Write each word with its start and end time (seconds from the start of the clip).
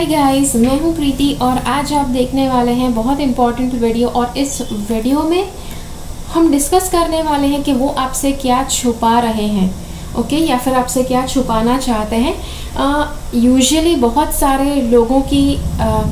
Hi 0.00 0.08
guys 0.08 0.54
मैं 0.56 0.78
हूँ 0.80 0.94
प्रीति 0.96 1.32
और 1.42 1.58
आज 1.68 1.92
आप 1.92 2.06
देखने 2.08 2.48
वाले 2.48 2.72
हैं 2.72 2.92
बहुत 2.94 3.18
इम्पोर्टेंट 3.20 3.72
वीडियो 3.74 4.08
और 4.08 4.38
इस 4.38 4.60
वीडियो 4.90 5.22
में 5.22 5.50
हम 6.34 6.50
डिस्कस 6.50 6.88
करने 6.92 7.22
वाले 7.22 7.46
हैं 7.46 7.62
कि 7.62 7.72
वो 7.72 7.88
आपसे 7.98 8.30
क्या 8.34 8.62
छुपा 8.66 9.18
रहे 9.20 9.46
हैं 9.48 9.68
ओके 10.20 10.36
या 10.36 10.58
फिर 10.58 10.74
आपसे 10.74 11.02
क्या 11.04 11.26
छुपाना 11.26 11.76
चाहते 11.78 12.16
हैं। 12.16 12.34
यूजुअली 13.34 13.94
बहुत 13.96 14.32
सारे 14.34 14.80
लोगों 14.82 15.20
की 15.22 15.44
आ, 15.56 16.02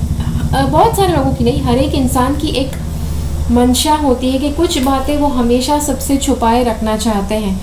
बहुत 0.53 0.97
सारे 0.97 1.17
लोगों 1.17 1.35
की 1.35 1.45
नहीं 1.45 1.63
हर 1.63 1.79
एक 1.79 1.95
इंसान 1.95 2.39
की 2.41 2.49
एक 2.57 2.77
मंशा 3.53 3.95
होती 3.97 4.31
है 4.31 4.39
कि 4.39 4.53
कुछ 4.53 4.79
बातें 4.85 5.17
वो 5.19 5.29
हमेशा 5.41 5.79
सबसे 5.81 6.17
छुपाए 6.19 6.63
रखना 6.65 6.97
चाहते 6.99 7.35
हैं। 7.37 7.57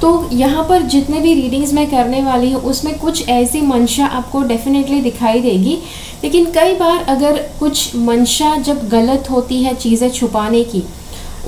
तो 0.00 0.28
यहाँ 0.32 0.64
पर 0.68 0.82
जितने 0.84 1.20
भी 1.20 1.34
रीडिंग्स 1.34 1.72
मैं 1.72 1.86
करने 1.90 2.22
वाली 2.22 2.50
हूँ, 2.52 2.60
उसमें 2.62 2.98
कुछ 2.98 3.28
ऐसी 3.28 3.60
मंशा 3.62 4.06
आपको 4.06 4.42
डेफिनेटली 4.42 5.00
दिखाई 5.00 5.40
देगी। 5.40 5.78
लेकिन 6.22 6.50
कई 6.52 6.74
बार 6.74 7.04
अगर 7.08 7.38
कुछ 7.60 7.94
मंशा 7.96 8.56
जब 8.58 8.88
गलत 8.88 9.30
होती 9.30 9.62
है 9.62 9.74
चीज़ें 9.76 10.10
छुपाने 10.10 10.62
की, 10.64 10.82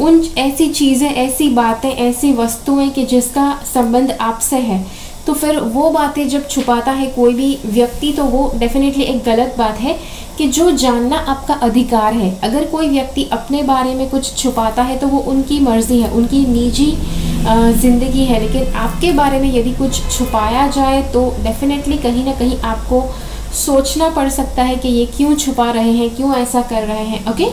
उन 0.01 0.23
ऐसी 0.39 0.69
चीज़ें, 0.71 1.09
ऐसी 1.09 1.49
बातें, 1.51 1.91
ऐसी 1.91 2.33
वस्तुएँ 2.33 2.89
कि 2.91 3.05
जिसका 3.07 3.53
संबंध 3.67 4.17
आपसे 4.21 4.57
है 4.59 4.87
तो 5.27 5.33
फिर 5.35 5.59
वो 5.61 5.89
बातें 5.91 6.29
जब 6.29 6.47
छुपाता 6.49 6.93
है 6.93 7.07
कोई 7.07 7.35
भी 7.35 7.59
व्यक्ति 7.67 8.13
तो 8.13 8.25
वो 8.25 8.51
डेफिनेटली 8.57 9.05
एक 9.05 9.23
गलत 9.25 9.55
बात 9.59 9.79
है 9.79 9.99
कि 10.39 10.47
जो 10.49 10.71
जानना 10.73 11.17
आपका 11.29 11.55
अधिकार 11.57 12.13
है। 12.15 12.31
अगर 12.43 12.65
कोई 12.67 12.89
व्यक्ति 12.89 13.25
अपने 13.33 13.63
बारे 13.63 13.95
में 13.95 14.09
कुछ 14.11 14.35
छुपाता 14.37 14.83
है 14.83 14.97
तो 14.99 15.07
वो 15.07 15.19
उनकी 15.31 15.59
मर्ज़ी 15.61 16.01
है, 16.01 16.11
उनकी 16.11 16.45
निजी 16.47 16.91
ज़िंदगी 17.41 18.25
है। 18.25 18.41
लेकिन 18.41 18.75
आपके 18.77 19.13
बारे 19.13 19.39
में 19.41 19.53
यदि 19.55 19.73
कुछ 19.75 20.01
छुपाया 20.11 20.67
जाए 20.69 21.03
तो 21.13 21.25
डेफिनेटली 21.43 21.99
कहीं 21.99 22.25
ना 22.25 22.33
कहीं 22.33 22.59
आपको 22.65 23.03
सोचना 23.57 24.09
पड़ 24.11 24.29
सकता 24.31 24.63
है 24.63 24.77
कि 24.77 24.89
ये 24.89 25.05
क्यों 25.17 25.35
छुपा 25.37 25.71
रहे 25.71 25.93
हैं, 25.93 26.15
क्यों 26.17 26.35
ऐसा 26.37 26.63
कर 26.63 26.83
रहे 26.85 27.05
हैं 27.05 27.25
ओके 27.31 27.51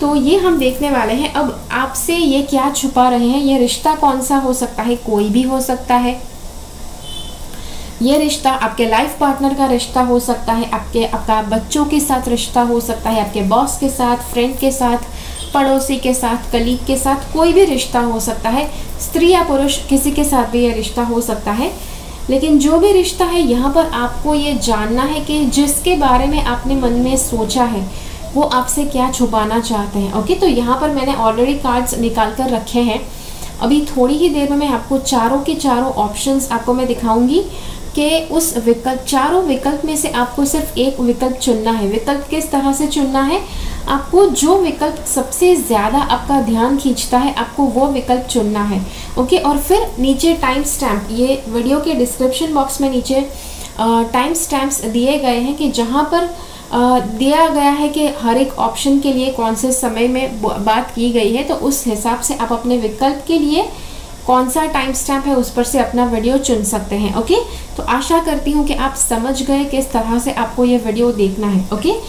तो 0.00 0.14
ये 0.16 0.36
हम 0.38 0.58
देखने 0.58 0.90
वाले 0.90 1.12
हैं। 1.14 1.32
अब 1.34 1.68
आपसे 1.72 2.16
ये 2.16 2.42
क्या 2.42 2.70
छुपा 2.72 3.08
रहे 3.08 3.28
हैं? 3.28 3.40
ये 3.40 3.58
रिश्ता 3.58 3.94
कौन 3.94 4.20
सा 4.22 4.36
हो 4.36 4.52
सकता 4.52 4.82
है? 4.82 4.96
कोई 4.98 5.28
भी 5.28 5.42
हो 5.42 5.60
सकता 5.60 5.94
है। 5.96 6.20
ये 8.02 8.18
रिश्ता 8.18 8.50
आपके 8.50 8.86
लाइफ 8.86 9.16
पार्टनर 9.20 9.54
का 9.54 9.66
रिश्ता 9.66 10.00
हो 10.02 10.18
सकता 10.20 10.52
है, 10.52 10.70
आपके, 10.70 11.04
आपका 11.06 11.40
बच्चों 11.48 11.84
के 11.84 12.00
साथ 12.00 12.28
रिश्ता 12.28 12.62
हो 12.62 12.80
सकता 12.80 13.10
है, 13.10 13.20
आपके 13.20 13.42
बॉस 13.48 13.76
के 13.78 13.88
साथ 13.90 14.30
फ्रेंड 14.32 14.56
के 14.58 14.70
साथ 14.72 14.98
पड़ोसी 15.54 15.96
के 15.96 16.14
साथ, 16.14 16.50
कलीग 16.52 16.86
के 16.86 16.96
साथ 16.96 17.32
कोई 17.32 17.52
भी 17.52 17.64
रिश्ता 17.64 18.00
हो 18.00 18.20
सकता 18.20 18.48
है, 18.48 18.68
स्त्री 19.00 19.30
या 19.30 19.42
पुरुष 19.42 19.78
किसी 19.86 20.10
के 20.10 20.24
साथ 20.24 20.50
भी 20.50 20.64
यह 20.64 20.74
रिश्ता 20.74 21.02
हो 21.02 21.20
सकता 21.20 21.52
है। 21.52 21.70
लेकिन 22.30 22.58
जो 22.58 22.78
भी 22.78 22.92
रिश्ता 22.92 23.24
है, 23.24 23.40
यहाँ 23.40 23.72
पर 23.74 23.86
आपको 23.86 24.34
ये 24.34 24.54
जानना 24.54 25.02
है 25.02 25.20
कि 25.20 25.44
जिसके 25.46 25.96
बारे 25.96 26.26
में 26.26 26.42
आपने 26.44 26.74
मन 26.76 26.92
में 26.92 27.16
सोचा 27.16 27.64
है, 27.64 27.86
वो 28.34 28.42
आपसे 28.42 28.84
क्या 28.84 29.10
छुपाना 29.10 29.60
चाहते 29.60 29.98
हैं। 29.98 30.12
ओके 30.14 30.34
तो 30.34 30.46
यहाँ 30.46 30.80
पर 30.80 30.90
मैंने 30.90 31.14
ऑलरेडी 31.14 31.54
कार्ड्स 31.54 31.98
निकाल 31.98 32.34
कर 32.34 32.50
रखे 32.50 32.80
हैं। 32.80 33.00
अभी 33.60 33.80
थोड़ी 33.86 34.14
ही 34.14 34.28
देर 34.28 34.50
में 34.50 34.56
मैं 34.56 34.68
आपको 34.68 34.98
चारों 34.98 35.38
के 35.38 35.54
चारों 35.54 35.90
ऑप्शंस 36.04 36.50
आपको 36.52 36.74
मैं 36.74 36.86
दिखाऊँगी। 36.86 37.42
कि 37.94 38.28
उस 38.30 38.56
विकल्प, 38.58 39.00
चारों 39.02 39.42
विकल्प 39.44 39.84
में 39.84 39.96
से 39.96 40.08
आपको 40.10 40.44
सिर्फ़ 40.44 40.78
एक 40.78 41.00
विकल्प 41.00 41.36
चुनना 41.38 41.70
है। 41.70 41.88
विकल्प 41.88 42.26
किस 42.30 42.50
तरह 42.50 42.72
से 42.72 42.86
चुनना 42.88 43.22
है? 43.22 43.40
आपको 43.88 44.26
जो 44.26 44.56
विकल्प 44.58 45.04
सबसे 45.06 45.54
ज़्यादा 45.56 45.98
आपका 45.98 46.40
ध्यान 46.42 46.76
खींचता 46.78 47.18
है, 47.18 47.34
आपको 47.34 47.64
वो 47.64 47.86
विकल्प 47.88 48.26
चुनना 48.30 48.62
है। 48.64 48.80
ओके, 49.18 49.38
और 49.38 49.58
फिर 49.58 49.86
नीचे 49.98 50.34
टाइम 50.42 50.62
स्टैम्प 50.66 51.08
ये 51.10 51.42
वीडियो 51.48 51.80
के 51.80 51.94
डिस्क्रिप्शन 51.94 52.54
बॉक्स 52.54 52.80
में 52.80 52.90
नीचे 52.90 53.20
टाइम 53.78 54.34
स्टैम्प्स 54.34 54.84
दिए 54.86 55.18
गए 55.18 55.38
हैं 55.38 55.54
कि 55.56 55.70
जहाँ 55.72 56.04
पर 56.12 56.28
दिया 56.74 57.46
गया 57.48 57.70
है 57.70 57.88
कि 57.88 58.06
हर 58.20 58.36
एक 58.38 58.52
ऑप्शन 58.60 58.98
के 59.00 59.12
लिए 59.12 59.30
कौन 59.32 59.54
से 59.54 59.72
समय 59.72 60.08
में 60.08 60.42
बात 60.42 60.92
की 60.94 61.10
गई 61.12 61.32
है 61.32 61.42
तो 61.44 61.54
उस 61.66 61.86
हिसाब 61.86 62.20
से 62.20 62.34
आप 62.34 62.52
अपने 62.52 62.76
विकल्प 62.78 63.24
के 63.26 63.38
लिए 63.38 63.64
कौन 64.26 64.48
सा 64.50 64.64
टाइम 64.72 64.92
स्टैम्प 64.92 65.26
है 65.26 65.34
उस 65.36 65.50
पर 65.52 65.64
से 65.64 65.78
अपना 65.78 66.04
वीडियो 66.06 66.36
चुन 66.38 66.62
सकते 66.64 66.96
हैं 66.96 67.14
ओके 67.16 67.36
तो 67.76 67.82
आशा 67.96 68.18
करती 68.24 68.50
हूँ 68.50 68.66
कि 68.66 68.74
आप 68.74 68.94
समझ 68.98 69.42
गए 69.42 69.64
किस 69.64 69.90
तरह 69.92 70.18
से 70.18 70.32
आपको 70.44 70.64
ये 70.64 70.78
वीडियो 70.78 71.12
देखना 71.12 71.46
है 71.46 71.68
ओके 71.72 72.00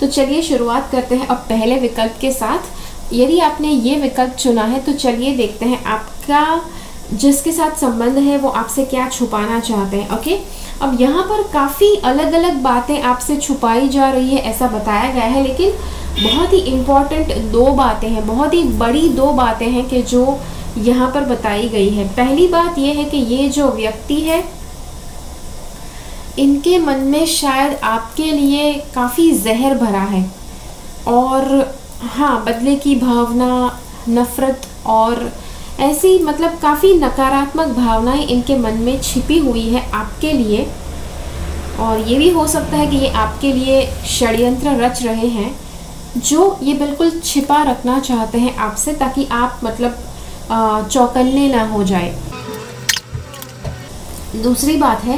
तो 0.00 0.06
चलिए 0.06 0.42
शुरुआत 0.42 0.88
करते 0.92 1.14
हैं 1.16 1.26
अब 1.26 1.36
पहले 1.48 1.78
विकल्प 1.78 2.16
के 2.20 2.30
साथ। 2.32 3.12
यदि 3.14 3.38
आपने 3.40 3.68
ये 3.68 3.96
विकल्प 4.00 4.32
चुना 4.34 4.62
है 4.64 4.80
तो 4.84 4.92
चलिए 4.92 5.34
देखते 5.36 5.66
हैं 5.66 5.82
आपका 5.84 6.40
जिसके 7.12 7.52
साथ 7.52 7.76
संबंध 7.76 8.18
है, 8.18 8.36
वो 8.38 8.48
आपसे 8.50 8.84
क्या 8.84 9.08
छुपाना 9.08 9.58
चाहते 9.60 9.96
हैं 9.96 10.10
ओके 10.10 10.38
अब 10.82 11.00
यहाँ 11.00 11.22
पर 11.24 11.42
काफ़ी 11.52 11.94
अलग 12.04 12.32
अलग 12.32 12.62
बातें 12.62 13.00
आपसे 13.02 13.36
छुपाई 13.36 13.88
जा 13.88 14.10
रही 14.10 14.30
है, 14.30 14.40
ऐसा 14.42 14.68
बताया 14.68 15.12
गया 15.12 15.24
है, 15.24 15.42
लेकिन 15.42 15.72
बहुत 16.22 16.52
ही 16.52 16.58
इंपॉर्टेंट 16.70 17.36
दो 17.52 17.66
बातें 17.74 18.08
हैं, 18.08 18.26
बहुत 18.26 18.54
ही 18.54 18.62
बड़ी 18.78 19.08
दो 19.10 19.32
बातें 19.32 19.68
हैं 19.68 19.88
कि 19.88 20.02
जो 20.04 20.38
यहाँ 20.78 21.10
पर 21.10 21.24
बताई 21.26 21.68
गई 21.68 21.88
है। 21.90 22.08
पहली 22.08 22.46
बात 22.48 22.78
यह 22.78 22.98
है 22.98 23.04
कि 23.04 23.16
ये 23.16 23.48
जो 23.50 23.70
व्यक्ति 23.70 24.20
है, 24.20 24.42
इनके 26.38 26.78
मन 26.78 27.00
में 27.06 27.24
शायद 27.28 27.78
आपके 27.84 28.30
लिए 28.32 28.72
काफ़ी 28.94 29.30
जहर 29.38 29.78
भरा 29.78 30.02
है, 30.08 30.24
और 31.08 31.74
हाँ 32.10 32.44
बदले 32.44 32.76
की 32.76 32.94
भावना, 32.96 33.78
नफ़रत 34.08 34.66
और 34.86 35.30
ऐसी 35.82 36.18
मतलब 36.24 36.58
काफ़ी 36.62 36.92
नकारात्मक 36.94 37.68
भावनाएँ 37.76 38.24
इनके 38.26 38.56
मन 38.58 38.74
में 38.80 39.00
छिपी 39.02 39.38
हुई 39.38 39.68
है 39.68 39.90
आपके 39.92 40.32
लिए। 40.32 40.66
और 41.80 41.98
ये 42.00 42.18
भी 42.18 42.28
हो 42.30 42.46
सकता 42.46 42.76
है 42.76 42.86
कि 42.86 42.96
ये 42.96 43.08
आपके 43.16 43.52
लिए 43.52 43.86
षड्यंत्र 44.08 44.70
रच 44.80 45.02
रहे 45.02 45.28
हैं, 45.28 45.54
जो 46.18 46.58
ये 46.62 46.74
बिल्कुल 46.74 47.10
छिपा 47.20 47.62
रखना 47.62 47.98
चाहते 48.00 48.38
हैं 48.38 48.54
आपसे 48.58 48.92
ताकि 48.94 49.26
आप 49.32 49.60
मतलब 49.64 50.88
चौकन्ने 50.90 51.48
ना 51.48 51.64
हो 51.68 51.82
जाए। 51.84 52.14
दूसरी 54.42 54.76
बात 54.76 55.04
है 55.04 55.16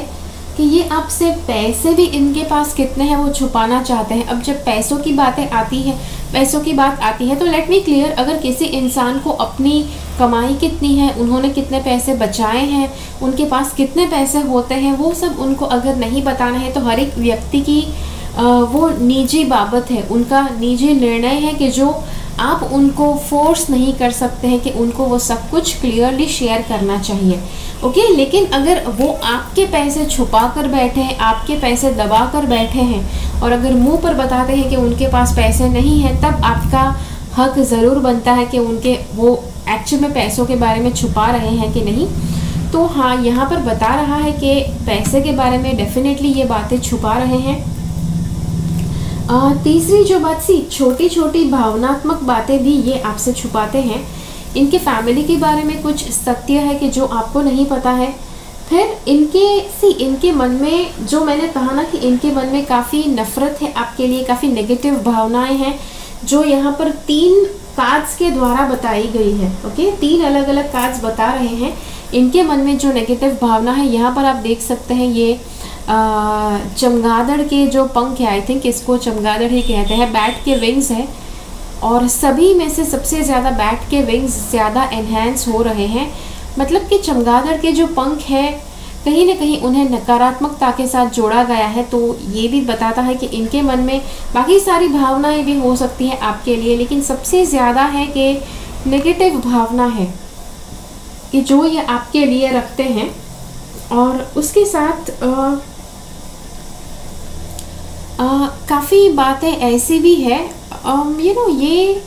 कि 0.57 0.63
ये 0.63 0.87
आपसे 0.89 1.31
पैसे 1.47 1.93
भी 1.93 2.03
इनके 2.17 2.43
पास 2.43 2.73
कितने 2.73 3.03
हैं 3.03 3.17
वो 3.17 3.31
छुपाना 3.33 3.81
चाहते 3.83 4.15
हैं। 4.15 4.25
अब 4.25 4.41
जब 4.41 4.63
पैसों 4.65 4.97
की 4.97 5.13
बातें 5.13 5.49
आती 5.51 5.81
है 5.81 5.97
पैसों 6.35 6.59
की 6.61 6.73
बात 6.75 6.99
आती 7.03 7.27
है 7.27 7.35
तो 7.35 7.45
लेट 7.47 7.69
मी 7.69 7.79
क्लियर 7.81 8.11
अगर 8.13 8.37
किसी 8.39 8.65
इंसान 8.77 9.19
को 9.19 9.29
अपनी 9.41 9.85
कमाई 10.19 10.53
कितनी 10.55 10.93
है, 10.95 11.11
उन्होंने 11.13 11.49
कितने 11.51 11.79
पैसे 11.81 12.13
बचाए 12.15 12.65
हैं, 12.65 12.89
उनके 13.23 13.45
पास 13.45 13.73
कितने 13.73 14.05
पैसे 14.07 14.41
होते 14.43 14.75
हैं, 14.75 14.91
वो 14.93 15.13
सब 15.15 15.39
उनको 15.39 15.65
अगर 15.67 15.95
नहीं 15.97 16.23
बताना 16.23 16.57
है 16.57 16.71
तो 16.73 16.81
हर 16.81 16.99
एक 16.99 17.17
व्यक्ति 17.17 17.61
की 17.61 17.81
वो 18.37 18.89
निजी 18.99 19.43
बाबत 19.45 19.91
है, 19.91 20.01
उनका 20.09 20.41
निजी 20.51 20.93
निर्णय 20.95 21.39
है 21.39 21.53
कि 21.53 21.67
जो 21.71 21.87
आप 22.39 22.63
उनको 22.73 23.13
फोर्स 23.29 23.69
नहीं 23.69 23.93
कर 23.93 24.11
सकते 24.11 24.47
हैं 24.47 24.59
कि 24.59 24.69
उनको 24.69 25.05
वो 25.05 25.19
सब 25.19 25.49
कुछ 25.49 25.79
क्लियरली 25.81 26.27
शेयर 26.27 26.61
करना 26.61 26.97
चाहिए। 26.99 27.39
Okay 27.83 28.01
okay? 28.01 28.15
लेकिन 28.17 28.45
अगर 28.45 28.83
वो 28.89 29.07
आपके 29.25 29.65
पैसे 29.65 30.05
छुपा 30.05 30.47
कर 30.55 30.67
बैठे 30.67 31.01
हैं, 31.01 31.17
आपके 31.17 31.55
पैसे 31.59 31.91
दबा 31.93 32.25
कर 32.25 32.45
बैठे 32.45 32.81
हैं, 32.81 33.41
और 33.41 33.51
अगर 33.51 33.73
मुँह 33.73 34.01
पर 34.01 34.13
बताते 34.13 34.55
हैं 34.55 34.69
कि 34.69 34.75
उनके 34.75 35.07
पास 35.07 35.35
पैसे 35.35 35.69
नहीं 35.69 35.99
हैं, 36.01 36.15
तब 36.21 36.43
आपका 36.43 36.83
हक 37.37 37.59
ज़रूर 37.59 37.99
बनता 37.99 38.31
है 38.31 38.45
कि 38.45 38.59
उनके 38.59 38.97
वो 39.13 39.33
एक्चुअल 39.69 40.01
में 40.01 40.13
पैसों 40.13 40.45
के 40.45 40.55
बारे 40.55 40.81
में 40.81 40.93
छुपा 40.93 41.29
रहे 41.31 41.55
हैं 41.55 41.71
कि 41.73 41.81
नहीं। 41.81 42.07
तो 42.71 42.85
हाँ 42.85 43.15
यहाँ 43.23 43.49
पर 43.49 43.57
बता 43.63 43.93
रहा 43.95 44.15
है 44.15 44.31
कि 44.31 44.59
पैसे 44.85 45.21
के 45.21 45.31
बारे 45.31 45.57
में 45.57 45.75
डेफिनेटली 45.77 46.33
ये 46.33 46.45
बातें 46.45 46.79
छुपा 46.79 47.17
रहे 47.17 47.37
हैं। 47.37 47.84
आ, 49.29 49.53
तीसरी 49.63 50.03
जो 50.03 50.19
बात 50.19 50.41
सी 50.41 50.59
छोटी 50.71 51.07
छोटी 51.09 51.43
भावनात्मक 51.51 52.21
बातें 52.23 52.57
भी 52.63 52.71
ये 52.81 52.99
आपसे 53.01 53.31
छुपाते 53.33 53.77
हैं। 53.81 54.05
इनके 54.57 54.77
फैमिली 54.79 55.23
के 55.23 55.37
बारे 55.37 55.63
में 55.63 55.81
कुछ 55.83 56.03
सत्य 56.11 56.59
है 56.59 56.75
कि 56.79 56.89
जो 56.89 57.05
आपको 57.05 57.41
नहीं 57.41 57.65
पता 57.65 57.91
है। 57.91 58.11
फिर 58.69 58.95
इनके 59.07 59.47
सी 59.71 59.91
इनके 60.05 60.31
मन 60.31 60.51
में 60.61 61.07
जो 61.07 61.23
मैंने 61.25 61.47
कहा 61.47 61.71
ना 61.71 61.83
कि 61.83 61.97
इनके 62.07 62.31
मन 62.31 62.49
में 62.53 62.65
काफ़ी 62.65 63.03
नफ़रत 63.09 63.61
है 63.61 63.71
आपके 63.73 64.07
लिए 64.07 64.23
काफ़ी 64.23 64.51
नेगेटिव 64.51 65.01
भावनाएँ 65.05 65.57
हैं 65.57 65.77
जो 66.25 66.43
यहाँ 66.43 66.75
पर 66.79 66.91
तीन 67.07 67.43
कार्ड्स 67.77 68.15
के 68.17 68.29
द्वारा 68.31 68.67
बताई 68.69 69.07
गई 69.07 69.31
है 69.31 69.51
ओके 69.67 69.91
तीन 69.97 70.23
अलग 70.25 70.47
अलग 70.47 70.71
कार्ड्स 70.73 71.03
बता 71.03 71.33
रहे 71.33 71.55
हैं। 71.55 71.73
इनके 72.13 72.43
मन 72.43 72.59
में 72.59 72.77
जो 72.77 72.91
नेगेटिव 72.93 73.37
भावना 73.41 73.71
है 73.71 73.87
यहाँ 73.87 74.15
पर 74.15 74.25
आप 74.25 74.35
देख 74.43 74.61
सकते 74.61 74.93
हैं 74.93 75.07
ये 75.07 75.39
चमगादड़ 75.87 77.41
के 77.43 77.65
जो 77.67 77.85
पंख 77.95 78.19
है 78.19 78.27
आई 78.27 78.41
थिंक 78.41 78.65
इसको 78.65 78.97
चमगादड़ 78.99 79.51
ही 79.51 79.61
कहते 79.63 79.93
हैं। 79.93 80.11
बैट 80.13 80.43
के 80.45 80.55
विंग्स 80.57 80.91
हैं 80.91 81.07
और 81.83 82.07
सभी 82.07 82.53
में 82.53 82.69
से 82.69 82.85
सबसे 82.85 83.21
ज़्यादा 83.23 83.51
बैट 83.53 83.89
के 83.89 84.01
विंग्स 84.03 84.39
ज़्यादा 84.51 84.83
एनहेंस 84.93 85.47
हो 85.47 85.61
रहे 85.61 85.85
हैं। 85.87 86.11
मतलब 86.59 86.87
कि 86.89 86.97
चमगादड़ 86.99 87.57
के 87.61 87.71
जो 87.71 87.87
पंख 87.87 88.21
है, 88.21 88.51
कहीं 89.05 89.25
ना 89.27 89.33
कहीं 89.35 89.59
उन्हें 89.61 89.89
नकारात्मकता 89.89 90.69
के 90.71 90.87
साथ 90.87 91.09
जोड़ा 91.11 91.43
गया 91.43 91.65
है 91.67 91.83
तो 91.83 91.99
ये 92.31 92.47
भी 92.47 92.61
बताता 92.63 93.01
है 93.01 93.15
कि 93.15 93.25
इनके 93.33 93.61
मन 93.61 93.79
में 93.79 94.01
बाकी 94.33 94.59
सारी 94.59 94.87
भावनाएँ 94.89 95.43
भी 95.43 95.57
हो 95.59 95.75
सकती 95.75 96.07
हैं 96.07 96.19
आपके 96.21 96.55
लिए, 96.55 96.77
लेकिन 96.77 97.01
सबसे 97.03 97.45
ज़्यादा 97.45 97.83
है 97.87 98.05
कि 98.07 98.41
नेगेटिव 98.87 99.39
भावना 99.41 99.85
है 99.89 100.05
कि 101.31 101.41
जो 101.43 101.63
ये 101.65 101.83
आपके 101.83 102.25
लिए 102.25 102.51
रखते 102.51 102.83
हैं 102.85 103.09
और 103.93 104.21
उसके 104.37 104.65
साथ 104.65 105.11
काफ़ी 108.19 109.09
बातें 109.13 109.51
ऐसी 109.51 109.99
भी 109.99 110.15
है 110.15 110.39
यू 111.21 111.33
नो 111.33 111.47
ये 111.51 112.01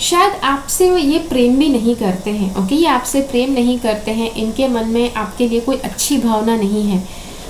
शायद 0.00 0.32
आपसे 0.44 0.88
ये 0.90 1.18
प्रेम 1.28 1.56
भी 1.58 1.68
नहीं 1.68 1.94
करते 1.96 2.30
हैं 2.30 2.54
ओके 2.56 2.74
ये 2.74 2.86
आपसे 2.88 3.20
प्रेम 3.22 3.52
नहीं 3.52 3.78
करते 3.78 4.10
हैं, 4.10 4.30
इनके 4.32 4.68
मन 4.68 4.88
में 4.88 5.14
आपके 5.14 5.48
लिए 5.48 5.60
कोई 5.60 5.76
अच्छी 5.78 6.18
भावना 6.18 6.56
नहीं 6.56 6.82
है 6.84 7.02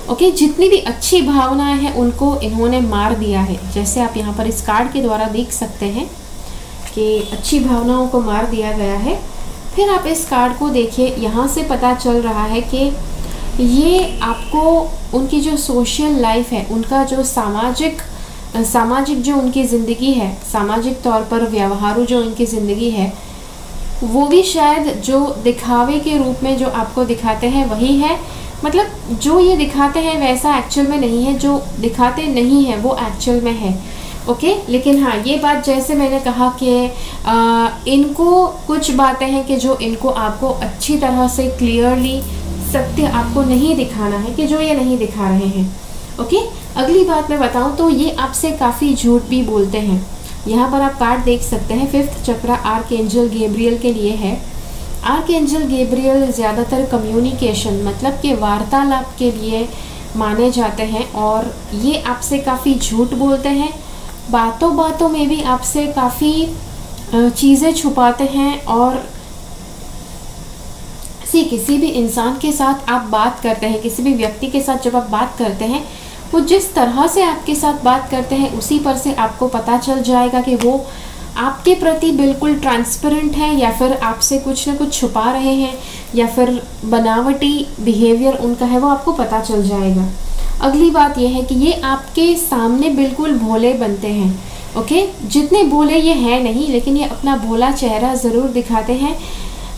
ओके 0.09 0.29
जितनी 0.31 0.69
भी 0.69 0.77
अच्छी 0.79 1.21
भावनाएँ 1.21 1.77
हैं, 1.77 1.93
उनको 1.93 2.35
इन्होंने 2.43 2.79
मार 2.81 3.15
दिया 3.15 3.41
है। 3.41 3.59
जैसे 3.73 4.01
आप 4.01 4.17
यहाँ 4.17 4.33
पर 4.33 4.47
इस 4.47 4.61
कार्ड 4.61 4.91
के 4.93 5.01
द्वारा 5.01 5.27
देख 5.29 5.51
सकते 5.51 5.85
हैं 5.87 6.05
कि 6.95 7.17
अच्छी 7.33 7.59
भावनाओं 7.59 8.07
को 8.07 8.21
मार 8.21 8.45
दिया 8.47 8.71
गया 8.71 8.97
है। 8.97 9.15
फिर 9.75 9.89
आप 9.89 10.05
इस 10.07 10.25
कार्ड 10.29 10.57
को 10.59 10.69
देखिए, 10.69 11.15
यहाँ 11.15 11.47
से 11.47 11.63
पता 11.63 11.93
चल 11.95 12.21
रहा 12.21 12.43
है 12.45 12.61
कि 12.63 12.89
ये 13.59 14.17
आपको 14.21 14.61
उनकी 15.17 15.39
जो 15.41 15.55
सोशल 15.57 16.19
लाइफ 16.21 16.51
है, 16.51 16.65
उनका 16.71 17.03
जो 17.03 17.23
सामाजिक 17.23 18.01
सामाजिक 18.65 19.21
जो 19.21 19.35
उनकी 19.35 19.63
ज़िंदगी 19.63 20.11
है, 20.13 20.33
सामाजिक 20.51 21.01
तौर 21.01 21.21
पर 21.31 21.47
व्यवहारू 21.49 22.05
जो 22.05 22.19
उनकी 22.21 22.45
ज़िंदगी 22.45 22.89
है, 22.89 23.11
वो 24.03 24.25
भी 24.27 24.41
शायद 24.43 24.87
जो 25.05 25.19
दिखावे 25.43 25.99
के 25.99 26.17
रूप 26.17 26.43
में 26.43 26.57
जो 26.57 26.69
आपको 26.69 27.03
दिखाते 27.05 27.49
हैं 27.49 27.65
वही 27.65 27.95
है 27.97 28.19
मतलब 28.65 29.17
जो 29.21 29.39
ये 29.39 29.55
दिखाते 29.57 29.99
हैं 29.99 30.19
वैसा 30.19 30.57
एक्चुअल 30.57 30.87
में 30.87 30.97
नहीं 30.97 31.23
है, 31.23 31.33
जो 31.33 31.61
दिखाते 31.79 32.27
नहीं 32.27 32.63
है 32.65 32.77
वो 32.77 32.97
एक्चुअल 33.07 33.41
में 33.41 33.51
है 33.51 33.77
ओके 34.29 34.47
okay? 34.47 34.69
लेकिन 34.69 35.03
हाँ 35.03 35.15
ये 35.17 35.37
बात 35.37 35.65
जैसे 35.65 35.95
मैंने 35.95 36.19
कहा 36.19 36.49
कि 36.61 37.91
इनको 37.91 38.45
कुछ 38.67 38.91
बातें 38.91 39.27
हैं 39.27 39.45
कि 39.47 39.55
जो 39.55 39.77
इनको 39.77 40.09
आपको 40.09 40.49
अच्छी 40.49 40.97
तरह 40.97 41.27
से 41.27 41.47
क्लियरली 41.49 42.21
सत्य 42.65 43.05
आपको 43.07 43.43
नहीं 43.43 43.75
दिखाना 43.75 44.17
है 44.17 44.33
कि 44.33 44.47
जो 44.47 44.59
ये 44.59 44.73
नहीं 44.75 44.97
दिखा 44.97 45.29
रहे 45.29 45.47
हैं। 45.47 45.69
ओके 46.19 46.37
अगली 46.75 47.03
बात 47.05 47.29
मैं 47.29 47.39
बताऊँ 47.39 47.75
तो 47.77 47.89
ये 47.89 48.11
आपसे 48.19 48.51
काफ़ी 48.57 48.93
झूठ 48.95 49.23
भी 49.29 49.41
बोलते 49.43 49.77
हैं। 49.79 50.05
यहाँ 50.47 50.71
पर 50.71 50.81
आप 50.81 50.97
कार्ड 50.99 51.23
देख 51.23 51.41
सकते 51.43 51.73
हैं, 51.73 51.87
फिफ्थ 51.91 52.23
चक्र 52.25 52.51
आर्क 52.51 52.91
एंजल 52.93 53.27
गेब्रियल 53.29 53.77
के 53.77 53.93
लिए 53.93 54.11
है। 54.15 54.37
आर्क 55.05 55.29
एंजल 55.29 55.63
गेब्रियल 55.67 56.31
ज़्यादातर 56.31 56.85
कम्युनिकेशन 56.91 57.81
मतलब 57.83 58.19
कि 58.21 58.33
वार्तालाप 58.35 59.15
के 59.19 59.31
लिए 59.31 59.67
माने 60.15 60.49
जाते 60.51 60.83
हैं 60.85 61.11
और 61.13 61.53
ये 61.75 62.01
आपसे 62.03 62.37
काफ़ी 62.41 62.75
झूठ 62.75 63.13
बोलते 63.15 63.49
हैं। 63.51 63.73
बातों 64.31 64.75
बातों 64.77 65.09
में 65.09 65.27
भी 65.29 65.41
आपसे 65.43 65.85
काफ़ी 65.93 66.33
चीज़ें 67.13 67.73
छुपाते 67.73 68.23
हैं 68.25 68.63
और 68.65 69.03
सी, 71.25 71.43
किसी 71.43 71.77
भी 71.77 71.87
इंसान 71.89 72.37
के 72.39 72.51
साथ 72.51 72.89
आप 72.89 73.07
बात 73.11 73.39
करते 73.39 73.67
हैं, 73.67 73.81
किसी 73.81 74.03
भी 74.03 74.13
व्यक्ति 74.13 74.47
के 74.47 74.61
साथ 74.61 74.83
जब 74.83 74.95
आप 74.95 75.09
बात 75.11 75.35
करते 75.37 75.65
हैं, 75.65 75.83
वो 76.33 76.39
जिस 76.41 76.73
तरह 76.75 77.07
से 77.07 77.23
आपके 77.23 77.55
साथ 77.55 77.83
बात 77.83 78.09
करते 78.11 78.35
हैं, 78.35 78.51
उसी 78.57 78.79
पर 78.79 78.97
से 78.97 79.13
आपको 79.15 79.47
पता 79.49 79.77
चल 79.77 80.01
जाएगा 80.03 80.41
कि 80.41 80.55
वो 80.55 80.85
आपके 81.37 81.73
प्रति 81.75 82.11
बिल्कुल 82.11 82.55
ट्रांसपेरेंट 82.55 83.35
है 83.35 83.53
या 83.55 83.71
फिर 83.71 83.93
आपसे 83.93 84.37
कुछ 84.39 84.67
ना 84.67 84.75
कुछ 84.75 84.93
छुपा 84.93 85.31
रहे 85.31 85.53
हैं 85.53 85.73
या 86.15 86.27
फिर 86.27 86.61
बनावटी 86.85 87.67
बिहेवियर 87.79 88.35
उनका 88.35 88.65
है, 88.65 88.79
वो 88.79 88.87
आपको 88.87 89.11
पता 89.13 89.39
चल 89.41 89.63
जाएगा। 89.63 90.07
अगली 90.61 90.89
बात 90.89 91.17
यह 91.17 91.29
है 91.29 91.43
कि 91.43 91.55
ये 91.57 91.73
आपके 91.83 92.35
सामने 92.37 92.89
बिल्कुल 92.91 93.37
भोले 93.39 93.73
बनते 93.73 94.07
हैं, 94.09 94.33
ओके? 94.77 95.05
जितने 95.25 95.63
भोले 95.65 95.97
ये 95.97 96.13
हैं 96.13 96.41
नहीं, 96.43 96.67
लेकिन 96.67 96.97
ये 96.97 97.05
अपना 97.05 97.35
भोला 97.37 97.71
चेहरा 97.73 98.13
ज़रूर 98.15 98.47
दिखाते 98.51 98.93
हैं। 98.93 99.17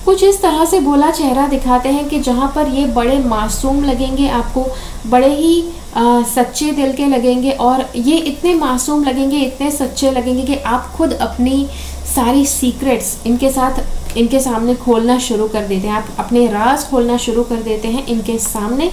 कुछ 0.08 0.24
इस 0.24 0.42
तरह 0.42 0.64
से 0.66 0.80
भोला 0.80 1.10
चेहरा 1.12 1.48
दिखाते 1.48 1.90
हैं 1.90 2.08
कि 2.10 2.20
जहाँ 2.20 2.52
पर 2.56 2.68
ये 2.68 2.86
बड़े 2.86 3.18
मासूम 3.20 3.84
लगेंगे 3.84 4.28
आपको 4.30 4.66
बड़े 5.10 5.34
ही 5.36 5.64
आ, 5.98 6.22
सच्चे 6.24 6.72
दिल 6.72 6.94
के 6.94 7.06
लगेंगे 7.06 7.52
और 7.52 7.86
ये 7.96 8.18
इतने 8.18 8.54
मासूम 8.56 9.04
लगेंगे 9.04 9.38
इतने 9.38 9.72
सच्चे 9.72 10.12
लगेंगे 10.12 10.44
कि 10.44 10.56
आप 10.56 10.92
खुद 10.96 11.14
अपनी 11.14 11.68
सारी 12.16 12.46
सीक्रेट्स 12.46 13.16
इनके 13.28 13.50
साथ 13.52 14.18
इनके 14.18 14.40
सामने 14.40 14.76
खोलना 14.76 15.18
शुरू 15.20 15.48
कर 15.48 15.68
देते 15.68 15.88
हैं। 15.88 15.96
आप 15.96 16.08
अपने 16.20 16.46
राज 16.48 16.90
खोलना 16.90 17.18
शुरू 17.18 17.44
कर 17.44 17.62
देते 17.62 17.88
हैं 17.88 18.06
इनके 18.08 18.38
सामने 18.38 18.92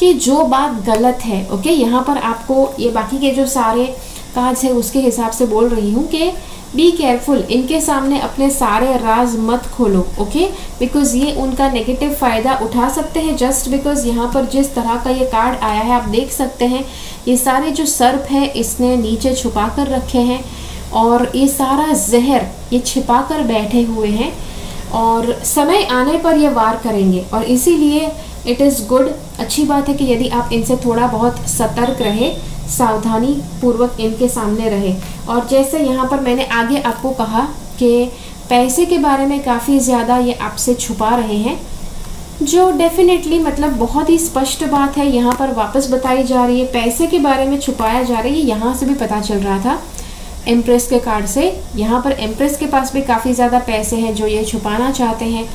कि 0.00 0.12
जो 0.26 0.44
बात 0.44 0.82
गलत 0.86 1.24
है 1.24 1.46
ओके? 1.52 1.70
यहाँ 1.70 2.04
पर 2.04 2.18
आपको 2.18 2.74
ये 2.80 2.90
बाकी 2.90 3.18
के 3.18 3.30
जो 3.30 3.46
सारे 3.46 3.86
काज 4.34 4.64
है 4.64 4.70
उसके 4.72 5.00
हिसाब 5.00 5.30
से 5.30 5.46
बोल 5.46 5.68
रही 5.68 5.92
हूँ 5.92 6.06
कि 6.06 6.30
बी 6.74 6.90
केयरफुल 6.92 7.38
इनके 7.50 7.80
सामने 7.80 8.18
अपने 8.20 8.48
सारे 8.50 8.96
राज 8.96 9.36
मत 9.40 9.66
खोलो 9.74 10.00
ओके 10.20 10.44
बिकॉज़ 10.78 11.16
ये 11.16 11.32
उनका 11.42 11.68
नेगेटिव 11.72 12.12
फ़ायदा 12.14 12.58
उठा 12.62 12.88
सकते 12.88 13.20
हैं 13.20 13.36
जस्ट 13.36 13.68
बिकॉज़ 13.70 14.06
यहाँ 14.08 14.30
पर 14.34 14.44
जिस 14.46 14.74
तरह 14.74 14.96
का 15.04 15.10
ये 15.10 15.24
कार्ड 15.26 15.58
आया 15.58 15.80
है, 15.80 15.92
आप 15.92 16.08
देख 16.08 16.30
सकते 16.32 16.64
हैं, 16.64 16.84
ये 17.28 17.36
सारे 17.36 17.70
जो 17.70 17.86
सर्प 17.86 18.26
है, 18.30 18.46
इसने 18.46 18.96
नीचे 18.96 19.34
छुपा 19.34 19.68
कर 19.76 19.88
रखे 19.88 20.18
हैं 20.20 20.44
और 20.94 21.30
ये 21.36 21.48
सारा 21.48 21.92
जहर 21.94 22.46
ये 22.72 22.78
छिपा 22.80 23.20
कर 23.28 23.42
बैठे 23.46 23.82
हुए 23.84 24.08
हैं 24.10 24.32
और 24.94 25.32
समय 25.44 25.84
आने 25.92 26.18
पर 26.18 26.36
ये 26.36 26.48
वार 26.50 26.80
करेंगे 26.84 27.24
और 27.34 27.44
इसीलिए 27.46 28.10
इट 28.48 28.60
इज़ 28.60 28.86
गुड 28.88 29.10
अच्छी 29.40 29.64
बात 29.64 29.88
है 29.88 29.94
कि 29.94 30.04
यदि 30.04 30.28
आप 30.30 30.52
इनसे 30.52 30.76
थोड़ा 30.84 31.06
बहुत 31.06 31.48
सतर्क 31.48 32.02
रहे 32.02 32.30
सावधानी 32.68 33.32
पूर्वक 33.60 33.96
इनके 34.00 34.28
सामने 34.28 34.68
रहे। 34.68 34.94
और 35.28 35.46
जैसे 35.48 35.78
यहाँ 35.80 36.06
पर 36.08 36.20
मैंने 36.20 36.44
आगे 36.54 36.80
आपको 36.82 37.10
कहा 37.14 37.44
कि 37.78 38.10
पैसे 38.48 38.86
के 38.86 38.98
बारे 38.98 39.26
में 39.26 39.42
काफ़ी 39.42 39.78
ज़्यादा 39.80 40.16
ये 40.18 40.32
आपसे 40.34 40.74
छुपा 40.76 41.14
रहे 41.16 41.36
हैं, 41.36 41.58
जो 42.42 42.70
डेफिनेटली 42.72 43.38
मतलब 43.38 43.76
बहुत 43.78 44.10
ही 44.10 44.18
स्पष्ट 44.18 44.64
बात 44.66 44.96
है, 44.96 45.06
यहाँ 45.06 45.34
पर 45.38 45.52
वापस 45.54 45.90
बताई 45.92 46.22
जा 46.24 46.44
रही 46.44 46.60
है। 46.60 46.66
पैसे 46.72 47.06
के 47.06 47.18
बारे 47.18 47.46
में 47.46 47.58
छुपाया 47.60 48.02
जा 48.02 48.18
रही 48.18 48.40
है 48.40 48.46
यहाँ 48.48 48.74
से 48.74 48.86
भी 48.86 48.94
पता 48.96 49.20
चल 49.20 49.38
रहा 49.38 49.58
था। 49.60 49.78
एम्प्रेस 50.48 50.86
के 50.88 50.98
कार्ड 51.00 51.26
से, 51.26 51.42
यहाँ 51.76 52.00
पर 52.02 52.12
एम्प्रेस 52.12 52.56
के 52.56 52.66
पास 52.66 52.92
भी 52.92 53.02
काफ़ी 53.04 53.32
ज़्यादा 53.34 53.58
पैसे 53.60 53.96
हैं 53.96 54.14
जो 54.14 54.26
ये 54.26 54.44
छुपाना 54.44 54.90
चाहते 54.92 55.24
हैं। 55.26 55.48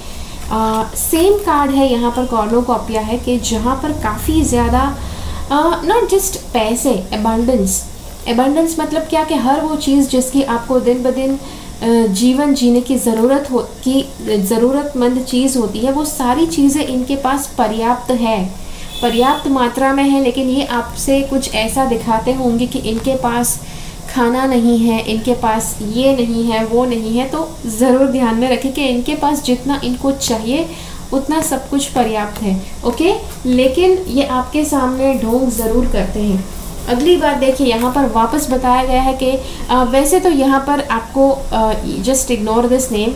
सेम 0.46 1.38
कार्ड 1.46 1.72
है, 1.72 1.92
यहाँ 1.92 2.12
पर 2.12 2.26
कॉर्नोकॉपिया 2.28 3.02
है 3.02 3.18
कि 3.20 3.38
जहाँ 3.42 3.76
पर 3.84 3.92
काफ़ी 4.02 4.44
ज़्यादा 4.44 4.84
नॉट 5.86 6.10
जस्ट 6.10 6.38
पैसे 6.54 6.92
एबंडेंस 7.14 7.84
एबंडेंस 8.28 8.76
मतलब 8.80 9.08
क्या 9.10 9.24
कि 9.24 9.36
हर 9.38 9.62
वो 9.62 9.76
चीज़ 9.78 10.10
जिसकी 10.10 10.44
आपको 10.52 10.80
दिन 10.82 11.04
ब 11.04 11.12
दिन 11.14 11.40
जीवन 12.14 12.54
जीने 12.56 12.82
की 12.82 12.98
ज़रूरत 12.98 13.48
हो, 13.52 13.60
की 13.84 14.38
ज़रूरतमंद 14.40 15.24
चीज़ 15.24 15.58
होती 15.58 15.80
है, 15.80 15.92
वो 15.92 16.06
सारी 16.06 16.46
चीज़ें 16.48 16.86
इनके 16.86 17.16
पास 17.18 17.48
पर्याप्त 17.58 18.12
है। 18.12 18.44
पर्याप्त 19.02 19.48
मात्रा 19.50 19.92
में 19.94 20.04
है, 20.04 20.22
लेकिन 20.24 20.50
ये 20.50 20.66
आपसे 20.68 21.20
कुछ 21.30 21.54
ऐसा 21.56 21.86
दिखाते 21.86 22.34
होंगे 22.34 22.68
कि 22.68 22.80
इनके 22.82 23.16
पास 23.18 23.60
खाना 24.14 24.46
नहीं 24.46 24.78
है, 24.80 25.00
इनके 25.04 25.34
पास 25.36 25.76
ये 25.84 26.16
नहीं 26.16 26.44
है, 26.46 26.64
वो 26.66 26.86
नहीं 26.86 27.18
है 27.18 27.28
तो 27.30 27.48
ज़रूर 27.70 28.08
ध्यान 28.08 28.36
में 28.36 28.50
रखें 28.50 28.72
कि 28.74 28.88
इनके 28.88 29.16
पास 29.18 29.44
जितना 29.44 29.80
इनको 29.84 30.12
चाहिए, 30.14 30.68
उतना 31.14 31.42
सब 31.44 31.70
कुछ 31.70 31.88
पर्याप्त 31.92 32.42
है, 32.42 32.56
ओके? 32.86 33.14
लेकिन 33.48 33.98
ये 34.10 34.26
आपके 34.26 34.64
सामने 34.66 35.14
ढोंग 35.20 35.50
ज़रूर 35.52 35.86
करते 35.88 36.20
हैं। 36.22 36.44
अगली 36.90 37.16
बात 37.18 37.38
देखिए, 37.38 37.68
यहाँ 37.68 37.92
पर 37.92 38.08
वापस 38.14 38.50
बताया 38.52 38.84
गया 38.84 39.02
है 39.02 39.14
कि 39.16 39.32
वैसे 39.92 40.20
तो 40.20 40.30
यहाँ 40.32 40.60
पर 40.68 40.82
आपको 40.92 41.36
जस्ट 42.04 42.32
इग्नोर 42.32 42.68
दिस 42.68 42.92
नेम 42.92 43.14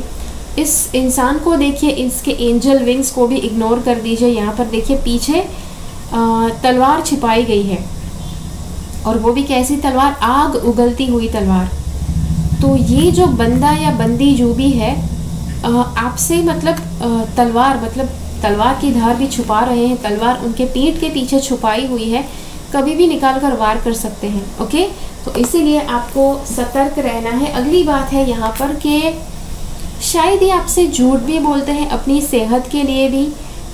इस 0.58 0.96
इंसान 0.96 1.40
को 1.40 1.56
देखिए, 1.58 1.90
इसके 1.90 2.32
एंजल 2.32 2.84
विंग्स 2.84 3.12
को 3.12 3.28
भी 3.28 3.38
इग्नोर 3.38 3.80
कर 3.80 4.00
दीजिए। 4.02 4.30
यहाँ 4.30 4.56
पर 4.58 4.66
देखिए, 4.68 4.98
पीछे 4.98 5.44
तलवार 6.64 7.02
छिपाई 7.02 7.44
गई 7.46 7.64
है। 7.64 7.78
और 9.08 9.18
वो 9.20 9.34
भी 9.34 9.44
कैसी 9.46 9.76
तलवार? 9.80 10.14
आग 10.24 10.56
उगलती 10.58 11.06
हुई 11.08 11.28
तलवार। 11.30 11.70
तो 12.62 12.76
ये 12.76 13.12
जो 13.12 13.26
बंदा 13.38 13.72
या 13.74 13.92
बंदी 13.98 14.34
जो 14.36 14.54
भी 14.54 14.70
है 14.72 14.96
आपसे 15.66 16.42
मतलब 16.44 16.76
तलवार 17.38 17.82
मतलब 17.84 18.10
तलवार 18.42 18.78
की 18.82 18.92
धार 18.94 19.16
भी 19.16 19.28
छुपा 19.28 19.60
रहे 19.62 19.86
हैं, 19.86 20.02
तलवार 20.02 20.42
उनके 20.46 20.66
पीठ 20.68 21.00
के 21.00 21.10
पीछे 21.10 21.40
छुपाई 21.40 21.86
हुई 21.88 22.10
है, 22.10 22.24
कभी 22.74 22.96
भी 22.96 23.08
निकाल 23.08 23.40
कर 23.40 23.54
वार 23.58 23.82
कर 23.82 23.94
सकते 23.96 24.28
हैं, 24.28 24.44
ओके? 24.62 24.84
तो 25.26 25.32
इसीलिए 25.36 25.82
आपको 25.82 26.24
सतर्क 26.48 27.00
रहना 27.00 27.30
है। 27.38 27.52
अगली 27.54 27.84
बात 27.84 28.12
है 28.14 28.30
यहाँ 28.30 28.50
पर 28.60 28.74
कि 28.86 29.00
शायद 30.04 30.42
ही 30.42 30.50
आपसे 30.52 30.88
झूठ 30.88 31.20
भी 31.22 31.40
बोलते 31.40 31.72
हैं, 31.72 31.90
अपनी 31.90 32.22
सेहत 32.24 32.68
के 32.72 32.84
लिए 32.84 33.08
भी। 33.10 33.28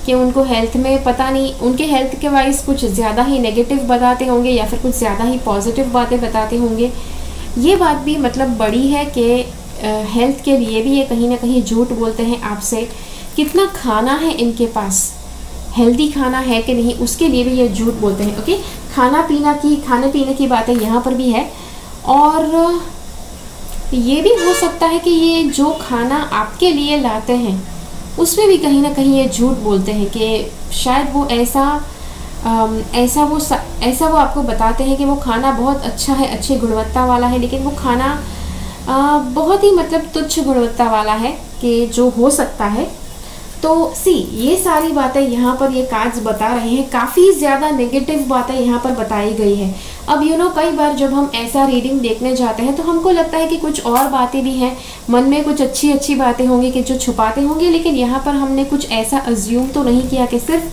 कि 0.06 0.14
उनको 0.14 0.42
हेल्थ 0.44 0.76
में 0.76 1.02
पता 1.04 1.30
नहीं, 1.30 1.52
उनके 1.56 1.84
हेल्थ 1.86 2.18
के 2.20 2.28
वाइज 2.28 2.60
कुछ 2.62 2.84
ज़्यादा 2.84 3.22
ही 3.22 3.38
नेगेटिव 3.38 3.78
बताते 3.88 4.26
होंगे 4.26 4.50
या 4.50 4.66
फिर 4.66 4.78
कुछ 4.78 4.94
ज़्यादा 4.94 5.24
ही 5.24 5.38
पॉजिटिव 5.40 5.90
बातें 5.92 6.20
बताते 6.20 6.56
होंगे। 6.56 6.90
ये 7.58 7.76
बात 7.76 7.96
भी 7.96 8.16
मतलब 8.18 8.56
बड़ी 8.58 8.86
है 8.88 9.04
कि 9.08 9.24
हेल्थ 10.10 10.44
के 10.44 10.56
लिए 10.58 10.82
भी 10.82 10.90
ये 10.90 11.04
कहीं 11.04 11.28
ना 11.28 11.36
कहीं 11.36 11.62
झूठ 11.62 11.92
बोलते 11.94 12.22
हैं 12.22 12.40
आपसे। 12.42 12.88
कितना 13.36 13.66
खाना 13.74 14.14
है 14.14 14.32
इनके 14.32 14.66
पास? 14.68 15.12
हेल्दी 15.72 16.08
खाना 16.08 16.38
है 16.40 16.60
कि 16.62 16.74
नहीं, 16.74 16.94
उसके 16.96 17.28
लिए 17.28 17.44
भी 17.44 17.50
ये 17.52 17.68
झूठ 17.68 17.94
बोलते 17.94 18.24
हैं 18.24 18.38
ओके 18.38 18.58
खाना 18.94 19.20
पीना 19.22 19.52
की, 19.54 19.76
खाने 19.78 20.08
पीने 20.08 20.34
की 20.34 20.46
बातें 20.46 20.74
यहाँ 20.74 21.00
पर 21.02 21.14
भी 21.14 21.30
है। 21.30 21.50
और, 22.08 22.82
ये 23.94 24.20
भी 24.22 24.34
हो 24.36 24.54
सकता 24.54 24.86
है 24.86 24.98
कि 24.98 25.10
ये 25.10 25.42
जो 25.50 25.70
खाना 25.80 26.16
आपके 26.32 26.70
लिए 26.70 27.00
लाते 27.00 27.32
हैं 27.34 27.56
उसमें 28.18 28.46
भी 28.48 28.56
कहीं 28.58 28.80
ना 28.82 28.92
कहीं 28.92 29.16
ये 29.18 29.28
झूठ 29.28 29.56
बोलते 29.58 29.92
हैं 29.92 30.06
कि 30.10 30.50
शायद 30.74 31.12
वो 31.12 31.26
ऐसा 31.32 31.64
ऐसा 32.94 33.24
वो 33.24 33.38
ऐसा 33.82 34.08
वो 34.08 34.16
आपको 34.16 34.42
बताते 34.42 34.84
हैं 34.84 34.96
कि 34.96 35.04
वो 35.04 35.14
खाना 35.16 35.50
बहुत 35.52 35.82
अच्छा 35.82 36.12
है, 36.12 36.26
अच्छी 36.36 36.56
गुणवत्ता 36.56 37.04
वाला 37.06 37.26
है, 37.26 37.38
लेकिन 37.38 37.62
वो 37.62 37.70
खाना 37.78 38.18
बहुत 39.34 39.64
ही 39.64 39.70
मतलब 39.70 40.10
तुच्छ 40.14 40.40
गुणवत्ता 40.40 40.90
वाला 40.90 41.12
है 41.14 41.30
कि 41.60 41.86
जो 41.86 42.08
हो 42.10 42.30
सकता 42.30 42.64
है। 42.66 42.86
तो 43.64 43.92
सी 43.96 44.12
ये 44.38 44.56
सारी 44.56 44.88
बातें 44.92 45.20
यहाँ 45.20 45.54
पर 45.56 45.70
ये 45.72 45.82
कार्ड्स 45.86 46.18
बता 46.22 46.52
रहे 46.54 46.70
हैं। 46.70 46.88
काफ़ी 46.90 47.30
ज़्यादा 47.32 47.70
नेगेटिव 47.70 48.24
बातें 48.28 48.54
यहाँ 48.54 48.80
पर 48.80 48.92
बताई 48.94 49.32
गई 49.34 49.54
है। 49.54 49.72
अब 50.08 50.22
यू 50.22 50.36
नो 50.36 50.48
कई 50.56 50.70
बार 50.72 50.94
जब 50.96 51.12
हम 51.14 51.30
ऐसा 51.34 51.64
रीडिंग 51.66 52.00
देखने 52.00 52.34
जाते 52.36 52.62
हैं 52.62 52.74
तो 52.76 52.82
हमको 52.82 53.10
लगता 53.10 53.38
है 53.38 53.46
कि 53.48 53.56
कुछ 53.56 53.84
और 53.86 54.08
बातें 54.10 54.42
भी 54.44 54.52
हैं। 54.52 54.76
मन 55.10 55.30
में 55.30 55.42
कुछ 55.44 55.62
अच्छी 55.62 55.92
अच्छी 55.92 56.14
बातें 56.14 56.46
होंगी 56.46 56.70
कि 56.70 56.82
जो 56.82 56.96
छुपाते 56.96 57.40
होंगे, 57.40 57.70
लेकिन 57.70 57.94
यहाँ 57.94 58.22
पर 58.26 58.34
हमने 58.34 58.64
कुछ 58.66 58.90
ऐसा 58.92 59.18
अज्यूम 59.26 59.68
तो 59.68 59.82
नहीं 59.82 60.08
किया 60.08 60.26
कि 60.26 60.38
सिर्फ़ 60.40 60.64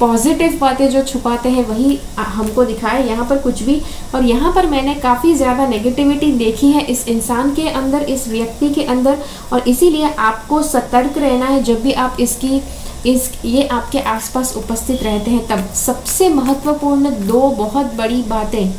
पॉजिटिव 0.00 0.56
बातें 0.60 0.88
जो 0.90 1.02
छुपाते 1.02 1.48
हैं, 1.48 1.64
वही 1.66 1.98
हमको 2.18 2.64
दिखाए 2.64 3.06
यहाँ 3.06 3.26
पर 3.28 3.38
कुछ 3.38 3.62
भी। 3.62 3.80
और 4.14 4.24
यहाँ 4.24 4.52
पर 4.52 4.66
मैंने 4.66 4.94
काफ़ी 4.96 5.34
ज़्यादा 5.34 5.66
नेगेटिविटी 5.66 6.30
देखी 6.34 6.70
है 6.72 6.84
इस 6.84 7.06
इंसान 7.08 7.54
के 7.54 7.68
अंदर, 7.70 8.02
इस 8.04 8.26
व्यक्ति 8.28 8.68
के 8.70 8.84
अंदर। 8.84 9.18
और 9.52 9.68
इसीलिए 9.68 10.12
आपको 10.20 10.62
सतर्क 10.64 11.18
रहना 11.18 11.46
है 11.46 11.62
जब 11.62 11.82
भी 11.82 11.92
आप 11.94 12.16
इसकी, 12.20 12.60
इस, 13.06 13.30
ये 13.44 13.66
आपके 13.68 13.98
आसपास 13.98 14.54
उपस्थित 14.56 15.02
रहते 15.02 15.30
हैं 15.30 15.46
तब। 15.46 15.72
सबसे 15.74 16.28
महत्वपूर्ण 16.28 17.10
दो 17.26 17.40
बहुत 17.58 17.94
बड़ी 17.94 18.22
बातें 18.22 18.72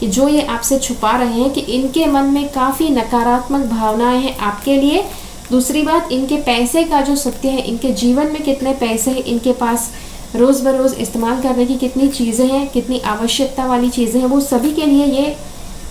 कि 0.00 0.06
जो 0.08 0.28
ये 0.28 0.42
आपसे 0.46 0.78
छुपा 0.78 1.10
रहे 1.18 1.40
हैं 1.40 1.50
कि 1.50 1.60
इनके 1.60 2.06
मन 2.06 2.24
में 2.26 2.48
काफ़ी 2.48 2.88
नकारात्मक 2.90 3.68
भावनाएँ 3.70 4.20
हैं 4.20 4.36
आपके 4.38 4.76
लिए। 4.76 5.04
दूसरी 5.50 5.82
बात, 5.82 6.12
इनके 6.12 6.36
पैसे 6.42 6.84
का 6.84 7.00
जो 7.00 7.14
सत्य 7.16 7.48
है, 7.48 7.60
इनके 7.62 7.92
जीवन 7.94 8.32
में 8.32 8.42
कितने 8.42 8.72
पैसे 8.74 9.10
हैं, 9.10 9.24
इनके 9.24 9.52
पास 9.54 9.90
रोज़ 10.36 10.62
बरोज़ 10.64 10.94
इस्तेमाल 10.94 11.40
करने 11.42 11.66
की 11.66 11.76
कितनी 11.78 12.08
चीज़ें 12.08 12.46
हैं, 12.46 12.68
कितनी 12.70 12.98
आवश्यकता 13.06 13.66
वाली 13.66 13.90
चीज़ें 13.90 14.20
हैं, 14.20 14.28
वो 14.28 14.40
सभी 14.40 14.72
के 14.74 14.86
लिए 14.86 15.04
ये 15.06 15.36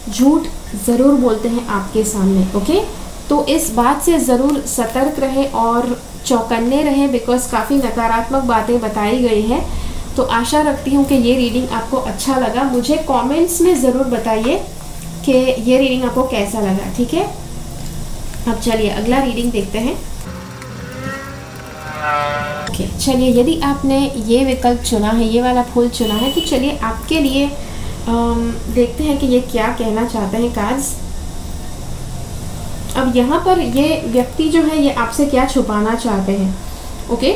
झूठ 0.09 0.47
ज़रूर 0.85 1.13
बोलते 1.13 1.50
हैं 1.50 1.67
आपके 1.67 2.03
सामने, 2.03 2.45
ओके? 2.55 2.79
तो 3.29 3.45
इस 3.45 3.71
बात 3.75 4.01
से 4.03 4.19
ज़रूर 4.19 4.59
सतर्क 4.67 5.19
रहे 5.19 5.45
और 5.57 5.97
चौकन्ने 6.25 6.81
रहे 6.83 7.07
बिकॉज़ 7.07 7.50
काफ़ी 7.51 7.77
नकारात्मक 7.77 8.43
बातें 8.43 8.79
बताई 8.81 9.19
गई 9.19 9.41
हैं। 9.41 9.63
तो 10.15 10.23
आशा 10.33 10.62
रखती 10.62 10.93
हूँ 10.93 11.05
कि 11.05 11.15
ये 11.15 11.35
रीडिंग 11.35 11.69
आपको 11.71 11.97
अच्छा 11.97 12.38
लगा। 12.39 12.63
मुझे 12.63 12.97
कमेंट्स 13.09 13.62
में 13.62 13.73
ज़रूर 13.81 14.07
बताइए 14.07 14.57
कि 15.25 15.33
ये 15.62 15.77
रीडिंग 15.77 16.03
आपको 16.03 16.23
कैसा 16.27 16.59
लगा, 16.59 16.93
ठीक 16.97 17.13
है? 17.13 17.23
अब 18.47 18.59
चलिए, 18.59 18.89
अगला 18.89 19.21
रीडिंग 19.23 19.51
देखते 19.51 19.79
हैं। 19.79 19.95
Okay, 22.03 22.88
चलिए 23.00 23.29
यदि 23.41 23.60
आपने 23.63 24.00
ये 24.27 24.43
विकल्प 24.45 24.81
चुना 24.81 25.10
है 25.10 25.27
ये 25.27 25.41
वाला 25.41 25.63
फूल 25.63 25.89
चुना 25.89 26.13
है 26.13 26.31
तो 26.31 26.41
चलिए 26.41 26.77
आपके 26.83 27.19
लिए 27.19 27.45
आम, 28.10 28.51
देखते 28.75 29.03
हैं 29.03 29.17
कि 29.19 29.27
ये 29.27 29.39
क्या 29.51 29.67
कहना 29.79 30.05
चाहते 30.05 30.38
हैं 30.38 30.53
कार्ड्स 30.53 30.93
अब 32.98 33.15
यहाँ 33.15 33.39
पर 33.45 33.60
ये 33.60 34.01
व्यक्ति 34.07 34.50
जो 34.50 34.63
है 34.63 34.81
ये 34.83 34.91
आपसे 34.93 35.25
क्या 35.25 35.45
छुपाना 35.48 35.95
चाहते 35.95 36.31
हैं? 36.31 36.55
ओके 37.12 37.31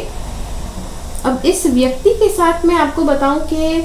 अब 1.25 1.45
इस 1.45 1.65
व्यक्ति 1.65 2.13
के 2.13 2.29
साथ 2.29 2.65
मैं 2.65 2.75
आपको 2.75 3.03
बताऊँ 3.03 3.39
कि 3.47 3.81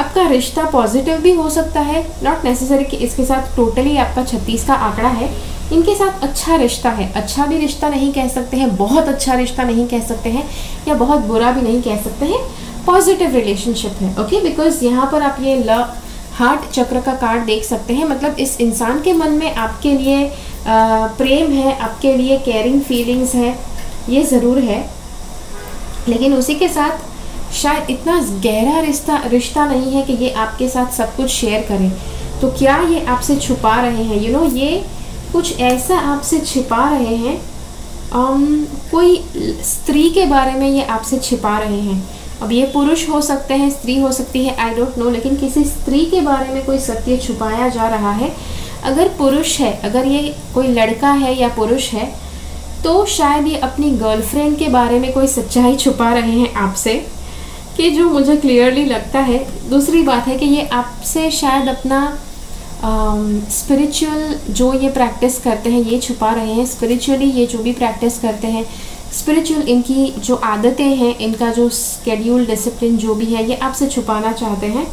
आपका 0.00 0.28
रिश्ता 0.28 0.64
पॉजिटिव 0.70 1.20
भी 1.20 1.32
हो 1.32 1.48
सकता 1.50 1.80
है 1.80 2.02
नॉट 2.22 2.44
नेसेसरी 2.44 2.84
कि 2.84 2.96
इसके 2.96 3.24
साथ 3.24 3.56
टोटली 3.56 3.96
आपका 3.96 4.24
छत्तीस 4.24 4.66
का 4.66 4.74
आंकड़ा 4.74 5.08
है 5.08 5.30
इनके 5.72 5.94
साथ 5.94 6.22
अच्छा 6.22 6.56
रिश्ता 6.56 6.90
है। 6.90 7.10
अच्छा 7.12 7.46
भी 7.46 7.58
रिश्ता 7.58 7.88
नहीं 7.88 8.12
कह 8.12 8.28
सकते 8.28 8.56
हैं 8.56 8.74
बहुत 8.76 9.08
अच्छा 9.08 9.34
रिश्ता 9.34 9.62
नहीं 9.64 9.86
कह 9.88 10.00
सकते 10.06 10.30
हैं 10.30 10.44
या 10.88 10.94
बहुत 10.96 11.20
बुरा 11.26 11.50
भी 11.52 11.62
नहीं 11.62 11.82
कह 11.82 12.02
सकते 12.02 12.26
हैं 12.26 12.38
पॉजिटिव 12.86 13.34
रिलेशनशिप 13.36 14.02
है 14.02 14.14
ओके 14.20 14.40
बिकॉज़ 14.42 14.84
यहाँ 14.84 15.08
पर 15.12 15.22
आप 15.22 15.40
ये 15.42 15.56
ल 15.64 15.84
हार्ट 16.34 16.70
चक्र 16.72 17.00
का 17.00 17.12
कार्ड 17.16 17.44
देख 17.44 17.64
सकते 17.64 17.94
हैं। 17.94 18.04
मतलब 18.08 18.36
इस 18.40 18.60
इंसान 18.60 19.00
के 19.02 19.12
मन 19.12 19.32
में 19.32 19.54
आपके 19.56 19.92
लिए 19.92 20.30
प्रेम 20.66 21.52
है 21.52 21.76
आपके 21.78 22.12
लिए 22.16 22.36
केयरिंग 22.38 22.80
फीलिंग्स 22.80 23.34
है 23.34 23.54
ये 24.08 24.22
ज़रूर 24.24 24.58
है। 24.60 24.78
लेकिन 26.08 26.34
उसी 26.34 26.54
के 26.54 26.68
साथ 26.68 27.52
शायद 27.54 27.90
इतना 27.90 28.18
गहरा 28.44 28.80
रिश्ता 28.80 29.20
रिश्ता 29.26 29.66
नहीं 29.66 29.92
है 29.92 30.02
कि 30.02 30.12
ये 30.14 30.30
आपके 30.44 30.68
साथ 30.68 30.92
सब 30.92 31.14
कुछ 31.16 31.30
शेयर 31.30 31.66
करें। 31.68 31.90
तो 32.40 32.50
क्या 32.58 32.76
ये 32.90 33.04
आपसे 33.06 33.36
छुपा 33.36 33.74
रहे 33.80 34.04
हैं? 34.04 34.16
यू 34.16 34.22
you 34.22 34.32
नो 34.32 34.44
know, 34.44 34.56
ये 34.56 34.84
कुछ 35.32 35.58
ऐसा 35.60 35.98
आपसे 36.12 36.38
छिपा 36.40 36.88
रहे 36.90 37.16
हैं 37.16 37.40
um, 38.10 38.44
कोई 38.90 39.16
स्त्री 39.64 40.08
के 40.10 40.24
बारे 40.26 40.52
में 40.52 40.68
ये 40.68 40.84
आपसे 40.84 41.18
छिपा 41.18 41.58
रहे 41.58 41.80
हैं। 41.80 42.02
अब 42.42 42.52
ये 42.52 42.66
पुरुष 42.74 43.08
हो 43.08 43.20
सकते 43.20 43.54
हैं 43.54 43.70
स्त्री 43.70 43.98
हो 44.00 44.12
सकती 44.12 44.44
है 44.44 44.54
आई 44.56 44.74
डोंट 44.74 44.98
नो 44.98 45.10
लेकिन 45.10 45.36
किसी 45.36 45.64
स्त्री 45.64 46.04
के 46.06 46.20
बारे 46.20 46.54
में 46.54 46.64
कोई 46.66 46.78
सत्य 46.78 47.16
छुपाया 47.16 47.68
जा 47.68 47.88
रहा 47.88 48.12
है। 48.12 48.32
अगर 48.84 49.08
पुरुष 49.08 49.58
है 49.60 49.72
अगर 49.84 50.06
ये 50.06 50.34
कोई 50.54 50.68
लड़का 50.68 51.10
है 51.12 51.34
या 51.40 51.48
पुरुष 51.48 51.92
है 51.92 52.06
तो 52.84 53.04
शायद 53.06 53.46
ये 53.46 53.56
अपनी 53.58 53.90
गर्लफ्रेंड 53.90 54.56
के 54.58 54.68
बारे 54.68 54.98
में 54.98 55.12
कोई 55.12 55.26
सच्चाई 55.26 55.76
छुपा 55.76 56.12
रहे 56.14 56.32
हैं 56.32 56.52
आपसे 56.54 56.94
कि 57.76 57.90
जो 57.90 58.08
मुझे 58.10 58.36
क्लियरली 58.36 58.84
लगता 58.84 59.18
है। 59.20 59.38
दूसरी 59.70 60.02
बात 60.02 60.26
है 60.26 60.36
कि 60.38 60.46
ये 60.46 60.66
आपसे 60.72 61.30
शायद 61.30 61.68
अपना 61.68 62.00
स्पिरिचुअल 63.50 64.34
um, 64.34 64.50
जो 64.50 64.72
ये 64.74 64.88
प्रैक्टिस 64.90 65.38
करते 65.38 65.70
हैं 65.70 65.80
ये 65.82 65.98
छुपा 65.98 66.32
रहे 66.32 66.52
हैं 66.52 66.66
स्पिरिचुअली 66.66 67.30
ये 67.30 67.46
जो 67.46 67.58
भी 67.58 67.72
प्रैक्टिस 67.72 68.18
करते 68.18 68.46
हैं 68.46 68.64
स्पिरिचुअल 69.12 69.68
इनकी 69.68 70.10
जो 70.18 70.34
आदतें 70.34 70.96
हैं 70.96 71.16
इनका 71.18 71.50
जो 71.52 71.68
स्केड्यूल 71.68 72.46
डिसिप्लिन 72.46 72.96
जो 72.96 73.14
भी 73.14 73.26
है 73.26 73.48
ये 73.48 73.56
आपसे 73.56 73.86
छुपाना 73.86 74.32
चाहते 74.32 74.66
हैं। 74.66 74.86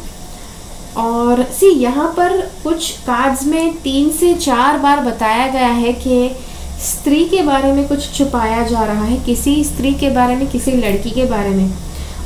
और 0.96 1.42
सी 1.52 1.70
यहाँ 1.70 2.08
पर 2.16 2.40
कुछ 2.64 2.90
कार्ड्स 2.98 3.44
में 3.44 3.76
तीन 3.76 4.10
से 4.10 4.34
चार 4.34 4.78
बार 4.78 5.00
बताया 5.00 5.46
गया 5.46 5.68
है 5.68 5.92
कि 5.92 6.30
स्त्री 6.82 7.24
के 7.24 7.42
बारे 7.42 7.72
में 7.72 7.86
कुछ 7.88 8.12
छुपाया 8.14 8.62
जा 8.62 8.84
रहा 8.84 9.04
है 9.04 9.16
किसी 9.24 9.62
स्त्री 9.64 9.94
के 9.94 10.10
बारे 10.10 10.36
में 10.36 10.46
किसी 10.50 10.72
लड़की 10.72 11.10
के 11.10 11.24
बारे 11.24 11.50
में। 11.50 11.70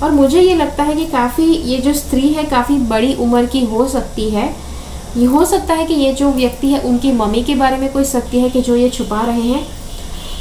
और 0.02 0.10
मुझे 0.10 0.40
ये 0.40 0.54
लगता 0.54 0.82
है 0.82 0.94
कि 0.96 1.06
काफ़ी 1.06 1.44
ये 1.44 1.78
जो 1.78 1.92
स्त्री 1.94 2.28
है 2.28 2.44
काफ़ी 2.44 2.76
बड़ी 2.88 3.14
उम्र 3.14 3.46
की 3.46 3.64
हो 3.64 3.86
सकती 3.88 4.30
है। 4.30 4.69
ये 5.16 5.26
हो 5.26 5.44
सकता 5.44 5.74
है 5.74 5.84
कि 5.86 5.94
ये 5.94 6.12
जो 6.12 6.30
व्यक्ति 6.32 6.68
है, 6.68 6.80
उनकी 6.80 7.12
मम्मी 7.12 7.42
के 7.42 7.54
बारे 7.54 7.76
में 7.76 7.90
कोई 7.92 8.04
सत्य 8.04 8.38
है 8.38 8.50
कि 8.50 8.60
जो 8.62 8.76
ये 8.76 8.88
छुपा 8.90 9.20
रहे 9.22 9.40
हैं। 9.42 9.66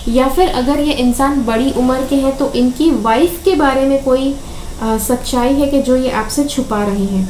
या 0.08 0.28
फिर 0.28 0.50
अगर 0.50 0.80
ये 0.80 0.94
इंसान 0.96 1.44
बड़ी 1.46 1.72
उम्र 1.72 2.06
के 2.10 2.16
हैं 2.16 2.36
तो 2.38 2.52
इनकी 2.56 2.90
वाइफ 3.02 3.42
के 3.46 3.56
बारे 3.56 3.86
में 3.86 4.04
कोई 4.04 4.34
सच्चाई 4.84 5.54
है 5.54 5.68
कि 5.68 5.82
जो 5.82 5.96
ये 5.96 6.12
आपसे 6.14 6.44
छुपा 6.46 6.84
रहे 6.84 7.06
हैं। 7.06 7.28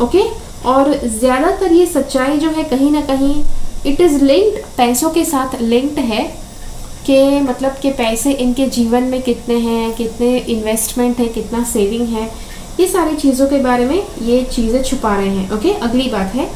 ओके 0.00 0.22
और 0.68 0.92
ज़्यादातर 1.08 1.72
ये 1.72 1.86
सच्चाई 1.86 2.38
जो 2.38 2.50
है, 2.50 2.64
कहीं 2.64 2.90
ना 2.90 3.00
कहीं 3.02 3.34
इट 3.86 4.00
इज़ 4.00 4.22
लिंक्ड 4.24 4.58
पैसों 4.76 5.10
के 5.10 5.24
साथ 5.24 5.60
लिंक्ड 5.62 5.98
है 6.00 6.22
कि 7.06 7.40
मतलब 7.40 7.76
कि 7.82 7.90
पैसे 7.92 8.32
इनके 8.34 8.66
जीवन 8.68 9.02
में 9.04 9.20
कितने 9.22 9.54
हैं, 9.56 9.92
कितने 9.94 10.36
इन्वेस्टमेंट 10.38 11.18
है, 11.18 11.26
कितना 11.28 11.62
सेविंग 11.64 12.08
है। 12.08 12.30
ये 12.80 12.86
सारी 12.88 13.16
चीज़ों 13.16 13.46
के 13.46 13.58
बारे 13.60 13.84
में 13.86 14.02
ये 14.22 14.42
चीज़ें 14.46 14.82
छुपा 14.82 15.14
रहे 15.16 15.28
हैं। 15.28 15.50
ओके 15.52 15.72
अगली 15.80 16.08
बात 16.10 16.34
है 16.34 16.48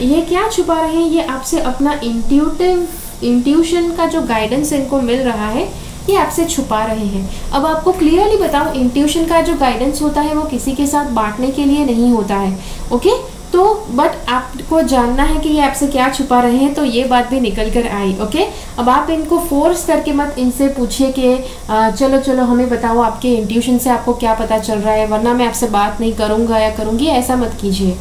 ये 0.00 0.20
क्या 0.22 0.48
छुपा 0.48 0.80
रहे 0.80 0.94
हैं? 0.94 1.08
ये 1.08 1.22
आपसे 1.24 1.60
अपना 1.62 1.92
इंट्यूटिव 2.04 2.88
इंट्यूशन 3.24 3.90
का 3.96 4.06
जो 4.06 4.22
गाइडेंस 4.22 4.72
इनको 4.72 5.00
मिल 5.00 5.20
रहा 5.22 5.48
है, 5.48 5.68
ये 6.08 6.16
आपसे 6.16 6.44
छुपा 6.44 6.84
रहे 6.84 7.06
हैं। 7.06 7.28
अब 7.52 7.66
आपको 7.66 7.92
क्लियरली 7.92 8.36
बताऊँ 8.36 8.72
इंट्यूशन 8.74 9.26
का 9.26 9.40
जो 9.40 9.54
गाइडेंस 9.56 10.02
होता 10.02 10.20
है, 10.20 10.34
वो 10.34 10.42
किसी 10.44 10.72
के 10.72 10.86
साथ 10.86 11.10
बांटने 11.12 11.50
के 11.50 11.64
लिए 11.64 11.84
नहीं 11.84 12.10
होता 12.10 12.36
है 12.36 12.58
ओके 12.92 13.20
तो 13.52 13.62
बट 13.90 14.28
आपको 14.30 14.80
जानना 14.82 15.22
है 15.22 15.38
कि 15.40 15.48
ये 15.48 15.60
आपसे 15.62 15.86
क्या 15.86 16.08
छुपा 16.10 16.40
रहे 16.40 16.56
हैं 16.56 16.72
तो 16.74 16.84
ये 16.84 17.02
बात 17.04 17.28
भी 17.30 17.40
निकल 17.40 17.70
कर 17.70 17.88
आई 17.88 18.14
ओके 18.22 18.46
अब 18.78 18.88
आप 18.88 19.10
इनको 19.10 19.38
फोर्स 19.40 19.84
करके 19.86 20.12
मत 20.12 20.34
इनसे 20.38 20.68
पूछिए 20.68 21.10
कि 21.18 21.36
चलो 21.68 22.20
चलो, 22.20 22.44
हमें 22.44 22.68
बताओ 22.70 23.00
आपके 23.00 23.34
इंट्यूशन 23.34 23.78
से 23.78 23.90
आपको 23.90 24.14
क्या 24.14 24.34
पता 24.34 24.58
चल 24.58 24.78
रहा 24.78 24.94
है, 24.94 25.06
वरना 25.06 25.34
मैं 25.34 25.46
आपसे 25.46 25.66
बात 25.68 26.00
नहीं 26.00 26.12
करूँगा 26.14 26.58
या 26.58 26.70
करूँगी, 26.76 27.06
ऐसा 27.08 27.36
मत 27.36 27.58
कीजिए। 27.60 27.96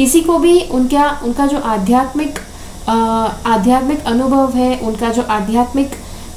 किसी 0.00 0.20
को 0.22 0.38
भी 0.38 0.60
उनका 0.72 1.08
उनका 1.24 1.46
जो 1.46 1.58
आध्यात्मिक 1.60 2.38
आध्यात्मिक 2.88 4.04
अनुभव 4.06 4.56
है, 4.56 4.78
उनका 4.78 5.10
जो 5.12 5.22
आध्यात्मिक 5.30 5.90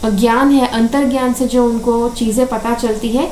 ज्ञान 0.06 0.52
है 0.52 0.68
अंतर 0.70 1.08
ज्ञान 1.10 1.34
से 1.34 1.46
जो 1.48 1.66
उनको 1.66 2.10
चीज़ें 2.18 2.46
पता 2.48 2.74
चलती 2.76 3.10
है, 3.10 3.26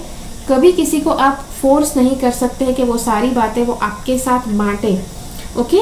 कभी 0.49 0.71
किसी 0.71 0.99
को 1.01 1.09
आप 1.25 1.43
फोर्स 1.61 1.95
नहीं 1.97 2.15
कर 2.17 2.31
सकते 2.31 2.65
हैं 2.65 2.75
कि 2.75 2.83
वो 2.83 2.97
सारी 2.97 3.29
बातें 3.31 3.63
वो 3.65 3.73
आपके 3.83 4.17
साथ 4.19 4.47
बांटे 4.57 4.93
ओके 5.59 5.81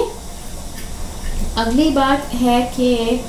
अगली 1.62 1.90
बात 1.92 2.34
है 2.36 2.62
कि 2.76 3.22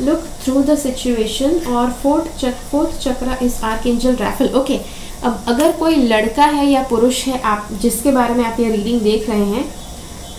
लुक 0.00 0.24
थ्रू 0.44 0.62
द 0.62 0.76
सिचुएशन 0.78 1.58
और 1.68 1.90
fourth 2.02 2.38
Chak 2.40 2.68
fourth 2.70 2.98
chakra 3.00 3.38
is 3.44 3.64
archangel 3.86 4.16
Raphael 4.16 4.54
okay 4.60 4.80
अब 5.24 5.44
अगर 5.48 5.72
कोई 5.72 5.96
लड़का 5.96 6.44
है 6.46 6.66
या 6.66 6.82
पुरुष 6.82 7.24
है, 7.26 7.40
आप 7.40 7.68
जिसके 7.82 8.10
बारे 8.12 8.34
में 8.34 8.44
आप 8.44 8.60
ये 8.60 8.70
रीडिंग 8.70 9.00
देख 9.00 9.28
रहे 9.30 9.44
हैं 9.46 9.64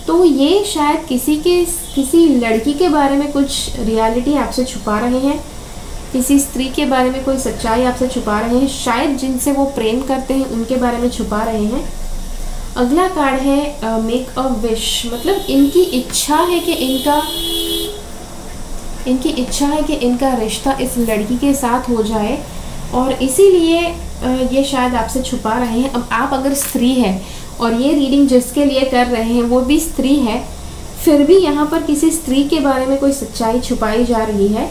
तो 0.06 0.24
ये 0.24 0.64
शायद 0.64 1.04
किसी 1.06 1.36
के, 1.36 1.64
किसी 1.94 2.26
लड़की 2.36 2.72
के 2.74 2.88
बारे 2.88 3.16
में 3.16 3.30
कुछ 3.32 3.78
रियलिटी 3.78 4.34
आपसे 4.36 4.64
छुपा 4.64 4.98
रहे 5.00 5.18
हैं, 5.18 5.38
किसी 6.12 6.38
स्त्री 6.38 6.68
के 6.68 6.84
बारे 6.86 7.10
में 7.10 7.22
कोई 7.24 7.38
सच्चाई 7.38 7.84
आपसे 7.84 8.08
छुपा 8.08 8.38
रहे 8.40 8.58
हैं, 8.58 8.68
शायद 8.68 9.16
जिनसे 9.18 9.52
वो 9.52 9.64
प्रेम 9.74 10.00
करते 10.02 10.34
हैं, 10.34 10.46
उनके 10.46 10.76
बारे 10.76 10.98
में 10.98 11.08
छुपा 11.10 11.42
रहे 11.42 11.64
हैं। 11.64 11.84
अगला 12.76 13.08
कार्ड 13.08 13.40
है 13.40 14.00
मेक 14.02 14.38
अ 14.38 14.46
विश 14.62 15.02
मतलब 15.12 15.46
इनकी 15.50 15.82
इच्छा 16.00 16.36
है 16.36 16.58
कि 16.60 16.72
इनका, 16.72 17.20
इनकी 19.06 19.28
इच्छा 19.42 19.66
है 19.66 19.82
कि 19.82 19.94
इनका 19.94 20.34
रिश्ता 20.36 20.76
इस 20.80 20.98
लड़की 21.00 21.36
के 21.38 21.52
साथ 21.54 21.88
हो 21.88 22.02
जाए, 22.04 22.38
और 22.94 23.12
इसीलिए 23.12 23.94
ये 24.24 24.64
शायद 24.64 24.94
आपसे 24.94 25.22
छुपा 25.22 25.52
रहे 25.58 25.80
हैं। 25.80 25.92
अब 25.92 26.08
आप 26.12 26.34
अगर 26.34 26.54
स्त्री 26.54 26.92
है 26.94 27.20
और 27.60 27.74
ये 27.74 27.92
रीडिंग 27.94 28.26
जिसके 28.28 28.64
लिए 28.64 28.84
कर 28.90 29.06
रहे 29.06 29.32
हैं 29.32 29.42
वो 29.44 29.60
भी 29.60 29.78
स्त्री 29.80 30.14
है 30.16 30.42
फिर 31.04 31.22
भी 31.26 31.36
यहाँ 31.36 31.66
पर 31.66 31.82
किसी 31.82 32.10
स्त्री 32.10 32.42
के 32.44 32.60
बारे 32.60 32.86
में 32.86 32.98
कोई 32.98 33.12
सच्चाई 33.12 33.60
छुपाई 33.60 34.04
जा 34.04 34.24
रही 34.24 34.48
है? 34.48 34.66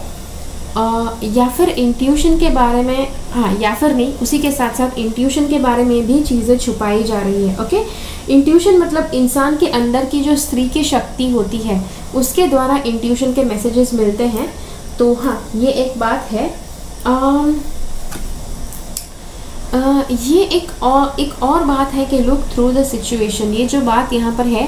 या 1.35 1.47
फिर 1.47 1.69
इंट्यूशन 1.69 2.37
के 2.39 2.49
बारे 2.49 2.81
में 2.83 3.07
हाँ 3.31 3.53
या 3.61 3.73
फिर 3.75 3.93
नहीं 3.93 4.13
उसी 4.13 4.39
के 4.39 4.51
साथ 4.51 4.75
साथ 4.77 4.97
इंट्यूशन 4.99 5.47
के 5.47 5.59
बारे 5.59 5.83
में 5.83 6.05
भी 6.07 6.19
चीज़ें 6.23 6.57
छुपाई 6.57 7.03
जा 7.03 7.19
रही 7.19 7.47
है 7.47 7.55
ओके 7.61 7.81
इंट्यूशन 8.33 8.77
मतलब 8.79 9.13
इंसान 9.13 9.57
के 9.57 9.67
अंदर 9.79 10.05
की 10.05 10.19
जो 10.21 10.35
स्त्री 10.35 10.67
की 10.69 10.83
शक्ति 10.83 11.29
होती 11.31 11.57
है 11.57 11.81
उसके 12.15 12.47
द्वारा 12.47 12.77
इंट्यूशन 12.85 13.33
के 13.33 13.43
मैसेजेस 13.43 13.93
मिलते 13.93 14.27
हैं। 14.27 14.47
तो 14.99 15.13
हाँ 15.13 15.41
ये 15.55 15.71
एक 15.83 15.97
बात 15.99 16.31
है। 16.31 16.45
आ, 17.07 17.45
ये 19.73 20.43
एक 20.43 20.83
और 20.83 21.19
एक 21.19 21.41
और 21.43 21.63
बात 21.63 21.93
है 21.93 22.05
कि 22.05 22.19
लुक 22.19 22.43
थ्रू 22.53 22.71
द 22.71 22.83
सिचुएशन 22.85 23.53
ये 23.53 23.65
जो 23.67 23.81
बात 23.81 24.13
यहाँ 24.13 24.35
पर 24.37 24.45
है, 24.47 24.67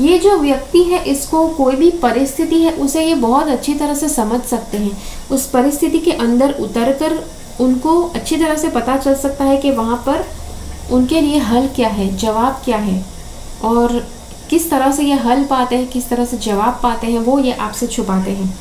ये 0.00 0.18
जो 0.18 0.36
व्यक्ति 0.38 0.82
है, 0.82 1.02
इसको 1.04 1.46
कोई 1.48 1.76
भी 1.76 1.90
परिस्थिति 2.02 2.60
है, 2.62 2.72
उसे 2.74 3.04
ये 3.04 3.14
बहुत 3.16 3.48
अच्छी 3.48 3.74
तरह 3.74 3.94
से 3.94 4.08
समझ 4.08 4.40
सकते 4.42 4.78
हैं। 4.78 4.96
उस 5.30 5.48
परिस्थिति 5.50 5.98
के 5.98 6.12
अंदर 6.12 6.52
उतर 6.60 6.92
कर 6.92 7.18
उनको 7.60 8.00
अच्छी 8.04 8.36
तरह 8.36 8.56
से 8.56 8.68
पता 8.68 8.96
चल 8.96 9.14
सकता 9.14 9.44
है 9.44 9.56
कि 9.56 9.70
वहाँ 9.70 9.96
पर 10.06 10.24
उनके 10.92 11.20
लिए 11.20 11.38
हल 11.40 11.66
क्या 11.76 11.88
है, 11.88 12.14
जवाब 12.16 12.60
क्या 12.64 12.76
है, 12.78 13.04
और 13.64 13.98
किस 14.50 14.70
तरह 14.70 14.92
से 14.92 15.02
ये 15.02 15.14
हल 15.18 15.44
पाते 15.44 15.76
हैं, 15.76 15.86
किस 15.86 16.08
तरह 16.08 16.24
से 16.24 16.36
जवाब 16.38 16.80
पाते 16.82 17.06
हैं, 17.06 17.20
वो 17.20 17.38
ये 17.38 17.52
आपसे 17.52 17.86
छुपाते 17.86 18.30
हैं। 18.30 18.54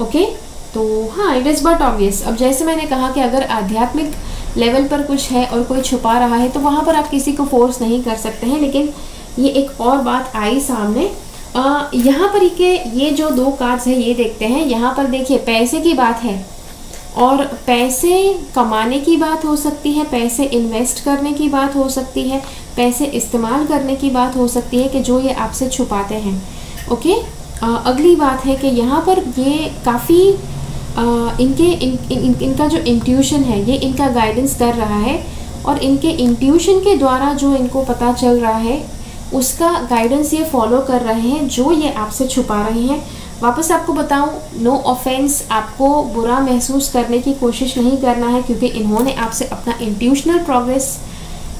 ओके? 0.00 0.24
तो 0.74 0.82
हाँ 1.08 1.36
इट 1.36 1.46
इज़ 1.46 1.62
बट 1.64 1.82
ऑब्वियस 1.82 2.22
अब 2.26 2.36
जैसे 2.36 2.64
मैंने 2.64 2.82
कहा 2.86 3.10
कि 3.10 3.20
अगर 3.20 3.42
आध्यात्मिक 3.50 4.14
लेवल 4.56 4.86
पर 4.88 5.02
कुछ 5.02 5.30
है 5.30 5.46
और 5.46 5.62
कोई 5.64 5.80
छुपा 5.82 6.18
रहा 6.18 6.36
है 6.36 6.48
तो 6.48 6.60
वहाँ 6.60 6.84
पर 6.84 6.96
आप 6.96 7.08
किसी 7.10 7.32
को 7.32 7.44
फोर्स 7.46 7.80
नहीं 7.80 8.02
कर 8.02 8.16
सकते 8.16 8.46
हैं 8.46 8.60
लेकिन 8.60 8.92
ये 9.38 9.48
एक 9.50 9.80
और 9.80 9.98
बात 10.02 10.36
आई 10.36 10.60
सामने। 10.62 11.10
यहाँ 11.96 12.28
पर 12.28 12.48
के 12.56 12.74
ये 12.98 13.10
जो 13.12 13.30
दो 13.30 13.50
कार्ड्स 13.60 13.86
है 13.86 13.94
ये 13.94 14.14
देखते 14.14 14.46
हैं। 14.46 14.64
यहाँ 14.66 14.94
पर 14.96 15.06
देखिए 15.06 15.38
पैसे 15.46 15.80
की 15.80 15.92
बात 15.94 16.22
है 16.22 16.44
और 17.18 17.44
पैसे 17.66 18.12
कमाने 18.54 18.98
की 19.00 19.16
बात 19.16 19.44
हो 19.44 19.56
सकती 19.56 19.92
है 19.92 20.04
पैसे 20.10 20.44
इन्वेस्ट 20.54 21.04
करने 21.04 21.32
की 21.32 21.48
बात 21.48 21.76
हो 21.76 21.88
सकती 21.88 22.28
है 22.28 22.42
पैसे 22.76 23.04
इस्तेमाल 23.14 23.66
करने 23.66 23.96
की 23.96 24.10
बात 24.10 24.36
हो 24.36 24.48
सकती 24.48 24.82
है 24.82 24.88
कि 24.88 25.00
जो 25.00 25.20
ये 25.20 25.32
आपसे 25.34 25.68
छुपाते 25.68 26.14
हैं। 26.16 26.40
ओके? 26.92 27.14
आ, 27.62 27.66
अगली 27.66 28.14
बात 28.16 28.44
है 28.44 28.56
कि 28.56 28.68
यहाँ 28.68 29.00
पर 29.06 29.18
ये 29.38 29.72
काफ़ी 29.84 30.20
इनके 30.98 31.64
इन, 31.64 31.98
इन, 32.12 32.34
इनका 32.42 32.66
जो 32.66 32.78
इंट्यूशन 32.78 33.42
है 33.44 33.60
ये 33.70 33.76
इनका 33.76 34.08
गाइडेंस 34.10 34.58
कर 34.58 34.74
रहा 34.74 34.98
है 34.98 35.20
और 35.66 35.78
इनके 35.78 36.10
इंट्यूशन 36.24 36.78
के 36.80 36.96
द्वारा 36.96 37.32
जो 37.34 37.54
इनको 37.56 37.82
पता 37.84 38.12
चल 38.12 38.40
रहा 38.40 38.56
है 38.58 38.84
उसका 39.34 39.70
गाइडेंस 39.90 40.32
ये 40.34 40.44
फॉलो 40.44 40.78
कर 40.78 41.00
रहे 41.02 41.28
हैं 41.28 41.46
जो 41.48 41.70
ये 41.72 41.92
आपसे 41.92 42.26
छुपा 42.26 42.60
रहे 42.68 42.82
हैं। 42.82 43.02
वापस 43.42 43.70
आपको 43.70 43.92
बताऊँ 43.92 44.62
नो 44.62 44.76
ऑफेंस 44.86 45.42
आपको 45.50 45.88
बुरा 46.14 46.38
महसूस 46.40 46.88
करने 46.92 47.18
की 47.18 47.32
कोशिश 47.34 47.76
नहीं 47.78 47.96
करना 47.98 48.26
है 48.26 48.42
क्योंकि 48.42 48.66
इन्होंने 48.66 49.14
आपसे 49.14 49.44
अपना 49.44 49.74
इंट्यूशनल 49.80 50.38
प्रोग्रेस 50.44 50.96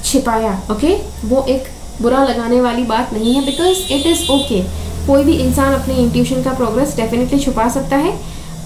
छिपाया 0.05 0.53
ओके 0.73 0.95
वो 1.29 1.45
एक 1.49 1.69
बुरा 2.03 2.23
लगाने 2.25 2.61
वाली 2.61 2.83
बात 2.85 3.13
नहीं 3.13 3.35
है 3.35 3.45
बिकॉज़ 3.47 3.93
इट 3.93 4.07
इज़ 4.07 4.31
ओके 4.33 4.63
कोई 5.07 5.25
भी 5.25 5.37
इंसान 5.39 5.75
अपने 5.75 5.95
इंट्यूशन 5.95 6.43
का 6.43 6.53
प्रोग्रेस 6.53 6.97
डेफिनेटली 6.97 7.39
छुपा 7.41 7.69
सकता 7.69 7.97
है। 7.97 8.19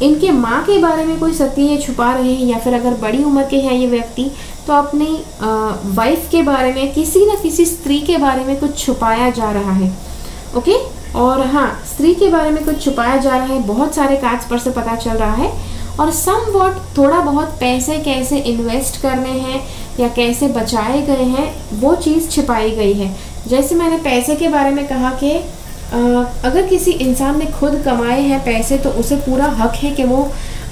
इनके 0.03 0.31
माँ 0.33 0.63
के 0.65 0.79
बारे 0.79 1.05
में 1.05 1.19
कोई 1.21 1.33
सत्य 1.35 1.63
ये 1.63 1.77
छुपा 1.79 2.13
रहे 2.15 2.33
हैं 2.35 2.47
या 2.47 2.59
फिर 2.59 2.75
अगर 2.75 2.95
बड़ी 3.01 3.23
उम्र 3.25 3.45
के 3.51 3.57
हैं 3.61 3.73
ये 3.73 3.87
व्यक्ति 3.87 4.31
तो 4.67 4.73
अपनी 4.73 5.23
वाइफ 5.95 6.29
के 6.31 6.43
बारे 6.43 6.73
में, 6.73 6.93
किसी 6.95 7.25
न 7.27 7.37
किसी 7.43 7.65
स्त्री 7.67 7.99
के 8.01 8.17
बारे 8.19 8.45
में 8.45 8.59
कुछ 8.61 8.79
छुपाया 8.79 9.31
जा 9.31 9.51
रहा 9.53 9.73
है। 9.73 9.93
ओके? 10.57 10.77
और 11.19 11.41
हाँ 11.47 11.83
स्त्री 11.87 12.15
के 12.15 12.29
बारे 12.31 12.51
में 12.51 12.65
कुछ 12.65 12.83
छुपाया 12.85 13.17
जा 13.17 13.37
रहा 13.37 13.47
है, 13.47 13.63
बहुत 13.67 13.95
सारे 13.95 14.17
कार्ड्स 14.17 14.47
पर 14.51 14.59
से 14.59 14.71
पता 14.71 14.97
चल 14.97 15.11
रहा 15.13 15.35
है। 15.35 15.53
और 16.01 16.11
सम 16.13 16.51
वॉट 16.53 16.77
थोड़ा 16.97 17.21
बहुत 17.21 17.57
पैसे 17.61 17.99
कैसे 18.01 18.39
इन्वेस्ट 18.41 19.01
करने 19.03 19.31
हैं 19.31 19.63
या 20.01 20.09
कैसे 20.09 20.49
बचाए 20.51 21.01
गए 21.07 21.25
हैं, 21.25 21.81
वो 21.81 21.95
चीज़ 21.97 22.29
छिपाई 22.31 22.71
गई 22.71 22.93
है। 22.95 23.15
जैसे 23.47 23.75
मैंने 23.75 23.99
पैसे 23.99 24.37
के 24.37 24.49
बारे 24.49 24.71
में 24.71 24.87
कहा 24.89 25.11
कि 25.15 25.39
अगर 25.92 26.66
किसी 26.66 26.90
इंसान 27.03 27.38
ने 27.38 27.46
खुद 27.53 27.83
कमाए 27.85 28.20
हैं 28.22 28.42
पैसे 28.44 28.79
तो 28.79 28.90
उसे 29.00 29.16
पूरा 29.18 29.46
हक 29.59 29.74
है 29.76 29.90
कि 29.92 30.05
वो 30.05 30.22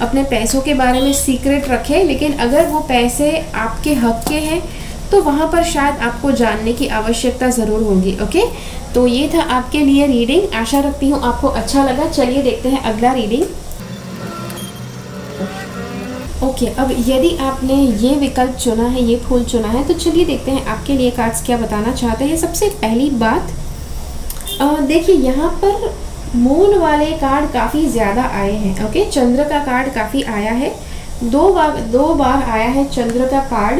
अपने 0.01 0.23
पैसों 0.25 0.61
के 0.61 0.73
बारे 0.73 1.01
में 1.01 1.13
सीक्रेट 1.15 1.69
रखे। 1.69 2.03
लेकिन 2.03 2.33
अगर 2.39 2.67
वो 2.67 2.79
पैसे 2.89 3.31
आपके 3.57 3.93
हक 3.95 4.23
के 4.27 4.39
हैं 4.41 4.61
तो 5.11 5.21
वहाँ 5.21 5.47
पर 5.51 5.63
शायद 5.65 6.01
आपको 6.03 6.31
जानने 6.33 6.73
की 6.73 6.87
आवश्यकता 6.95 7.49
ज़रूर 7.51 7.83
होगी 7.83 8.17
ओके? 8.23 8.43
तो 8.93 9.05
ये 9.07 9.29
था 9.33 9.41
आपके 9.53 9.79
लिए 9.79 10.07
रीडिंग। 10.07 10.53
आशा 10.55 10.79
रखती 10.79 11.09
हूँ 11.09 11.21
आपको 11.23 11.47
अच्छा 11.49 11.83
लगा। 11.83 12.09
चलिए 12.09 12.41
देखते 12.43 12.69
हैं 12.69 12.81
अगला 12.83 13.13
रीडिंग। 13.13 13.43
ओके 16.39 16.65
okay, 16.65 16.77
अब 16.79 16.91
यदि 17.07 17.35
आपने 17.37 17.75
ये 17.75 18.13
विकल्प 18.17 18.55
चुना 18.55 18.83
है 18.85 19.01
ये 19.03 19.15
फूल 19.19 19.43
चुना 19.45 19.67
है 19.67 19.83
तो 19.87 19.93
चलिए 19.95 20.25
देखते 20.25 20.51
हैं 20.51 20.65
आपके 20.67 20.93
लिए 20.97 21.11
कार्ड्स 21.11 21.45
क्या 21.45 21.57
बताना 21.57 21.91
चाहते 21.93 22.25
हैं। 22.25 22.37
सबसे 22.37 22.69
पहली 22.81 23.09
बात 23.19 23.51
देखिए, 24.59 25.15
यहाँ 25.17 25.49
पर 25.63 25.93
मून 26.35 26.77
वाले 26.79 27.05
कार्ड 27.17 27.51
काफ़ी 27.51 27.85
ज़्यादा 27.89 28.23
आए 28.23 28.51
हैं 28.53 28.85
ओके 28.85 29.05
चंद्र 29.07 29.43
का 29.43 29.59
कार्ड 29.65 29.93
काफ़ी 29.93 30.21
आया 30.23 30.51
है। 30.53 30.71
दो 31.23 31.51
बार 31.53 31.77
दो 31.91 32.13
बार 32.15 32.43
आया 32.43 32.67
है 32.69 32.83
चंद्र 32.87 33.27
का 33.27 33.39
कार्ड 33.47 33.79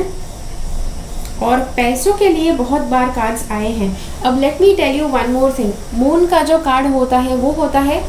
और 1.43 1.59
पैसों 1.75 2.13
के 2.13 2.29
लिए 2.29 2.51
बहुत 2.53 2.81
बार 2.87 3.09
कार्ड्स 3.11 3.51
आए 3.51 3.71
हैं। 3.71 3.95
अब 4.25 4.39
let 4.39 4.61
me 4.61 4.73
tell 4.75 4.95
you 4.95 5.07
one 5.07 5.31
more 5.31 5.53
thing 5.59 5.71
moon 5.95 6.25
का 6.27 6.41
जो 6.43 6.57
कार्ड 6.59 6.87
होता 6.93 7.17
है, 7.19 7.35
वो 7.35 7.51
होता 7.53 7.79
है 7.81 8.03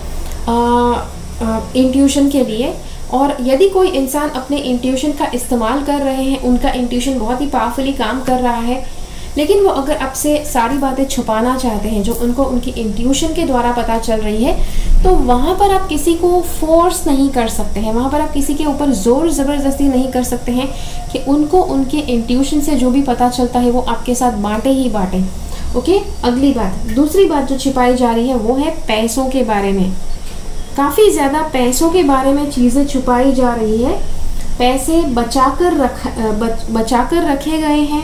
इंट्यूशन 1.76 2.28
के 2.30 2.44
लिए। 2.44 2.74
और 3.12 3.37
यदि 3.42 3.68
कोई 3.68 3.88
इंसान 3.90 4.28
अपने 4.30 4.56
इंट्यूशन 4.56 5.12
का 5.12 5.26
इस्तेमाल 5.35 5.83
कर 5.85 6.00
रहे 6.00 6.24
हैं, 6.24 6.40
उनका 6.40 6.70
इंट्यूशन 6.72 7.18
बहुत 7.18 7.40
ही 7.40 7.46
पावरफुली 7.48 7.92
काम 7.94 8.20
कर 8.22 8.40
रहा 8.40 8.61
है 8.62 8.85
लेकिन 9.40 9.62
वो 9.64 9.70
अगर 9.72 9.96
आपसे 9.98 10.37
सारी 10.44 10.79
बातें 10.79 11.05
छुपाना 11.07 11.57
चाहते 11.59 11.88
हैं 11.88 12.03
जो 12.03 12.14
उनको 12.22 12.44
उनकी 12.44 12.70
इंट्यूशन 12.81 13.35
के 13.35 13.44
द्वारा 13.46 13.72
पता 13.72 13.98
चल 13.98 14.20
रही 14.20 14.44
है 14.44 14.55
तो 15.03 15.11
वहाँ 15.26 15.55
पर 15.55 15.74
आप 15.74 15.87
किसी 15.88 16.14
को 16.14 16.40
फोर्स 16.50 17.07
नहीं 17.07 17.29
कर 17.33 17.48
सकते 17.48 17.81
हैं। 17.81 17.92
वहाँ 17.94 18.11
पर 18.11 18.20
आप 18.20 18.33
किसी 18.33 18.55
के 18.55 18.64
ऊपर 18.66 18.90
ज़ोर 18.94 19.31
ज़बरदस्ती 19.33 19.88
नहीं 19.88 20.11
कर 20.12 20.24
सकते 20.24 20.53
हैं 20.53 20.68
कि 21.12 21.18
उनको 21.29 21.62
उनके 21.74 21.98
इंट्यूशन 22.14 22.61
से 22.61 22.76
जो 22.76 22.90
भी 22.90 23.03
पता 23.03 23.29
चलता 23.31 23.61
है 23.61 23.70
वो 23.70 23.81
आपके 23.88 24.14
साथ 24.14 24.38
बांटे 24.42 24.70
ही 24.72 24.88
बांटे। 24.90 25.22
ओके 25.79 25.98
अगली 26.24 26.53
बात। 26.53 26.87
दूसरी 26.94 27.24
बात 27.24 27.48
जो 27.48 27.59
छिपाई 27.59 27.96
जा 27.96 28.12
रही 28.12 28.29
है 28.29 28.37
वो 28.37 28.55
है 28.57 28.70
पैसों 28.87 29.29
के 29.31 29.42
बारे 29.44 29.72
में। 29.72 29.90
काफ़ी 30.76 31.11
ज़्यादा 31.11 31.42
पैसों 31.53 31.90
के 31.90 32.03
बारे 32.05 32.33
में 32.33 32.50
चीज़ें 32.50 32.87
छुपाई 32.87 33.33
जा 33.33 33.55
रही 33.55 33.83
है। 33.83 33.98
पैसे 34.59 35.00
बचा 35.14 35.48
कर 35.59 35.76
रख 35.76 36.07
बच, 36.18 36.66
बचा 36.70 37.05
कर 37.05 37.31
रखे 37.31 37.59
गए 37.59 37.83
हैं। 37.87 38.03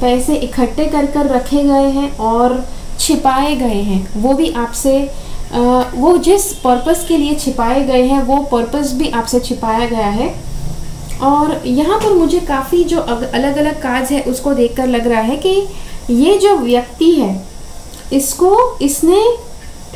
पैसे 0.00 0.34
इकट्ठे 0.36 0.84
कर 0.86 1.06
कर 1.06 1.26
रखे 1.26 1.62
गए 1.64 1.88
हैं 1.90 2.16
और 2.18 2.64
छिपाए 2.98 3.54
गए 3.56 3.80
हैं। 3.82 4.06
वो 4.16 4.34
भी 4.34 4.50
आपसे 4.56 4.98
वो 5.50 6.16
जिस 6.18 6.52
पर्पस 6.54 7.04
के 7.08 7.16
लिए 7.16 7.34
छिपाए 7.34 7.82
गए 7.82 8.02
हैं, 8.02 8.22
वो 8.22 8.36
पर्पस 8.50 8.92
भी 8.94 9.08
आपसे 9.10 9.40
छिपाया 9.40 9.86
गया 9.86 10.08
है। 10.08 10.28
और 11.22 11.66
यहाँ 11.66 11.98
पर 11.98 12.12
मुझे 12.14 12.40
काफ़ी 12.40 12.82
जो 12.84 13.00
अलग 13.00 13.56
अलग 13.56 13.80
काज 13.82 14.12
है, 14.12 14.20
उसको 14.22 14.52
देखकर 14.54 14.86
लग 14.86 15.06
रहा 15.06 15.20
है 15.20 15.36
कि 15.36 15.66
ये 16.10 16.36
जो 16.38 16.56
व्यक्ति 16.56 17.10
है, 17.12 17.30
इसको, 18.12 18.78
इसने 18.82 19.22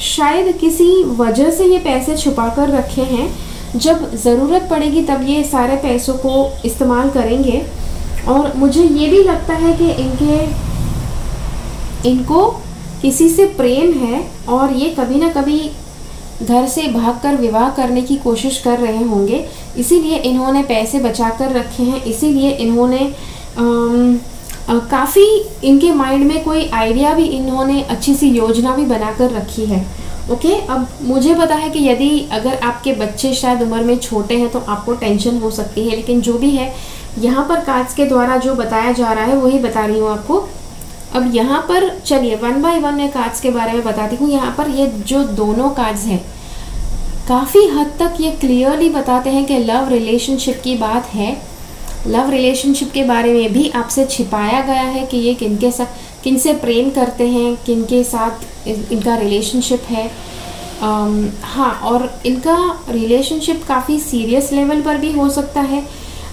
शायद 0.03 0.57
किसी 0.57 1.03
वजह 1.05 1.51
से 1.51 1.65
ये 1.65 1.79
पैसे 1.81 2.17
छुपा 2.17 2.49
कर 2.49 2.69
रखे 2.71 3.03
हैं। 3.05 3.29
जब 3.77 4.15
ज़रूरत 4.15 4.67
पड़ेगी 4.71 5.03
तब 5.03 5.23
ये 5.27 5.43
सारे 5.45 5.77
पैसों 5.79 6.15
को 6.17 6.51
इस्तेमाल 6.65 7.11
करेंगे। 7.11 7.62
और 8.28 8.52
मुझे 8.56 8.82
ये 8.82 9.08
भी 9.08 9.22
लगता 9.22 9.54
है 9.54 9.72
कि 9.78 9.90
इनके, 9.92 10.37
इनको 12.08 12.44
किसी 13.02 13.28
से 13.28 13.46
प्रेम 13.56 13.92
है 13.98 14.24
और 14.48 14.72
ये 14.72 14.88
कभी 14.98 15.18
ना 15.20 15.28
कभी 15.32 15.61
घर 16.42 16.66
से 16.68 16.82
भागकर 16.88 17.37
विवाह 17.37 17.68
करने 17.70 18.02
की 18.02 18.16
कोशिश 18.18 18.58
कर 18.58 18.78
रहे 18.78 19.02
होंगे। 19.04 19.44
इसीलिए 19.76 20.16
इन्होंने 20.20 20.62
पैसे 20.62 20.98
बचा 21.00 21.28
कर 21.30 21.52
रखे 21.52 21.82
हैं। 21.82 22.02
इसीलिए 22.04 22.50
इन्होंने 22.50 23.11
काफ़ी 24.90 25.26
इनके 25.64 25.92
माइंड 25.92 26.24
में 26.24 26.42
कोई 26.44 26.66
आइडिया 26.70 27.12
भी 27.14 27.24
इन्होंने 27.26 27.82
अच्छी 27.82 28.14
सी 28.14 28.28
योजना 28.28 28.74
भी 28.76 28.85
बनाकर 28.87 29.30
रखी 29.30 29.64
है। 29.66 29.85
ओके? 30.30 30.54
अब 30.54 30.88
मुझे 31.02 31.35
पता 31.35 31.54
है 31.54 31.70
कि 31.70 31.78
यदि 31.88 32.28
अगर 32.32 32.58
आपके 32.61 32.92
बच्चे 32.94 33.32
शायद 33.35 33.62
उम्र 33.62 33.82
में 33.85 33.98
छोटे 33.98 34.37
हैं 34.38 34.48
तो 34.48 34.58
आपको 34.61 34.92
टेंशन 34.94 35.38
हो 35.38 35.50
सकती 35.50 35.88
है, 35.88 35.96
लेकिन 35.96 36.20
जो 36.20 36.38
भी 36.38 36.50
है 36.50 36.72
यहाँ 37.18 37.44
पर 37.48 37.61
कार्ड्स 37.64 37.94
के 37.94 38.05
द्वारा 38.07 38.37
जो 38.38 38.55
बताया 38.55 38.92
जा 38.92 39.12
रहा 39.12 39.25
है 39.25 39.37
वही 39.37 39.59
बता 39.59 39.85
रही 39.87 39.98
हूँ 39.98 40.11
आपको। 40.11 40.38
अब 41.14 41.35
यहाँ 41.35 41.61
पर 41.68 41.88
चलिए 41.98 42.37
वन 42.37 42.62
बाय 42.62 42.79
वन 42.81 42.94
मैं 42.94 43.11
कार्ड्स 43.12 43.40
के 43.40 43.51
बारे 43.51 43.72
में 43.72 43.83
बताती 43.85 44.16
हूँ। 44.16 44.29
यहाँ 44.31 44.55
पर 44.59 44.68
ये 44.70 44.87
जो 45.07 45.22
दोनों 45.35 45.70
कार्ड्स 45.70 46.05
हैं 46.07 46.20
काफ़ी 47.29 47.66
हद 47.68 47.92
तक 47.98 48.16
ये 48.20 48.31
क्लियरली 48.37 48.88
बताते 48.90 49.31
हैं 49.31 49.44
कि 49.46 49.59
लव 49.59 49.88
रिलेशनशिप 49.88 50.61
की 50.64 50.77
बात 50.77 51.07
है। 51.07 51.31
लव 52.07 52.31
रिलेशनशिप 52.31 52.90
के 52.92 53.05
बारे 53.05 53.33
में 53.33 53.53
भी 53.53 53.68
आपसे 53.70 54.05
छिपाया 54.07 54.61
गया 54.62 54.83
है 54.83 55.05
कि 55.07 55.16
ये 55.18 55.35
किन 55.35 55.57
के 55.57 55.70
साथ 55.70 56.22
किन 56.25 56.38
से 56.38 56.53
प्रेम 56.55 56.90
करते 56.90 57.29
हैं 57.29 57.55
किन 57.66 57.85
के 57.85 58.03
साथ 58.05 58.66
इनका 58.68 59.16
रिलेशनशिप 59.16 59.83
है। 59.88 60.11
um, 60.81 61.31
हाँ 61.44 61.72
और 61.83 62.11
इनका 62.27 62.57
रिलेशनशिप 62.90 63.64
काफ़ी 63.68 63.98
सीरियस 64.01 64.53
लेवल 64.53 64.81
पर 64.83 64.98
भी 64.98 65.12
हो 65.12 65.29
सकता 65.31 65.61
है। 65.61 65.83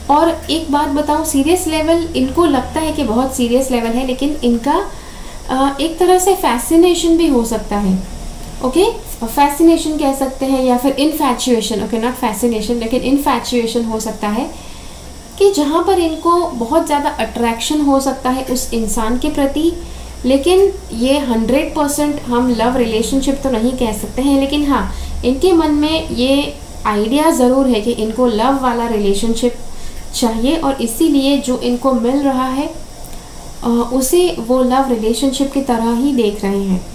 और 0.10 0.30
एक 0.50 0.72
बात 0.72 0.90
बताऊँ 0.92 1.26
सीरियस 1.26 1.66
लेवल 1.68 2.08
इनको 2.16 2.46
लगता 2.46 2.80
है 2.80 2.92
कि 2.94 3.04
बहुत 3.04 3.36
सीरियस 3.36 3.72
लेवल 3.72 3.90
है, 3.90 4.06
लेकिन 4.08 4.38
इनका 4.44 4.80
एक 5.82 5.98
तरह 6.00 6.20
से 6.20 6.36
फैसिनेशन 6.38 7.18
भी 7.18 7.28
हो 7.28 7.44
सकता 7.46 7.78
है 7.78 7.98
ओके 8.66 8.84
फैसिनेशन 9.26 9.98
कह 9.98 10.14
सकते 10.16 10.46
हैं 10.46 10.64
या 10.64 10.78
फिर 10.78 10.96
इनफैचुएशन 11.00 11.84
ओके 11.84 11.98
नॉट 12.00 12.14
फैसिनेशन 12.16 12.76
लेकिन 12.76 13.02
इनफैचुएशन 13.04 13.86
हो 13.86 14.00
सकता 14.00 14.28
है 14.30 14.50
कि 15.38 15.52
जहाँ 15.54 15.84
पर 15.88 16.00
इनको 16.00 16.40
बहुत 16.56 16.86
ज़्यादा 16.86 17.10
अट्रैक्शन 17.20 17.82
हो 17.82 18.00
सकता 18.00 18.30
है 18.30 18.44
उस 18.46 18.74
इंसान 18.74 19.18
के 19.20 19.30
प्रति, 19.30 19.72
लेकिन 20.26 20.72
ये 20.94 21.18
हंड्रेड 21.20 21.74
परसेंट 21.76 22.20
हम 22.22 22.50
लव 22.52 22.78
रिलेशनशिप 22.78 23.40
तो 23.44 23.52
नहीं 23.52 23.72
कह 23.78 23.94
सकते 24.00 24.22
हैं, 24.22 24.40
लेकिन 24.40 24.66
हाँ 24.68 24.92
इनके 25.26 25.52
मन 25.54 25.72
में 25.76 26.10
ये 26.10 26.54
आइडिया 26.88 27.30
ज़रूर 27.32 27.68
है 27.68 27.82
कि 27.82 27.92
इनको 27.94 28.28
लव 28.28 28.62
वाला 28.64 28.88
रिलेशनशिप 28.88 29.54
चाहिए 30.14 30.56
और 30.58 30.82
इसीलिए 30.82 31.38
जो 31.38 31.58
इनको 31.60 31.94
मिल 31.94 32.22
रहा 32.22 32.48
है 32.50 32.68
उसे 33.94 34.30
वो 34.40 34.62
लव 34.64 34.90
रिलेशनशिप 34.90 35.52
की 35.54 35.62
तरह 35.62 35.96
ही 35.96 36.14
देख 36.14 36.44
रहे 36.44 36.64
हैं। 36.64 36.86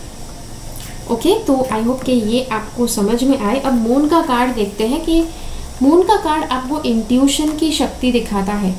ओके 1.05 1.29
okay, 1.29 1.47
तो 1.47 1.67
आई 1.73 1.83
होप 1.83 2.03
कि 2.03 2.13
ये 2.13 2.43
आपको 2.53 2.87
समझ 2.87 3.23
में 3.25 3.39
आए। 3.39 3.59
अब 3.61 3.75
मून 3.79 4.09
का 4.09 4.21
कार्ड 4.23 4.55
देखते 4.55 4.87
हैं 4.87 5.05
कि 5.05 5.21
मून 5.83 6.03
का 6.03 6.17
कार्ड 6.17 6.45
आपको 6.45 6.81
इंट्यूशन 6.83 7.57
की 7.59 7.71
शक्ति 7.73 8.13
दिखाता 8.13 8.53
है 8.55 8.75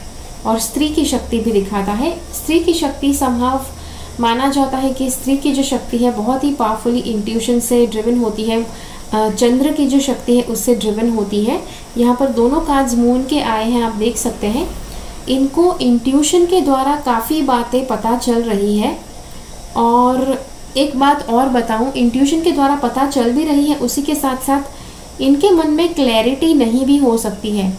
और 0.45 0.59
स्त्री 0.59 0.89
की 0.89 1.05
शक्ति 1.05 1.39
भी 1.39 1.51
दिखाता 1.51 1.93
है। 1.93 2.11
स्त्री 2.33 2.59
की 2.59 2.73
शक्ति 2.73 3.13
संभव 3.13 3.65
माना 4.19 4.49
जाता 4.49 4.77
है 4.77 4.93
कि 4.93 5.09
स्त्री 5.11 5.37
की 5.37 5.51
जो 5.51 5.63
शक्ति 5.63 5.97
है 5.97 6.11
बहुत 6.11 6.43
ही 6.43 6.51
पावरफुली 6.53 6.99
इंट्यूशन 7.01 7.59
से 7.59 7.85
ड्रिवन 7.87 8.17
होती 8.17 8.43
है। 8.43 8.65
चंद्र 9.13 9.71
की 9.71 9.85
जो 9.87 9.99
शक्ति 9.99 10.37
है, 10.37 10.43
उससे 10.43 10.75
ड्रिवन 10.75 11.09
होती 11.09 11.43
है। 11.43 11.59
यहाँ 11.97 12.15
पर 12.15 12.29
दोनों 12.31 12.59
कार्ड्स 12.61 12.95
मून 12.95 13.23
के 13.23 13.39
आए 13.41 13.69
हैं, 13.69 13.83
आप 13.83 13.95
देख 13.95 14.17
सकते 14.17 14.47
हैं। 14.47 14.67
इनको 15.29 15.77
इंट्यूशन 15.81 16.45
के 16.45 16.61
द्वारा 16.61 16.95
काफ़ी 16.95 17.41
बातें 17.43 17.85
पता 17.87 18.17
चल 18.17 18.41
रही 18.43 18.77
है। 18.77 18.97
और 19.77 20.37
एक 20.77 20.97
बात 20.99 21.29
और 21.29 21.49
बताऊँ 21.49 21.91
इंट्यूशन 21.93 22.41
के 22.41 22.51
द्वारा 22.51 22.75
पता 22.75 23.05
चल 23.07 23.31
भी 23.31 23.43
रही 23.43 23.65
है, 23.65 23.75
उसी 23.77 24.01
के 24.01 24.15
साथ 24.15 24.45
साथ 24.45 25.21
इनके 25.21 25.49
मन 25.51 25.69
में 25.69 25.93
क्लैरिटी 25.93 26.53
नहीं 26.53 26.85
भी 26.85 26.97
हो 26.97 27.17
सकती 27.17 27.57
है। 27.57 27.69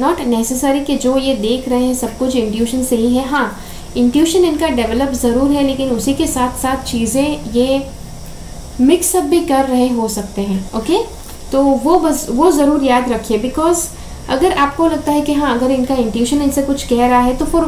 नॉट 0.00 0.20
नेसेसरी 0.20 0.80
कि 0.80 0.96
जो 0.96 1.16
ये 1.18 1.34
देख 1.36 1.68
रहे 1.68 1.84
हैं, 1.84 1.94
सब 1.94 2.16
कुछ 2.18 2.36
इंट्यूशन 2.36 2.82
से 2.84 2.96
ही 2.96 3.14
है। 3.16 3.28
हाँ 3.28 3.50
इंट्यूशन 3.96 4.44
इनका 4.44 4.68
डेवलप 4.70 5.12
ज़रूर 5.14 5.50
है, 5.50 5.66
लेकिन 5.66 5.90
उसी 5.90 6.14
के 6.14 6.26
साथ 6.26 6.58
साथ 6.58 6.84
चीज़ें, 6.84 7.52
ये 7.52 7.78
मिक्सअप 8.80 9.24
भी 9.24 9.40
कर 9.40 9.64
रहे 9.64 9.88
हो 9.88 10.08
सकते 10.08 10.42
हैं 10.42 10.64
ओके 10.74 10.98
तो 11.52 11.62
वो 11.62 11.98
बस, 12.00 12.26
वो 12.30 12.50
ज़रूर 12.50 12.84
याद 12.84 13.08
रखिए 13.12 13.38
बिकॉज़ 13.38 13.86
अगर 14.30 14.52
आपको 14.52 14.86
लगता 14.88 15.12
है 15.12 15.20
कि 15.20 15.32
हाँ 15.32 15.54
अगर 15.54 15.70
इनका 15.70 15.94
इंट्यूशन 15.94 16.42
इनसे 16.42 16.62
कुछ 16.62 16.86
कह 16.86 17.06
रहा 17.06 17.20
है 17.20 17.36
तो 17.36 17.44
फिर 17.44 17.64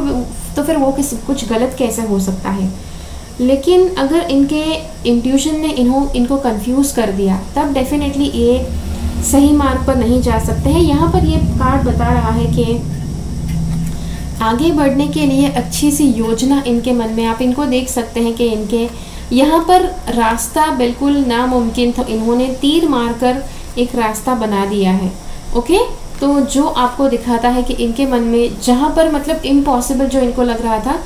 तो 0.55 0.63
फिर 0.63 0.77
वो 0.77 0.91
किस, 0.91 1.13
कुछ 1.23 1.47
गलत 1.49 1.75
कैसे 1.79 2.01
हो 2.01 2.19
सकता 2.19 2.49
है? 2.49 2.69
लेकिन 3.41 3.87
अगर 3.95 4.29
इनके 4.31 4.63
इंट्यूशन 5.09 5.59
ने 5.59 5.67
इन्हों, 5.73 6.07
इनको 6.11 6.37
कंफ्यूज 6.37 6.91
कर 6.91 7.11
दिया, 7.11 7.39
तब 7.55 7.73
डेफिनेटली 7.73 8.25
ये 8.25 8.65
सही 9.23 9.51
मार्ग 9.53 9.85
पर 9.87 9.95
नहीं 9.95 10.21
जा 10.21 10.39
सकते 10.39 10.69
हैं। 10.69 10.81
यहाँ 10.81 11.11
पर 11.11 11.25
ये 11.25 11.37
कार्ड 11.59 11.87
बता 11.87 12.11
रहा 12.13 12.31
है 12.31 12.45
कि 12.45 12.65
आगे 14.43 14.71
बढ़ने 14.71 15.07
के 15.07 15.25
लिए 15.25 15.49
अच्छी 15.51 15.91
सी 15.91 16.07
योजना 16.13 16.61
इनके 16.67 16.91
मन 16.93 17.09
में, 17.09 17.25
आप 17.25 17.41
इनको 17.41 17.65
देख 17.65 17.89
सकते 17.89 18.19
हैं 18.19 18.33
कि 18.33 18.47
इनके 18.47 18.87
यहाँ 19.31 19.63
पर 19.67 19.83
रास्ता 20.15 20.65
बिल्कुल 20.75 21.17
नामुमकिन 21.27 21.91
था। 21.91 22.03
इन्होंने 22.09 22.47
तीर 22.61 22.87
मारकर 22.89 23.43
एक 23.77 23.95
रास्ता 23.95 24.35
बना 24.35 24.65
दिया 24.65 24.91
है। 24.91 25.11
ओके? 25.57 25.79
तो 26.19 26.39
जो 26.45 26.63
आपको 26.67 27.07
दिखाता 27.09 27.49
है 27.49 27.63
कि 27.63 27.73
इनके 27.75 28.05
मन 28.05 28.23
में 28.23 28.59
जहाँ 28.61 28.89
पर 28.95 29.11
मतलब 29.11 29.45
इम्पॉसिबल 29.45 30.07
जो 30.07 30.19
इनको 30.19 30.43
लग 30.43 30.61
रहा 30.61 30.79
था, 30.79 30.97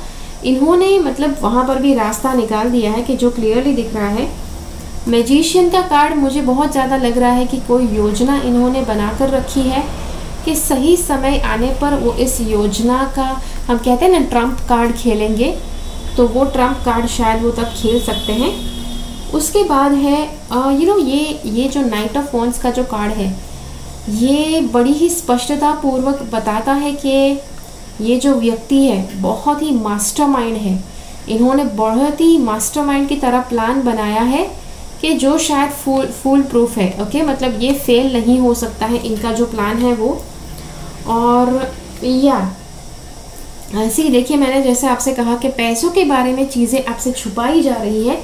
इन्होंने 0.44 0.98
मतलब 1.00 1.36
वहाँ 1.42 1.66
पर 1.66 1.78
भी 1.82 1.92
रास्ता 1.94 2.32
निकाल 2.34 2.70
दिया 2.70 2.90
है 2.92 3.02
कि 3.02 3.16
जो 3.16 3.30
क्लियरली 3.30 3.72
दिख 3.74 3.94
रहा 3.94 4.08
है। 4.08 4.28
मैजिशियन 5.08 5.68
का 5.70 5.80
कार्ड 5.82 6.16
मुझे 6.16 6.40
बहुत 6.42 6.72
ज़्यादा 6.72 6.96
लग 6.96 7.18
रहा 7.18 7.30
है 7.30 7.46
कि 7.46 7.60
कोई 7.68 7.86
योजना 7.88 8.40
इन्होंने 8.42 8.82
बना 8.82 9.12
कर 9.18 9.30
रखी 9.30 9.60
है 9.60 9.84
कि 10.44 10.54
सही 10.56 10.96
समय 10.96 11.38
आने 11.46 11.68
पर 11.80 11.94
वो 11.94 12.12
इस 12.20 12.40
योजना 12.40 13.02
का, 13.16 13.28
हम 13.68 13.78
कहते 13.78 14.04
हैं 14.04 14.12
ना 14.12 14.26
ट्रंप 14.26 14.58
कार्ड 14.68 14.92
खेलेंगे। 14.94 15.54
तो 16.16 16.26
वो 16.28 16.44
ट्रंप 16.46 16.82
कार्ड 16.84 17.06
शायद 17.08 17.42
वो 17.42 17.50
तब 17.52 17.72
खेल 17.76 18.00
सकते 18.02 18.32
हैं। 18.34 18.52
उसके 19.34 19.62
बाद 19.64 19.92
है 19.94 20.22
यू 20.72 20.86
नो 20.86 20.98
ये 20.98 21.40
ये 21.46 21.68
जो 21.68 21.80
नाइट 21.82 22.16
ऑफ़ 22.16 22.36
वॉन्स 22.36 22.58
का 22.58 22.70
जो 22.70 22.84
कार्ड 22.86 23.12
है, 23.12 23.28
ये 24.10 24.60
बड़ी 24.72 24.92
ही 24.92 25.08
स्पष्टता 25.10 25.72
पूर्वक 25.82 26.22
बताता 26.32 26.72
है 26.74 26.92
कि 26.96 27.40
ये 28.00 28.16
जो 28.18 28.34
व्यक्ति 28.34 28.78
है, 28.78 29.20
बहुत 29.22 29.62
ही 29.62 29.70
मास्टरमाइंड 29.72 30.56
है। 30.56 30.82
इन्होंने 31.28 31.64
बहुत 31.76 32.20
ही 32.20 32.36
मास्टरमाइंड 32.40 33.08
की 33.08 33.16
तरह 33.16 33.40
प्लान 33.50 33.82
बनाया 33.82 34.22
है 34.24 34.44
कि 35.00 35.12
जो 35.14 35.36
शायद 35.40 35.70
फूल 35.74 36.06
फुल 36.14 36.42
प्रूफ 36.44 36.76
है 36.78 36.88
ओके 37.02 37.22
मतलब 37.22 37.62
ये 37.62 37.72
फेल 37.76 38.12
नहीं 38.12 38.38
हो 38.40 38.52
सकता 38.54 38.86
है, 38.86 38.98
इनका 38.98 39.32
जो 39.32 39.46
प्लान 39.46 39.78
है 39.78 39.94
वो। 39.94 40.18
और 41.08 41.72
या 42.04 42.38
ही 43.74 44.08
देखिए, 44.08 44.36
मैंने 44.36 44.62
जैसे 44.62 44.86
आपसे 44.86 45.12
कहा 45.14 45.36
कि 45.36 45.48
पैसों 45.48 45.90
के 45.90 46.04
बारे 46.04 46.32
में 46.32 46.48
चीज़ें 46.48 46.84
आपसे 46.84 47.12
छुपाई 47.12 47.62
जा 47.62 47.74
रही 47.74 48.06
है, 48.08 48.18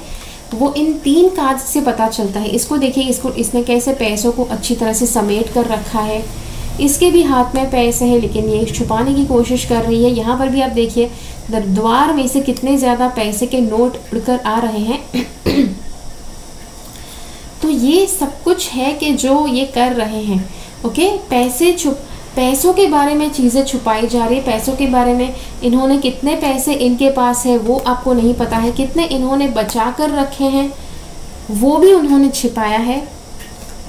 वो 0.53 0.73
इन 0.73 0.93
तीन 0.93 1.29
कार्ड 1.29 1.59
से 1.59 1.81
पता 1.81 2.07
चलता 2.07 2.39
है। 2.39 2.49
इसको 2.49 2.77
देखिए, 2.77 3.03
इसको, 3.03 3.29
इसने 3.29 3.63
कैसे 3.63 3.93
पैसों 3.93 4.31
को 4.31 4.43
अच्छी 4.43 4.75
तरह 4.75 4.93
से 4.93 5.05
समेट 5.05 5.53
कर 5.53 5.65
रखा 5.65 5.99
है। 5.99 6.23
इसके 6.81 7.09
भी 7.11 7.21
हाथ 7.23 7.55
में 7.55 7.69
पैसे 7.71 8.05
हैं, 8.05 8.19
लेकिन 8.19 8.49
ये 8.49 8.65
छुपाने 8.65 9.13
की 9.13 9.25
कोशिश 9.25 9.65
कर 9.65 9.83
रही 9.83 10.03
है। 10.03 10.11
यहाँ 10.11 10.37
पर 10.39 10.49
भी 10.49 10.61
आप 10.61 10.71
देखिए 10.71 11.09
द्वार 11.51 12.13
में 12.13 12.27
से 12.27 12.41
कितने 12.41 12.77
ज़्यादा 12.77 13.07
पैसे 13.07 13.47
के 13.47 13.59
नोट 13.61 13.97
उड़कर 14.13 14.39
आ 14.39 14.59
रहे 14.59 14.79
हैं। 14.79 14.99
तो 17.61 17.69
ये 17.69 18.05
सब 18.07 18.41
कुछ 18.43 18.69
है 18.69 18.93
कि 18.93 19.11
जो 19.13 19.45
ये 19.47 19.65
कर 19.65 19.93
रहे 19.93 20.21
हैं, 20.23 20.49
ओके? 20.85 21.09
पैसे 21.29 21.73
छुप 21.73 21.99
पैसों 22.35 22.73
के 22.73 22.85
बारे 22.87 23.15
में 23.15 23.29
चीज़ें 23.31 23.63
छुपाई 23.65 24.07
जा 24.07 24.25
रही 24.25 24.37
है, 24.37 24.43
पैसों 24.43 24.75
के 24.75 24.87
बारे 24.87 25.13
में 25.13 25.35
इन्होंने 25.63 25.97
कितने 25.97 26.35
पैसे 26.35 26.73
इनके 26.75 27.09
पास 27.09 27.45
है, 27.45 27.57
वो 27.57 27.77
आपको 27.77 28.13
नहीं 28.13 28.33
पता 28.33 28.57
है, 28.57 28.71
कितने 28.71 29.05
इन्होंने 29.05 29.47
बचा 29.47 29.89
कर 29.91 30.09
रखे 30.09 30.45
हैं, 30.45 30.71
वो 31.51 31.77
भी 31.77 31.93
उन्होंने 31.93 32.29
छिपाया 32.29 32.79
है, 32.79 32.99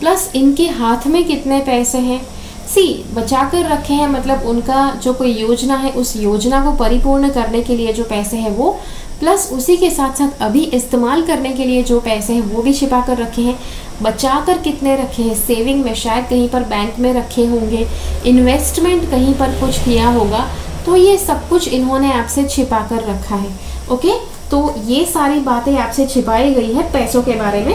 प्लस 0.00 0.30
इनके 0.34 0.66
हाथ 0.70 1.06
में 1.06 1.24
कितने 1.24 1.60
पैसे 1.60 1.98
हैं। 1.98 2.20
सी 2.68 2.82
बचा 3.14 3.42
कर 3.44 3.64
रखे 3.66 3.94
हैं 3.94 4.06
मतलब 4.08 4.46
उनका 4.46 4.90
जो 5.02 5.12
कोई 5.12 5.32
योजना 5.32 5.76
है, 5.76 5.90
उस 5.92 6.16
योजना 6.16 6.64
को 6.64 6.72
परिपूर्ण 6.76 7.28
करने 7.28 7.60
के 7.62 7.76
लिए 7.76 7.92
जो 7.92 8.04
पैसे 8.04 8.36
हैं, 8.36 8.50
वो 8.50 8.78
प्लस 9.22 9.48
उसी 9.52 9.76
के 9.76 9.88
साथ 9.90 10.18
साथ 10.18 10.40
अभी 10.42 10.60
इस्तेमाल 10.76 11.22
करने 11.22 11.52
के 11.52 11.64
लिए 11.64 11.82
जो 11.82 11.98
पैसे 12.00 12.32
हैं, 12.32 12.40
वो 12.42 12.62
भी 12.62 12.72
छिपा 12.72 13.00
कर 13.00 13.16
रखे 13.16 13.42
हैं। 13.42 13.58
बचा 14.02 14.40
कर 14.46 14.58
कितने 14.58 14.94
रखे 14.96 15.22
हैं? 15.22 15.34
सेविंग 15.36 15.84
में 15.84 15.94
शायद 15.94 16.24
कहीं 16.24 16.48
पर 16.48 16.62
बैंक 16.62 16.98
में 16.98 17.12
रखे 17.14 17.44
होंगे। 17.46 17.86
इन्वेस्टमेंट 18.26 19.10
कहीं 19.10 19.34
पर 19.34 19.52
कुछ 19.60 19.78
किया 19.78 20.08
होगा। 20.08 20.46
तो 20.86 20.96
ये 20.96 21.16
सब 21.18 21.48
कुछ 21.48 21.68
इन्होंने 21.68 22.12
आपसे 22.12 22.44
छिपा 22.44 22.80
कर 22.88 23.04
रखा 23.04 23.36
है। 23.36 23.50
ओके 23.90 24.18
तो 24.50 24.74
ये 24.86 25.04
सारी 25.04 25.38
बातें 25.40 25.76
आपसे 25.78 26.06
छिपाई 26.06 26.52
गई 26.54 26.72
है 26.72 26.90
पैसों 26.92 27.22
के 27.22 27.36
बारे 27.36 27.62
में। 27.64 27.74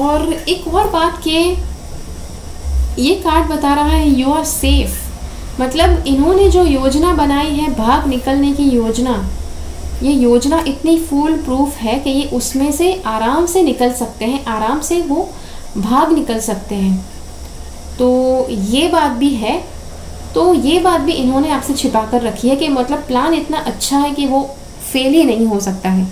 और 0.00 0.32
एक 0.32 0.68
और 0.74 0.90
बात 0.90 1.22
कि 1.22 1.38
ये 3.02 3.14
कार्ड 3.14 3.48
बता 3.50 3.74
रहा 3.74 3.86
है 3.86 4.08
यू 4.10 4.32
आर 4.32 4.44
सेफ़ 4.46 5.62
मतलब 5.62 6.06
इन्होंने 6.06 6.50
जो 6.50 6.64
योजना 6.64 7.14
बनाई 7.14 7.50
है, 7.50 7.74
भाग 7.74 8.08
निकलने 8.08 8.52
की 8.52 8.70
योजना 8.70 9.18
ये 10.02 10.12
योजना 10.12 10.58
इतनी 10.68 10.98
फुल 11.00 11.36
प्रूफ 11.42 11.76
है 11.76 11.98
कि 11.98 12.10
ये 12.10 12.28
उसमें 12.32 12.70
से 12.72 12.92
आराम 13.06 13.46
से 13.46 13.62
निकल 13.62 13.92
सकते 13.92 14.24
हैं 14.24 14.44
आराम 14.46 14.80
से 14.80 15.00
वो 15.02 15.28
भाग 15.76 16.12
निकल 16.12 16.40
सकते 16.40 16.74
हैं। 16.74 16.98
तो 17.98 18.46
ये 18.50 18.88
बात 18.88 19.12
भी 19.12 19.30
है 19.34 19.56
तो 20.34 20.52
ये 20.54 20.78
बात 20.78 21.00
भी 21.00 21.12
इन्होंने 21.12 21.50
आपसे 21.50 21.74
छिपा 21.74 22.04
कर 22.06 22.22
रखी 22.22 22.48
है 22.48 22.56
कि 22.56 22.68
मतलब 22.68 22.98
प्लान 22.98 23.34
इतना 23.34 23.58
अच्छा 23.58 23.98
है 23.98 24.10
कि 24.14 24.26
वो 24.26 24.42
फेल 24.92 25.12
ही 25.12 25.24
नहीं 25.24 25.46
हो 25.46 25.60
सकता 25.60 25.90
है। 25.90 26.06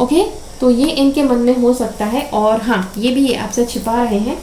ओके 0.00 0.24
तो 0.60 0.70
ये 0.70 0.86
इनके 0.92 1.22
मन 1.22 1.38
में 1.38 1.56
हो 1.56 1.72
सकता 1.74 2.06
है 2.06 2.22
और 2.34 2.62
हाँ 2.62 2.92
ये 2.98 3.12
भी 3.12 3.26
ये 3.26 3.36
आपसे 3.36 3.64
छिपा 3.64 4.02
रहे 4.02 4.18
हैं। 4.18 4.38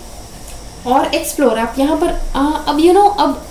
और 0.87 1.13
एक्सप्लोर 1.15 1.59
आप 1.59 1.75
यहाँ 1.79 1.97
पर 1.97 2.13
आ, 2.35 2.41
अब 2.41 2.79
यू 2.79 2.85
you 2.85 2.93
नो 2.93 3.01
know, 3.01 3.19
अब 3.19 3.46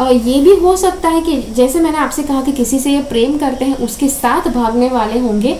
ये 0.00 0.40
भी 0.40 0.54
हो 0.56 0.76
सकता 0.76 1.08
है 1.08 1.20
कि 1.20 1.36
जैसे 1.54 1.80
मैंने 1.80 1.98
आपसे 1.98 2.22
कहा 2.22 2.40
कि 2.42 2.52
किसी 2.52 2.78
से 2.78 2.90
ये 2.90 3.02
प्रेम 3.02 3.36
करते 3.38 3.64
हैं 3.64 3.76
उसके 3.76 4.08
साथ 4.08 4.48
भागने 4.48 4.88
वाले 4.88 5.18
होंगे 5.18 5.56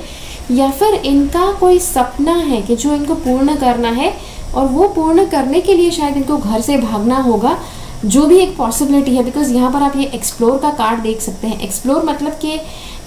या 0.51 0.71
फिर 0.71 0.95
इनका 0.95 1.51
कोई 1.53 1.79
सपना 1.79 2.33
है 2.33 2.61
कि 2.63 2.77
जो 2.77 2.93
इनको 2.95 3.15
पूर्ण 3.15 3.55
करना 3.57 3.89
है 3.91 4.13
और 4.55 4.67
वो 4.67 4.89
पूर्ण 4.89 5.25
करने 5.27 5.61
के 5.61 5.75
लिए 5.75 5.91
शायद 5.91 6.17
इनको 6.17 6.37
घर 6.37 6.61
से 6.61 6.77
भागना 6.79 7.19
होगा 7.21 7.59
जो 8.05 8.25
भी 8.27 8.39
एक 8.39 8.57
पॉसिबिलिटी 8.57 9.17
है 9.17 9.25
बिकॉज़ 9.25 9.53
यहाँ 9.55 9.73
पर 9.73 9.83
आप 9.83 9.97
ये 9.97 10.05
एक्सप्लोर 10.15 10.59
का 10.59 10.71
कार्ड 10.71 11.01
देख 11.01 11.21
सकते 11.21 11.47
हैं। 11.47 11.61
एक्सप्लोर 11.61 12.05
मतलब 12.05 12.33
कि 12.33 12.59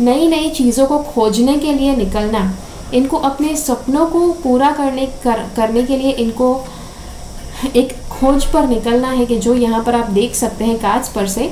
नई 0.01 0.27
नई 0.27 0.49
चीज़ों 0.49 0.85
को 0.87 0.99
खोजने 1.03 1.57
के 1.57 1.73
लिए 1.73 1.95
निकलना। 1.95 2.41
इनको 2.93 3.17
अपने 3.17 3.55
सपनों 3.55 4.05
को 4.05 4.31
पूरा 4.33 4.71
करने 4.71 5.05
कर, 5.23 5.45
करने 5.55 5.83
के 5.83 5.97
लिए 5.97 6.11
इनको 6.11 6.53
एक 7.67 7.93
खोज 8.09 8.45
पर 8.45 8.67
निकलना 8.67 9.09
है 9.09 9.25
कि 9.25 9.37
जो 9.37 9.53
यहाँ 9.55 9.83
पर 9.83 9.95
आप 9.95 10.09
देख 10.11 10.35
सकते 10.35 10.65
हैं 10.65 10.77
काज 10.79 11.09
पर 11.09 11.27
से 11.27 11.51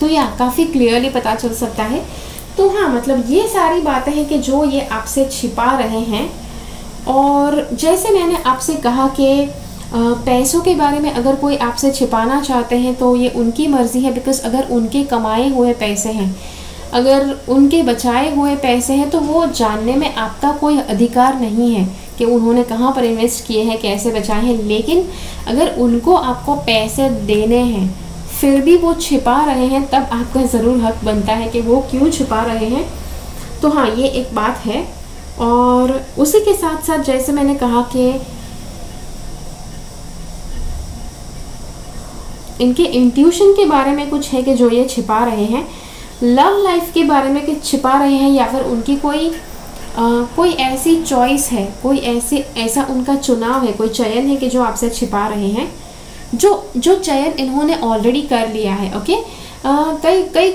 तो 0.00 0.08
या 0.08 0.24
काफ़ी 0.38 0.64
क्लियरली 0.66 1.10
पता 1.10 1.34
चल 1.34 1.52
सकता 1.54 1.82
है। 1.84 2.04
तो 2.56 2.68
हाँ 2.70 2.88
मतलब 2.88 3.30
ये 3.30 3.46
सारी 3.48 3.80
बातें 3.82 4.12
हैं 4.12 4.26
कि 4.28 4.38
जो 4.40 4.64
ये 4.64 4.80
आपसे 4.88 5.24
छिपा 5.26 5.70
रहे 5.78 6.00
हैं, 6.02 6.28
और 7.08 7.68
जैसे 7.74 8.10
मैंने 8.10 8.42
आपसे 8.44 8.74
कहा 8.78 9.06
कि 9.10 9.50
पैसों 9.94 10.60
के 10.60 10.74
बारे 10.74 10.98
में 11.00 11.10
अगर 11.12 11.36
कोई 11.36 11.56
आपसे 11.58 11.90
छिपाना 11.92 12.40
चाहते 12.42 12.76
हैं 12.76 12.94
तो 12.94 13.14
ये 13.16 13.28
उनकी 13.30 13.66
मर्ज़ी 13.68 14.00
है 14.00 14.12
बिकॉज़ 14.14 14.42
अगर 14.42 14.68
उनके 14.70 15.02
कमाए 15.04 15.48
हुए 15.48 15.72
पैसे 15.74 16.10
हैं, 16.10 16.34
अगर 16.92 17.36
उनके 17.48 17.82
बचाए 17.82 18.34
हुए 18.34 18.54
पैसे 18.56 18.94
हैं 18.94 19.10
तो 19.10 19.20
वो 19.22 19.46
जानने 19.48 19.94
में 19.96 20.14
आपका 20.14 20.52
कोई 20.52 20.78
अधिकार 20.78 21.40
नहीं 21.40 21.74
है। 21.74 21.86
कि 22.18 22.24
उन्होंने 22.24 22.62
कहाँ 22.64 22.92
पर 22.92 23.04
इन्वेस्ट 23.04 23.46
किए 23.46 23.62
हैं, 23.62 23.80
कैसे 23.80 24.10
बचाए 24.12 24.42
हैं। 24.42 24.62
लेकिन 24.64 25.04
अगर 25.48 25.74
उनको 25.78 26.14
आपको 26.14 26.54
पैसे 26.66 27.08
देने 27.26 27.62
हैं, 27.62 27.88
फिर 28.30 28.60
भी 28.60 28.76
वो 28.76 28.92
छिपा 28.96 29.42
रहे 29.44 29.66
हैं, 29.66 29.86
तब 29.88 30.08
आपका 30.12 30.42
ज़रूर 30.48 30.78
हक 30.80 31.04
बनता 31.04 31.32
है 31.32 31.48
कि 31.48 31.60
वो 31.60 31.80
क्यों 31.90 32.10
छिपा 32.10 32.42
रहे 32.44 32.68
हैं। 32.68 32.86
तो 33.62 33.68
हाँ 33.68 33.88
ये 33.88 34.08
एक 34.10 34.34
बात 34.34 34.64
है। 34.66 34.86
और 35.40 36.00
उसी 36.18 36.40
के 36.40 36.54
साथ 36.54 36.82
साथ 36.86 37.02
जैसे 37.04 37.32
मैंने 37.32 37.54
कहा 37.54 37.80
कि 37.94 38.08
इनके 42.60 42.84
इंट्यूशन 42.96 43.52
के 43.52 43.64
बारे 43.64 43.90
में 43.90 44.08
कुछ 44.10 44.32
है 44.32 44.42
कि 44.42 44.54
जो 44.54 44.68
ये 44.70 44.84
छिपा 44.84 45.24
रहे 45.24 45.44
हैं 45.44 45.66
लव 46.22 46.62
लाइफ 46.62 46.92
के 46.94 47.02
बारे 47.04 47.30
में 47.30 47.44
कि 47.46 47.54
छिपा 47.54 47.98
रहे 47.98 48.14
हैं 48.14 48.30
या 48.30 48.46
फिर 48.46 48.62
उनकी 48.64 48.96
कोई 48.96 49.30
कोई 49.96 50.52
ऐसी 50.52 50.96
चॉइस 51.02 51.48
है, 51.52 51.64
कोई 51.82 51.98
ऐसे, 51.98 52.44
ऐसा 52.58 52.86
उनका 52.90 53.14
चुनाव 53.16 53.64
है, 53.64 53.72
कोई 53.72 53.88
चयन 53.90 54.26
है 54.28 54.36
कि 54.36 54.48
जो 54.48 54.62
आपसे 54.62 54.90
छिपा 54.90 55.26
रहे 55.28 55.48
हैं, 55.48 55.70
जो 56.34 56.70
जो 56.76 56.94
चयन 56.96 57.32
इन्होंने 57.38 57.76
ऑलरेडी 57.82 58.22
कर 58.22 58.48
लिया 58.52 58.74
है 58.74 58.96
ओके 58.98 59.16
कई 59.66 60.22
कई 60.34 60.54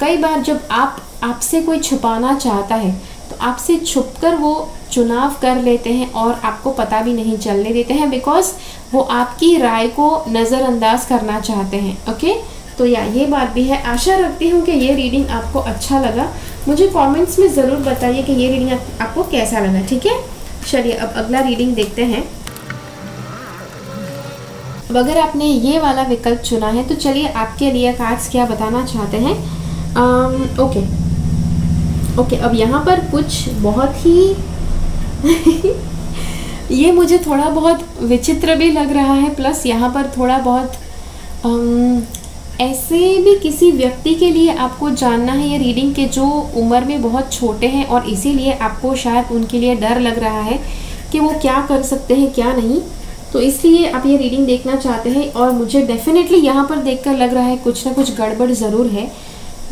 कई 0.00 0.16
बार 0.16 0.40
जब 0.42 0.60
आप, 0.70 1.00
आपसे 1.24 1.60
कोई 1.62 1.78
छुपाना 1.80 2.34
चाहता 2.36 2.74
है 2.74 2.92
तो 3.30 3.36
आपसे 3.40 3.76
छुप 3.78 4.14
कर 4.22 4.34
वो 4.36 4.52
चुनाव 4.92 5.34
कर 5.42 5.60
लेते 5.62 5.92
हैं 5.92 6.10
और 6.12 6.32
आपको 6.44 6.70
पता 6.72 7.00
भी 7.02 7.12
नहीं 7.12 7.36
चलने 7.38 7.72
देते 7.72 7.94
हैं 7.94 8.08
बिकॉज़ 8.10 8.52
वो 8.92 9.00
आपकी 9.00 9.56
राय 9.58 9.88
को 9.88 10.08
नज़रअंदाज 10.28 11.04
करना 11.06 11.38
चाहते 11.40 11.76
हैं 11.76 11.96
ओके 12.12 12.34
तो 12.78 12.86
या 12.86 13.02
ये 13.04 13.26
बात 13.26 13.50
भी 13.52 13.62
है। 13.64 13.82
आशा 13.84 14.14
रखती 14.16 14.48
हूँ 14.48 14.62
कि 14.64 14.72
ये 14.72 14.94
रीडिंग 14.94 15.28
आपको 15.28 15.58
अच्छा 15.60 16.00
लगा। 16.00 16.26
मुझे 16.68 16.86
कमेंट्स 16.88 17.38
में 17.38 17.48
ज़रूर 17.54 17.78
बताइए 17.84 18.22
कि 18.22 18.32
ये 18.32 18.50
रीडिंग 18.50 18.70
आप, 18.72 18.80
आपको 19.00 19.22
कैसा 19.30 19.60
लगा 19.60 19.80
ठीक 19.86 20.06
है? 20.06 20.18
चलिए 20.66 20.92
अब 20.94 21.12
अगला 21.16 21.40
रीडिंग 21.40 21.74
देखते 21.74 22.04
हैं। 22.04 22.22
अब 24.90 24.96
अगर 24.96 25.18
आपने 25.18 25.44
ये 25.44 25.78
वाला 25.78 26.02
विकल्प 26.02 26.40
चुना 26.40 26.66
है 26.68 26.82
तो 26.88 26.94
चलिए 26.96 27.28
आपके 27.28 27.70
लिए 27.72 27.92
कार्ड्स 27.92 28.28
क्या 28.30 28.44
बताना 28.46 28.84
चाहते 28.86 29.16
हैं? 29.16 29.34
आम, 29.96 30.34
ओके 30.60 30.80
ओके 32.22 32.36
अब 32.36 32.54
यहाँ 32.54 32.84
पर 32.84 33.00
कुछ 33.10 33.48
बहुत 33.60 33.94
ही 33.96 34.34
ये 36.72 36.90
मुझे 36.92 37.18
थोड़ा 37.18 37.48
बहुत 37.50 37.84
विचित्र 38.02 38.54
भी 38.56 38.70
लग 38.70 38.92
रहा 38.92 39.12
है 39.12 39.34
प्लस 39.34 39.64
यहाँ 39.66 39.90
पर 39.94 40.10
थोड़ा 40.16 40.38
बहुत 40.38 40.72
आम, 41.46 42.02
ऐसे 42.60 42.98
भी 43.22 43.34
किसी 43.40 43.70
व्यक्ति 43.72 44.14
के 44.14 44.30
लिए 44.30 44.54
आपको 44.54 44.90
जानना 44.92 45.32
है 45.32 45.48
ये 45.48 45.58
रीडिंग 45.58 45.94
के 45.94 46.04
जो 46.06 46.24
उम्र 46.56 46.84
में 46.84 47.02
बहुत 47.02 47.32
छोटे 47.32 47.66
हैं 47.66 47.86
और 47.86 48.08
इसीलिए 48.08 48.52
आपको 48.52 48.94
शायद 48.96 49.32
उनके 49.32 49.58
लिए 49.58 49.74
डर 49.74 50.00
लग 50.00 50.18
रहा 50.18 50.40
है 50.40 50.58
कि 51.12 51.20
वो 51.20 51.30
क्या 51.42 51.60
कर 51.68 51.82
सकते 51.82 52.14
हैं, 52.14 52.32
क्या 52.32 52.52
नहीं। 52.52 52.80
तो 53.32 53.40
इसलिए 53.40 53.90
आप 53.90 54.06
ये 54.06 54.16
रीडिंग 54.16 54.46
देखना 54.46 54.76
चाहते 54.76 55.10
हैं 55.10 55.32
और 55.32 55.50
मुझे 55.52 55.82
डेफिनेटली 55.86 56.38
यहाँ 56.38 56.66
पर 56.68 56.76
देखकर 56.82 57.16
लग 57.18 57.34
रहा 57.34 57.44
है 57.44 57.56
कुछ 57.56 57.86
ना 57.86 57.92
कुछ 57.92 58.14
गड़बड़ 58.16 58.50
ज़रूर 58.52 58.86
है। 58.88 59.10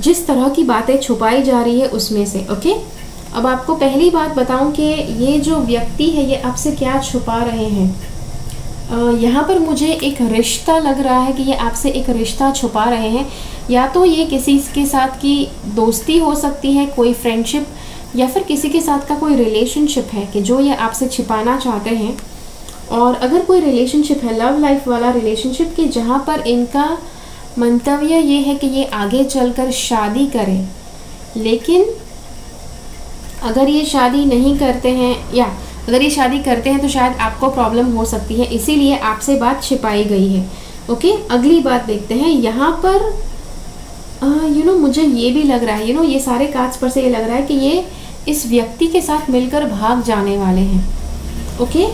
जिस 0.00 0.26
तरह 0.26 0.48
की 0.48 0.64
बातें 0.64 0.96
छुपाई 0.98 1.42
जा 1.42 1.62
रही 1.62 1.80
है 1.80 1.88
उसमें 1.90 2.24
से 2.26 2.46
ओके 2.52 2.74
अब 3.36 3.46
आपको 3.46 3.74
पहली 3.76 4.10
बात 4.10 4.36
बताऊँ 4.36 4.72
कि 4.72 4.82
ये 5.24 5.38
जो 5.40 5.56
व्यक्ति 5.56 6.10
है, 6.10 6.28
ये 6.30 6.36
आपसे 6.42 6.70
क्या 6.72 7.00
छुपा 7.02 7.42
रहे 7.42 7.66
हैं? 7.66 8.17
यहाँ 8.90 9.42
पर 9.42 9.58
मुझे 9.58 9.86
एक 9.92 10.20
रिश्ता 10.22 10.78
लग 10.78 11.00
रहा 11.00 11.18
है 11.20 11.32
कि 11.32 11.42
ये 11.42 11.54
आपसे 11.54 11.90
एक 11.90 12.08
रिश्ता 12.10 12.50
छुपा 12.52 12.84
रहे 12.84 13.08
हैं। 13.08 13.26
या 13.70 13.86
तो 13.86 14.04
ये 14.04 14.24
किसी 14.24 14.58
के 14.74 14.84
साथ 14.86 15.16
की 15.20 15.48
दोस्ती 15.74 16.18
हो 16.18 16.34
सकती 16.34 16.72
है, 16.72 16.86
कोई 16.86 17.12
फ्रेंडशिप 17.12 17.66
या 18.16 18.26
फिर 18.26 18.42
किसी 18.42 18.68
के 18.68 18.80
साथ 18.80 19.06
का 19.08 19.14
कोई 19.14 19.34
रिलेशनशिप 19.36 20.08
है 20.12 20.24
कि 20.26 20.40
जो 20.42 20.60
ये 20.60 20.74
आपसे 20.76 21.08
छिपाना 21.08 21.58
चाहते 21.58 21.90
हैं। 21.90 22.16
और 22.90 23.14
अगर 23.14 23.44
कोई 23.44 23.60
रिलेशनशिप 23.60 24.24
है 24.24 24.38
लव 24.38 24.58
लाइफ 24.58 24.88
वाला 24.88 25.10
रिलेशनशिप 25.10 25.74
कि 25.76 25.84
जहाँ 25.88 26.24
पर 26.26 26.46
इनका 26.46 26.86
मंतव्य 27.58 28.18
ये 28.18 28.40
है 28.40 28.54
कि 28.54 28.66
ये 28.66 28.84
आगे 28.84 29.24
चलकर 29.24 29.70
शादी 29.70 30.26
करें। 30.26 30.68
लेकिन 31.36 31.84
अगर 33.42 33.68
ये 33.68 33.84
शादी 33.84 34.24
नहीं 34.24 34.58
करते 34.58 34.90
हैं 34.90 35.16
या 35.34 35.46
अगर 35.88 36.02
ये 36.02 36.08
शादी 36.10 36.38
करते 36.40 36.70
हैं 36.70 36.80
तो 36.80 36.88
शायद 36.88 37.12
आपको 37.18 37.48
प्रॉब्लम 37.50 37.86
हो 37.92 38.04
सकती 38.06 38.34
है, 38.34 38.46
इसीलिए 38.46 38.96
आपसे 39.00 39.34
बात 39.36 39.62
छिपाई 39.62 40.04
गई 40.06 40.26
है। 40.28 40.44
ओके 40.90 41.12
अगली 41.30 41.60
बात 41.60 41.86
देखते 41.86 42.14
हैं। 42.14 42.28
यहाँ 42.30 42.70
पर 42.84 43.06
यू 44.48 44.64
नो 44.64 44.74
मुझे 44.76 45.02
ये 45.02 45.30
भी 45.30 45.42
लग 45.44 45.64
रहा 45.64 45.76
है 45.76 45.88
यू 45.88 45.94
नो 45.94 46.02
ये 46.04 46.18
सारे 46.20 46.46
काज 46.48 46.76
पर 46.76 46.88
से 46.90 47.02
ये 47.02 47.10
लग 47.10 47.26
रहा 47.26 47.36
है 47.36 47.42
कि 47.42 47.54
ये 47.56 47.84
इस 48.28 48.46
व्यक्ति 48.46 48.86
के 48.86 49.00
साथ 49.00 49.30
मिलकर 49.30 49.64
भाग 49.66 50.02
जाने 50.04 50.36
वाले 50.38 50.60
हैं। 50.62 50.82
ओके 51.62 51.84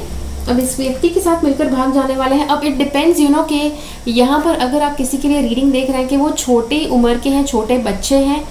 अब 0.50 0.59
इस 0.61 0.78
व्यक्ति 0.78 1.09
के 1.09 1.20
साथ 1.20 1.44
मिलकर 1.44 1.68
भाग 1.68 1.92
जाने 1.94 2.16
वाले 2.16 2.37
हैं। 2.37 2.46
अब 2.48 2.64
इट 2.64 2.76
डिपेंड्स 2.78 3.20
यू 3.20 3.28
नो 3.28 3.42
कि 3.52 3.72
यहाँ 4.09 4.40
पर 4.40 4.59
अगर 4.59 4.83
आप 4.83 4.96
किसी 4.96 5.18
के 5.18 5.28
लिए 5.28 5.40
रीडिंग 5.42 5.72
देख 5.72 5.90
रहे 5.90 5.98
हैं 5.98 6.09
कि 6.09 6.16
वो 6.16 6.30
छोटी 6.33 6.85
उम्र 6.88 7.18
के 7.18 7.30
हैं, 7.30 7.44
छोटे 7.44 7.78
बच्चे 7.80 8.16
हैं 8.16 8.42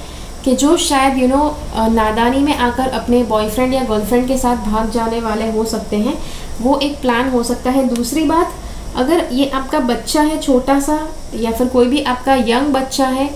कि 0.43 0.55
जो 0.55 0.75
शायद 0.79 1.17
यू 1.17 1.27
नो 1.27 1.43
नादानी 1.91 2.39
में 2.39 2.55
आकर 2.55 2.89
अपने 2.91 3.23
बॉयफ्रेंड 3.23 3.73
या 3.73 3.83
गर्लफ्रेंड 3.83 4.27
के 4.27 4.37
साथ 4.37 4.65
भाग 4.65 4.89
जाने 4.91 5.19
वाले 5.19 5.51
हो 5.51 5.63
सकते 5.65 5.97
हैं, 5.97 6.17
वो 6.61 6.77
एक 6.79 6.99
प्लान 7.01 7.29
हो 7.29 7.43
सकता 7.43 7.71
है। 7.71 7.87
दूसरी 7.87 8.23
बात, 8.25 8.53
अगर 8.95 9.27
ये 9.31 9.49
आपका 9.51 9.79
बच्चा 9.81 10.21
है 10.21 10.39
छोटा 10.41 10.79
सा 10.79 10.99
या 11.35 11.51
फिर 11.51 11.67
कोई 11.67 11.87
भी 11.87 12.03
आपका 12.05 12.35
यंग 12.47 12.73
बच्चा 12.73 13.07
है, 13.07 13.29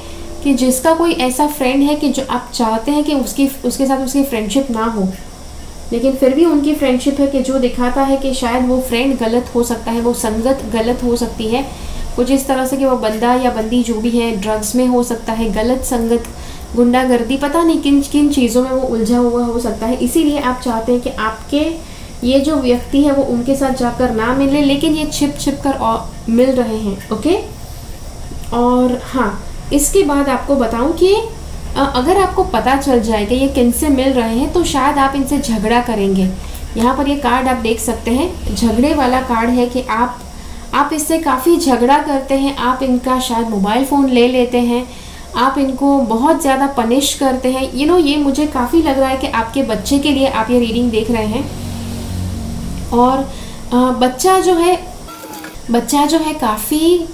कि 0.44 0.54
जिसका 0.54 0.94
कोई 0.94 1.14
ऐसा 1.22 1.48
फ्रेंड 1.48 1.84
है 1.84 1.96
कि 1.96 2.10
जो 2.10 2.26
आप 2.30 2.52
चाहते 2.54 2.92
हैं 2.92 3.04
कि 3.04 3.14
उसकी, 3.16 3.48
उसके 3.66 3.86
साथ 3.86 4.06
उसकी 4.06 4.24
फ्रेंडशिप 4.24 4.70
ना 4.72 4.86
हो, 4.88 5.08
लेकिन 5.92 6.16
फिर 6.16 6.34
भी 6.34 6.46
उनकी 6.46 6.74
फ्रेंडशिप 6.76 7.20
है 7.20 7.28
कि 7.28 7.42
जो 7.42 7.60
दिखाता 7.60 8.02
है 8.04 8.18
कि 8.18 8.34
शायद 8.34 8.68
वो 8.68 8.80
फ्रेंड 8.80 9.18
गलत 9.20 9.52
हो 9.56 9.64
सकता 9.64 9.92
है, 9.92 10.02
वो 10.02 10.14
संगत 10.16 10.64
गलत 10.74 11.04
हो 11.04 11.16
सकती 11.16 11.48
है। 11.48 11.66
कुछ 12.16 12.32
इस 12.32 12.48
तरह 12.48 12.66
से 12.66 12.78
कि 12.78 12.86
वो 12.86 12.96
बंदा 12.98 13.34
या 13.36 13.52
बंदी 13.52 13.82
जो 13.84 13.94
भी 13.94 14.10
है 14.10 14.36
ड्रग्स 14.36 14.76
में 14.76 14.86
हो 14.88 15.04
सकता 15.04 15.34
है, 15.34 15.50
गलत 15.54 15.84
संगत 15.86 16.24
गुंडागर्दी, 16.78 17.38
पता 17.38 17.64
नहीं 17.64 17.82
किन 17.82 18.02
किन 18.04 18.30
चीज़ों 18.30 18.64
में 18.64 18.72
वो 18.72 18.88
उलझा 18.88 19.18
हुआ 19.18 19.44
हो 19.46 19.60
सकता 19.60 19.86
है। 19.86 19.96
इसीलिए 19.98 20.40
आप 20.42 20.60
चाहते 20.62 20.92
हैं 20.92 21.02
कि 21.02 21.10
आपके 21.10 21.66
ये 22.24 22.40
जो 22.40 22.56
व्यक्ति 22.58 23.04
है, 23.04 23.12
वो 23.12 23.24
उनके 23.26 23.56
साथ 23.56 23.74
जाकर 23.76 24.12
ना 24.14 24.34
मिले, 24.36 24.62
लेकिन 24.64 24.96
ये 24.96 25.06
छिप 25.08 25.36
छिप 25.40 25.60
कर 25.64 26.32
मिल 26.32 26.50
रहे 26.52 26.78
हैं, 26.78 26.98
ओके? 27.12 27.38
और 28.54 29.00
हाँ 29.06 29.32
इसके 29.74 30.04
बाद 30.06 30.30
आपको 30.30 30.56
बताऊँ 30.56 30.94
कि 30.98 31.14
अगर 31.78 32.18
आपको 32.18 32.44
पता 32.46 32.76
चल 32.78 33.02
जाए 33.02 33.26
कि 33.26 33.36
ये 33.36 33.48
किन 33.50 33.72
से 33.72 33.90
मिल 33.90 34.14
रहे 34.14 34.36
हैं 34.36 34.52
तो 34.54 34.64
शायद 34.66 34.98
आप 34.98 35.16
इनसे 35.16 35.38
झगड़ा 35.40 35.82
करेंगे। 35.84 36.30
यहाँ 36.78 36.96
पर 36.98 37.08
ये 37.10 37.16
कार्ड 37.18 37.48
आप 37.48 37.58
देख 37.58 37.80
सकते 37.80 38.12
हैं। 38.12 38.56
झगड़े 38.56 38.94
वाला 38.94 39.20
कार्ड 39.24 39.50
है 39.50 39.66
कि 39.68 39.82
आप 39.82 40.20
आप 40.74 40.94
इससे 40.94 41.18
काफ़ी 41.20 41.58
झगड़ा 41.58 41.98
करते 42.00 42.36
हैं। 42.36 42.56
आप 42.60 42.84
इनका 42.84 43.20
शायद 43.20 43.50
मोबाइल 43.50 43.86
फ़ोन 43.86 44.10
ले 44.10 44.28
लेते 44.28 44.60
हैं। 44.62 44.84
आप 45.38 45.58
इनको 45.58 45.98
बहुत 46.10 46.42
ज़्यादा 46.42 46.68
पनिश 46.78 47.14
करते 47.14 47.52
हैं। 47.52 47.72
यू 47.76 47.88
नो 47.88 47.98
ये 48.00 48.16
मुझे 48.18 48.46
काफ़ी 48.48 48.82
लग 48.82 49.00
रहा 49.00 49.10
है 49.10 49.18
कि 49.18 49.28
आपके 49.30 49.64
बच्चे 49.64 50.00
के 50.00 50.12
लिए 50.12 50.28
आप 50.30 50.50
ये 50.52 50.60
रीडिंग 50.60 50.90
देख 50.92 51.12
रहे 51.12 51.26
हैं। 51.26 51.44
और 52.94 53.20
आ, 53.74 53.92
बच्चा 53.94 54.40
जो 54.40 54.54
है 54.56 54.76
बच्चा 55.72 56.06
जो 56.06 56.18
है 56.18 56.34
काफ़ी 56.36 57.08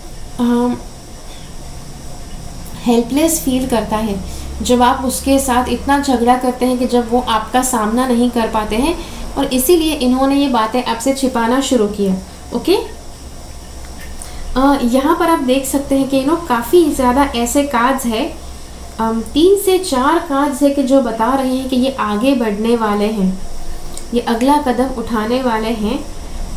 हेल्पलेस 2.86 3.40
फील 3.46 3.68
करता 3.68 3.98
है। 3.98 4.16
जब 4.62 4.82
आप 4.82 5.06
उसके 5.06 5.38
साथ 5.40 5.70
इतना 5.70 6.00
झगड़ा 6.00 6.38
करते 6.38 6.66
हैं 6.66 6.78
कि 6.78 6.86
जब 6.88 7.12
वो 7.12 7.20
आपका 7.30 7.62
सामना 7.64 8.08
नहीं 8.08 8.30
कर 8.30 8.48
पाते 8.50 8.76
हैं 8.78 8.96
और 9.38 9.54
इसीलिए 9.54 9.94
इन्होंने 9.98 10.36
ये 10.36 10.48
बातें 10.50 10.84
आपसे 10.84 11.14
छिपाना 11.14 11.60
शुरू 11.62 11.88
किया। 11.90 12.16
ओके 12.56 12.78
यहाँ 14.58 15.16
पर 15.20 15.30
आप 15.30 15.40
देख 15.44 15.66
सकते 15.66 15.96
हैं 15.96 16.08
कि 16.10 16.18
यू 16.18 16.26
नो 16.26 16.36
काफ़ी 16.48 16.84
ज़्यादा 16.92 17.24
ऐसे 17.36 17.64
कार्ड्स 17.68 18.06
है। 18.06 18.26
तीन 19.02 19.58
से 19.58 19.78
चार 19.80 20.20
कार्ड्स 20.30 20.62
है 20.64 20.70
कि 20.70 20.84
जो 20.84 21.02
बता 21.02 21.34
रहे 21.36 21.56
हैं 21.56 21.70
कि 21.70 21.76
ये 21.76 21.96
आगे 22.00 22.34
बढ़ने 22.36 22.76
वाले 22.78 23.06
हैं। 23.06 23.32
ये 24.14 24.22
अगला 24.28 24.58
कदम 24.68 25.00
उठाने 25.02 25.42
वाले 25.44 25.70
हैं। 25.76 26.00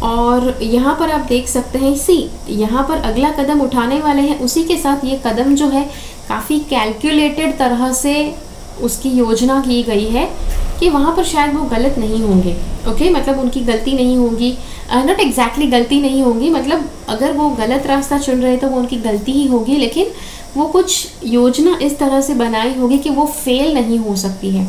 और 0.03 0.59
यहाँ 0.63 0.95
पर 0.95 1.11
आप 1.11 1.21
देख 1.29 1.49
सकते 1.49 1.79
हैं 1.79 1.93
इसी 1.93 2.19
यहाँ 2.51 2.83
पर 2.89 2.99
अगला 3.03 3.31
कदम 3.33 3.61
उठाने 3.61 4.01
वाले 4.01 4.23
हैं। 4.23 4.39
उसी 4.41 4.65
के 4.65 4.77
साथ 4.77 5.05
ये 5.05 5.21
कदम 5.27 5.55
जो 5.55 5.69
है, 5.69 5.85
काफ़ी 6.29 6.59
कैलकुलेटेड 6.71 7.59
तरह 7.59 7.93
से 7.95 8.15
उसकी 8.83 9.11
योजना 9.11 9.61
की 9.61 9.83
गई 9.83 10.09
है 10.09 10.29
कि 10.81 10.89
वहाँ 10.91 11.15
पर 11.17 11.25
शायद 11.25 11.55
वो 11.55 11.65
गलत 11.67 11.95
नहीं 11.99 12.21
होंगे। 12.23 12.57
ओके? 12.89 13.11
मतलब 13.11 13.39
उनकी 13.41 13.61
गलती 13.63 13.93
नहीं 13.95 14.17
होगी। 14.17 14.57
नॉट 14.95 15.21
एग्जैक्टली 15.21 15.67
गलती 15.67 16.01
नहीं 16.01 16.23
होगी। 16.23 16.51
मतलब 16.51 16.91
अगर 17.09 17.33
वो 17.33 17.49
गलत 17.51 17.87
रास्ता 17.87 18.19
चुन 18.19 18.41
रहे 18.41 18.57
तो 18.57 18.69
वो 18.69 18.79
उनकी 18.79 18.97
गलती 18.97 19.33
ही 19.33 19.47
होगी, 19.47 19.77
लेकिन 19.77 20.11
वो 20.57 20.67
कुछ 20.67 21.09
योजना 21.25 21.79
इस 21.83 21.99
तरह 21.99 22.21
से 22.21 22.35
बनाई 22.35 22.75
होगी 22.75 22.99
कि 22.99 23.11
वो 23.11 23.27
फेल 23.27 23.75
नहीं 23.75 23.99
हो 23.99 24.17
सकती 24.17 24.51
है। 24.51 24.67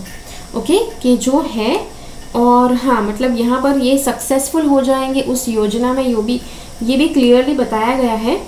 ओके? 0.55 0.79
कि 1.01 1.17
जो 1.17 1.41
है, 1.51 1.87
और 2.35 2.73
हाँ 2.73 3.01
मतलब 3.01 3.37
यहाँ 3.39 3.61
पर 3.61 3.79
ये 3.79 3.97
सक्सेसफुल 3.97 4.65
हो 4.65 4.81
जाएँगे 4.81 5.21
उस 5.21 5.47
योजना 5.49 5.93
में, 5.93 6.07
यो 6.09 6.21
भी, 6.21 6.41
ये 6.83 6.97
भी 6.97 7.07
क्लियरली 7.07 7.53
बताया 7.53 7.97
गया 7.97 8.13
है। 8.13 8.41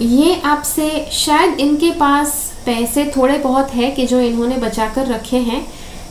ये 0.00 0.40
आपसे 0.44 1.08
शायद 1.12 1.60
इनके 1.60 1.90
पास 1.90 2.52
पैसे 2.66 3.12
थोड़े 3.16 3.38
बहुत 3.38 3.70
है 3.70 3.90
कि 3.90 4.06
जो 4.06 4.20
इन्होंने 4.20 4.56
बचा 4.56 4.88
कर 4.88 5.06
रखे 5.06 5.36
हैं, 5.36 5.66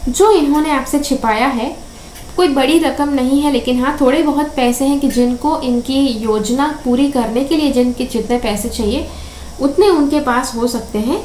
जो 0.09 0.31
इन्होंने 0.31 0.71
आपसे 0.71 0.99
छिपाया 0.99 1.47
है। 1.47 1.88
कोई 2.39 2.47
बड़ी 2.49 2.77
रकम 2.79 3.09
नहीं 3.13 3.39
है, 3.41 3.51
लेकिन 3.51 3.79
हाँ 3.79 3.97
थोड़े 4.01 4.21
बहुत 4.23 4.53
पैसे 4.55 4.85
हैं 4.85 4.99
कि 4.99 5.07
जिनको 5.09 5.59
इनकी 5.61 6.05
योजना 6.19 6.67
पूरी 6.83 7.09
करने 7.11 7.43
के 7.45 7.55
लिए 7.55 7.71
जिनके 7.73 8.05
जितने 8.05 8.37
पैसे 8.39 8.69
चाहिए, 8.69 9.07
उतने 9.61 9.89
उनके 9.89 10.19
पास 10.21 10.53
हो 10.55 10.67
सकते 10.67 10.99
हैं। 10.99 11.19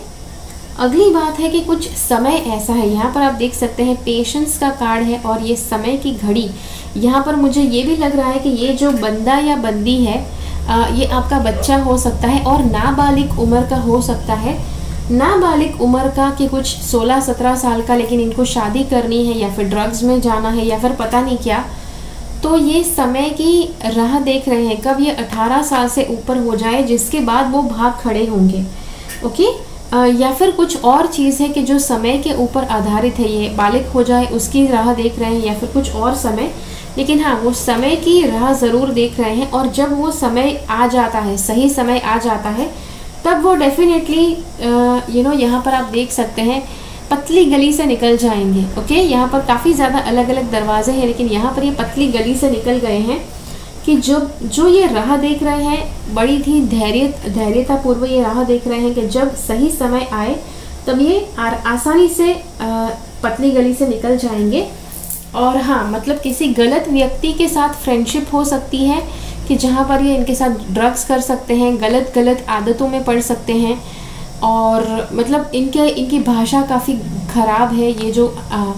अगली 0.79 1.09
बात 1.11 1.39
है 1.41 1.49
कि 1.51 1.61
कुछ 1.61 1.89
समय 1.89 2.37
ऐसा 2.49 2.73
है। 2.73 2.89
यहाँ 2.89 3.13
पर 3.15 3.23
आप 3.23 3.35
देख 3.35 3.55
सकते 3.55 3.83
हैं 3.83 3.97
पेशेंस 4.05 4.59
का 4.59 4.71
कार्ड 4.73 5.05
है 5.05 5.19
और 5.21 5.43
ये 5.43 5.57
समय 5.57 5.97
की 5.97 6.13
घड़ी। 6.13 6.49
यहाँ 6.97 7.23
पर 7.27 7.37
मुझे 7.37 7.63
ये 7.63 7.83
भी 7.83 7.97
लग 7.97 8.17
रहा 8.17 8.31
है 8.31 8.39
कि 8.39 8.49
ये 8.65 8.73
जो 8.75 8.91
बंदा 8.93 9.39
या 9.41 9.57
बंदी 9.59 9.97
है 10.05 10.19
ये 10.93 11.07
आपका 11.07 11.39
बच्चा 11.41 11.77
हो 11.79 11.97
सकता 11.99 12.29
है 12.29 12.43
और 12.45 12.65
नाबालिग 12.65 13.39
उम्र 13.41 13.67
का 13.71 13.77
हो 13.79 14.01
सकता 14.03 14.35
है। 14.37 14.59
नाबालिग 15.11 15.81
उम्र 15.83 16.09
का 16.09 16.31
कि 16.31 16.47
कुछ 16.49 16.67
16-17 16.83 17.57
साल 17.57 17.83
का, 17.83 17.97
लेकिन 17.97 18.21
इनको 18.21 18.45
शादी 18.47 18.85
करनी 18.85 19.25
है 19.27 19.39
या 19.39 19.51
फिर 19.55 19.69
ड्रग्स 19.69 20.03
में 20.03 20.21
जाना 20.21 20.51
है 20.51 20.67
या 20.67 20.79
फिर 20.79 20.93
पता 20.93 21.21
नहीं 21.21 21.39
क्या 21.39 21.65
तो 22.43 22.57
ये 22.59 22.83
समय 22.85 23.29
की 23.31 23.63
राह 23.87 24.19
देख 24.21 24.49
रहे 24.49 24.65
हैं। 24.67 24.81
कब 24.83 25.01
ये 25.01 25.11
18 25.13 25.63
साल 25.63 25.89
से 25.89 26.07
ऊपर 26.11 26.39
हो 26.39 26.57
जाए, 26.57 26.83
जिसके 26.83 27.21
बाद 27.21 27.51
वो 27.53 27.63
भाग 27.63 27.93
खड़े 28.01 28.25
होंगे। 28.27 28.65
ओके? 29.27 29.47
या 30.15 30.33
फिर 30.33 30.51
कुछ 30.51 30.85
और 30.85 31.07
चीज़ 31.07 31.43
है 31.43 31.49
कि 31.49 31.63
जो 31.63 31.79
समय 31.79 32.19
के 32.19 32.35
ऊपर 32.35 32.65
आधारित 32.67 33.19
है, 33.19 33.31
ये 33.31 33.49
बालिक 33.57 33.87
हो 33.87 34.03
जाए, 34.03 34.27
उसकी 34.27 34.67
राह 34.67 34.93
देख 34.95 35.19
रहे 35.19 35.35
हैं 35.35 35.45
या 35.45 35.55
फिर 35.55 35.69
कुछ 35.69 35.95
और 35.95 36.15
समय। 36.15 36.51
लेकिन 36.99 37.21
हाँ 37.21 37.35
वो 37.41 37.53
समय 37.53 37.97
की 37.97 38.21
राह 38.27 38.53
ज़रूर 38.55 38.91
देख 38.93 39.21
रहे 39.21 39.35
हैं, 39.35 39.51
और 39.51 39.67
जब 39.73 39.99
वो 40.01 40.11
समय 40.13 40.57
आ 40.71 40.87
जाता 40.87 41.19
है, 41.19 41.37
सही 41.37 41.69
समय 41.71 41.99
आ 41.99 42.19
जाता 42.19 42.51
है 42.51 42.71
तब 43.25 43.43
वो 43.43 43.55
डेफिनेटली 43.55 44.27
यू 45.17 45.23
नो 45.23 45.33
यहाँ 45.33 45.63
पर 45.63 45.75
आप 45.75 45.85
देख 45.85 46.11
सकते 46.11 46.43
हैं 46.43 46.63
पतली 47.11 47.45
गली 47.45 47.73
से 47.73 47.85
निकल 47.85 48.17
जाएँगे 48.17 48.65
ओके 48.81 48.95
यहाँ 48.95 49.29
पर 49.29 49.41
काफ़ी 49.41 49.73
ज़्यादा 49.73 49.99
अलग 49.99 50.29
अलग 50.29 50.51
दरवाजे 50.51 50.93
हैं 50.93 51.07
लेकिन 51.07 51.27
यहाँ 51.27 51.53
पर 51.55 51.65
ये 51.65 51.71
पतली 51.71 52.09
गली 52.09 52.35
से 52.35 52.51
निकल 52.51 52.79
गए 52.79 52.99
हैं 52.99 53.21
कि 53.85 53.97
जो 53.97 54.19
जो 54.43 54.69
ये 54.69 54.87
राह 54.87 55.17
देख 55.17 55.43
रहे 55.43 55.65
हैं 55.65 56.15
बड़ी 56.15 56.39
थी 56.39 56.61
धैर्य 56.69 57.09
धैर्यता 57.29 57.77
पूर्व 57.77 58.05
ये 58.05 58.23
राह 58.23 58.43
देख 58.45 58.67
रहे 58.69 58.79
हैं 58.79 58.95
कि 58.95 59.07
जब 59.09 59.35
सही 59.37 59.71
समय 59.71 60.09
आए 60.13 60.37
तब 60.87 61.01
ये 61.01 61.19
आसानी 61.39 62.09
से 62.09 62.33
आ, 62.33 62.89
पतली 63.23 63.51
गली 63.51 63.75
से 63.75 63.87
निकल 63.87 64.17
जाएँगे। 64.17 64.67
और 65.35 65.57
हाँ 65.57 65.91
मतलब 65.91 66.19
किसी 66.21 66.49
गलत 66.55 66.89
व्यक्ति 66.89 67.33
के 67.33 67.49
साथ 67.49 67.75
फ्रेंडशिप 67.75 68.33
हो 68.33 68.45
सकती 68.45 68.85
है 68.85 69.01
कि 69.47 69.57
जहाँ 69.57 69.85
पर 69.89 70.03
ये 70.03 70.15
इनके 70.17 70.35
साथ 70.35 70.73
ड्रग्स 70.73 71.05
कर 71.05 71.21
सकते 71.23 71.55
हैं 71.57 71.77
गलत 71.81 72.13
गलत 72.15 72.45
आदतों 72.51 72.89
में 72.89 73.03
पड़ 73.05 73.21
सकते 73.23 73.53
हैं 73.55 73.79
और 74.45 75.09
मतलब 75.13 75.51
इनके 75.55 75.87
इनकी 75.89 76.19
भाषा 76.23 76.63
काफ़ी 76.67 76.97
ख़राब 77.31 77.73
है। 77.75 77.91
ये 77.95 78.11
जो 78.13 78.27
आ, 78.53 78.73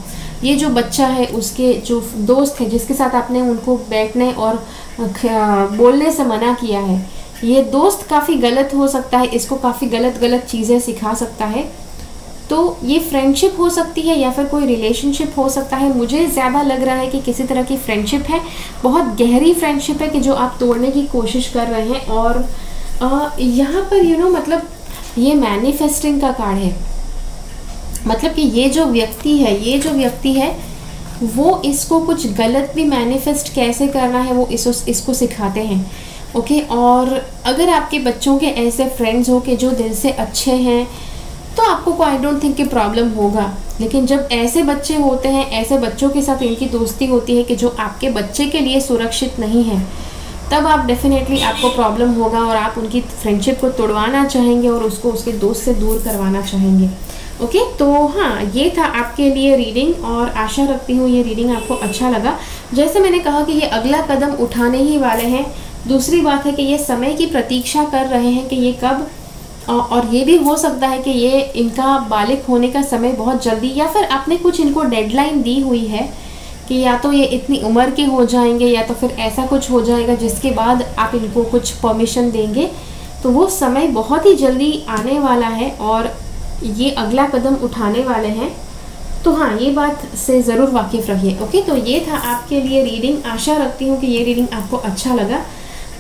ये 0.45 0.55
जो 0.57 0.69
बच्चा 0.71 1.07
है 1.09 1.27
उसके 1.35 1.73
जो 1.87 2.01
दोस्त 2.27 2.61
है 2.61 2.69
जिसके 2.71 2.95
साथ 2.95 3.15
आपने 3.15 3.41
उनको 3.41 3.77
बैठने 3.91 4.33
और 4.35 4.65
बोलने 5.77 6.11
से 6.13 6.25
मना 6.25 6.53
किया 6.55 6.81
है 6.81 6.99
ये 7.45 7.63
दोस्त 7.73 8.07
काफ़ी 8.11 8.35
गलत 8.39 8.71
हो 8.75 8.89
सकता 8.89 9.19
है। 9.19 9.27
इसको 9.29 9.57
काफ़ी 9.59 9.87
गलत 9.89 10.19
गलत 10.21 10.45
चीज़ें 10.45 10.79
सिखा 10.81 11.15
सकता 11.15 11.47
है। 11.47 11.65
तो 12.51 12.79
ये 12.85 12.99
फ्रेंडशिप 13.01 13.57
हो 13.59 13.69
सकती 13.71 14.03
है 14.03 14.19
या 14.19 14.31
फिर 14.31 14.45
कोई 14.47 14.67
रिलेशनशिप 14.67 15.33
हो 15.39 15.49
सकता 15.49 15.77
है। 15.77 15.93
मुझे 15.97 16.27
ज़्यादा 16.27 16.63
लग 16.63 16.83
रहा 16.83 16.95
है 16.97 17.09
कि 17.09 17.21
किसी 17.21 17.45
तरह 17.45 17.63
की 17.63 17.77
फ्रेंडशिप 17.77 18.27
है। 18.31 18.41
बहुत 18.83 19.17
गहरी 19.19 19.53
फ्रेंडशिप 19.55 20.03
है 20.03 20.09
कि 20.09 20.21
जो 20.21 20.35
आप 20.35 20.57
तोड़ने 20.61 20.91
की 20.91 21.03
कोशिश 21.09 21.49
कर 21.49 21.67
रहे 21.69 21.89
हैं 21.89 22.07
और 22.09 22.45
यहाँ 23.41 23.83
पर 23.83 23.97
यू 23.97 24.05
you 24.05 24.19
नो 24.19 24.27
know, 24.27 24.37
मतलब 24.37 24.69
ये 25.19 25.35
मैनिफेस्टिंग 25.35 26.21
का 26.21 26.31
कार्ड 26.33 26.59
है। 26.59 26.75
मतलब 28.07 28.35
कि 28.35 28.43
ये 28.43 28.69
जो 28.69 28.85
व्यक्ति 28.87 29.37
है 29.39 29.59
ये 29.65 29.79
जो 29.79 29.91
व्यक्ति 29.91 30.33
है 30.33 30.55
वो 31.25 31.61
इसको 31.65 32.01
कुछ 32.01 32.27
गलत 32.35 32.73
भी 32.75 32.85
मैनिफेस्ट 32.85 33.53
कैसे 33.55 33.87
करना 33.89 34.19
है 34.19 34.33
वो 34.33 34.47
इस 34.47 34.85
इसको 34.89 35.15
सिखाते 35.15 35.61
हैं। 35.63 35.85
ओके 36.37 36.61
और 36.71 37.09
अगर 37.47 37.69
आपके 37.71 37.99
बच्चों 37.99 38.37
के 38.39 38.47
ऐसे 38.47 38.89
फ्रेंड्स 38.89 39.29
हो 39.31 39.41
के 39.41 39.57
जो 39.57 39.71
दिल 39.73 39.95
से 39.95 40.11
अच्छे 40.11 40.53
हैं 40.53 40.87
तो 41.57 41.63
आपको 41.63 41.93
को 41.93 42.05
आई 42.05 42.19
डोंट 42.19 42.43
थिंक 42.43 42.57
कि 42.57 42.65
प्रॉब्लम 42.65 43.09
होगा। 43.11 43.53
लेकिन 43.81 44.07
जब 44.07 44.29
ऐसे 44.33 44.63
बच्चे 44.63 44.95
होते 44.97 45.29
हैं 45.29 45.51
ऐसे 45.53 45.79
बच्चों 45.79 46.09
के 46.11 46.23
साथ 46.23 46.43
इनकी 46.43 46.67
दोस्ती 46.69 47.07
होती 47.07 47.37
है 47.37 47.43
कि 47.43 47.57
जो 47.57 47.69
आपके 47.81 48.11
बच्चे 48.11 48.47
के 48.47 48.61
लिए 48.61 48.81
सुरक्षित 48.81 49.39
नहीं 49.41 49.63
है 49.65 49.81
तब 50.51 50.67
आप 50.67 50.85
डेफिनेटली 50.87 51.41
आपको 51.43 51.69
प्रॉब्लम 51.69 52.11
होगा 52.13 52.41
और 52.41 52.57
आप 52.57 52.75
उनकी 52.79 53.01
फ्रेंडशिप 53.01 53.61
को 53.61 53.69
तोड़वाना 53.79 54.25
चाहेंगे 54.25 54.69
और 54.69 54.83
उसको 54.83 55.11
उसके 55.11 55.33
दोस्त 55.33 55.65
से 55.65 55.75
दूर 55.75 56.03
करवाना 56.05 56.43
चाहेंगे। 56.43 56.89
ओके 57.45 57.59
okay, 57.59 57.79
तो 57.79 58.07
हाँ 58.09 58.43
ये 58.55 58.69
था 58.79 58.85
आपके 59.01 59.29
लिए 59.35 59.57
रीडिंग 59.57 60.05
और 60.05 60.29
आशा 60.29 60.65
रखती 60.65 60.97
हूँ 60.97 61.09
ये 61.09 61.23
रीडिंग 61.23 61.51
आपको 61.51 61.75
अच्छा 61.75 62.11
लगा। 62.11 62.39
जैसे 62.75 63.01
मैंने 63.01 63.19
कहा 63.19 63.43
कि 63.45 63.53
ये 63.53 63.67
अगला 63.71 64.01
कदम 64.01 64.33
उठाने 64.45 64.79
ही 64.79 64.99
वाले 64.99 65.25
हैं। 65.25 65.45
दूसरी 65.89 66.21
बात 66.21 66.47
है 66.47 66.53
कि 66.53 66.63
ये 66.63 66.79
समय 66.79 67.13
की 67.15 67.27
प्रतीक्षा 67.27 67.85
कर 67.85 68.07
रहे 68.07 68.31
हैं 68.31 68.49
कि 68.49 68.57
ये 68.57 68.73
कब 68.85 69.07
और 69.69 70.15
ये 70.15 70.25
भी 70.25 70.37
हो 70.37 70.57
सकता 70.57 70.87
है 70.87 71.03
कि 71.03 71.11
ये 71.11 71.41
इनका 71.57 71.99
बालिक 72.09 72.45
होने 72.45 72.69
का 72.71 72.83
समय 72.83 73.13
बहुत 73.13 73.43
जल्दी 73.43 73.73
या 73.77 73.87
फिर 73.87 74.05
आपने 74.05 74.37
कुछ 74.37 74.61
इनको 74.61 74.83
डेडलाइन 74.85 75.43
दी 75.43 75.59
हुई 75.61 75.85
है 75.87 76.09
कि 76.69 76.75
या 76.75 76.97
तो 76.99 77.13
ये 77.13 77.25
इतनी 77.35 77.61
उम्र 77.63 77.91
के 77.91 78.05
हो 78.05 78.25
जाएँगे 78.27 78.67
या 78.67 78.83
तो 78.83 78.95
फिर 78.95 79.11
ऐसा 79.21 79.47
कुछ 79.47 79.71
हो 79.71 79.81
जाएगा 79.83 80.15
जिसके 80.15 80.51
बाद 80.51 80.83
आप 80.99 81.15
इनको 81.15 81.43
कुछ 81.45 81.71
परमिशन 81.77 82.31
देंगे। 82.31 82.71
तो 83.23 83.31
वो 83.31 83.47
समय 83.47 83.87
बहुत 83.89 84.27
ही 84.27 84.35
जल्दी 84.35 84.85
आने 84.89 85.19
वाला 85.19 85.49
है 85.49 85.71
और 85.81 86.13
ये 86.63 86.91
अगला 86.91 87.27
कदम 87.27 87.55
उठाने 87.65 88.03
वाले 88.05 88.29
हैं। 88.31 88.55
तो 89.25 89.33
हाँ 89.33 89.57
ये 89.59 89.71
बात 89.71 90.07
से 90.17 90.41
ज़रूर 90.43 90.71
वाकिफ़ 90.71 91.07
रहिए, 91.07 91.39
ओके? 91.43 91.63
तो 91.63 91.77
ये 91.77 92.05
था 92.09 92.17
आपके 92.17 92.61
लिए 92.61 92.83
रीडिंग 92.85 93.25
आशा 93.27 93.57
रखती 93.57 93.89
हूँ 93.89 94.01
कि 94.01 94.07
ये 94.07 94.23
रीडिंग 94.25 94.49
आपको 94.53 94.77
अच्छा 94.77 95.15
लगा। 95.15 95.41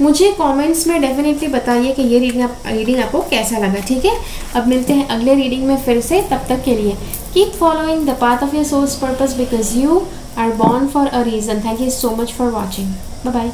मुझे 0.01 0.30
कमेंट्स 0.38 0.86
में 0.86 1.01
डेफिनेटली 1.01 1.49
बताइए 1.49 1.92
कि 1.92 2.03
ये 2.03 2.18
रीडिंग 2.18 2.42
आप 2.42 2.62
रीडिंग 2.66 2.99
आपको 3.01 3.20
कैसा 3.30 3.59
लगा, 3.59 3.80
ठीक 3.80 4.05
है? 4.05 4.16
अब 4.57 4.66
मिलते 4.68 4.92
हैं 4.92 5.09
अगले 5.09 5.34
रीडिंग 5.34 5.64
में 5.64 5.76
फिर 5.76 6.01
से, 6.01 6.20
तब 6.30 6.47
तक 6.49 6.64
के 6.64 6.74
लिए। 6.74 6.97
Keep 7.34 7.53
following 7.61 8.07
the 8.07 8.16
path 8.20 8.42
of 8.42 8.55
your 8.57 8.64
soul's 8.64 8.97
purpose 8.97 9.36
because 9.36 9.76
you 9.78 10.03
are 10.38 10.53
born 10.55 10.86
for 10.88 11.07
a 11.07 11.22
reason 11.22 11.61
thank 11.64 11.80
you 11.80 11.90
so 11.90 12.11
much 12.16 12.32
for 12.32 12.51
watching 12.51 12.94
bye 13.26 13.51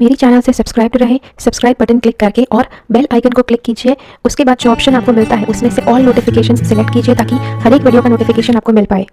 मेरी 0.00 0.14
चैनल 0.14 0.40
से 0.40 0.52
सब्सक्राइब 0.52 0.96
रहे, 0.96 1.18
सब्सक्राइब 1.38 1.76
बटन 1.80 1.98
क्लिक 1.98 2.16
करके 2.16 2.44
और 2.52 2.66
बेल 2.92 3.08
आइकन 3.12 3.30
को 3.30 3.42
क्लिक 3.42 3.62
कीजिए। 3.62 3.96
उसके 4.24 4.44
बाद 4.44 4.58
जो 4.60 4.70
ऑप्शन 4.70 4.94
आपको 4.94 5.12
मिलता 5.12 5.36
है, 5.36 5.46
उसमें 5.46 5.70
से 5.70 5.82
ऑल 5.82 6.02
नोटिफिकेशन 6.02 6.56
सेलेक्ट 6.56 6.92
कीजिए 6.92 7.14
ताकि 7.14 7.36
हर 7.64 7.74
एक 7.74 7.82
वीडियो 7.82 8.02
का 8.02 8.08
नोटिफिकेशन 8.08 8.56
आपको 8.56 8.72
मिल 8.72 8.84
पाए। 8.84 9.06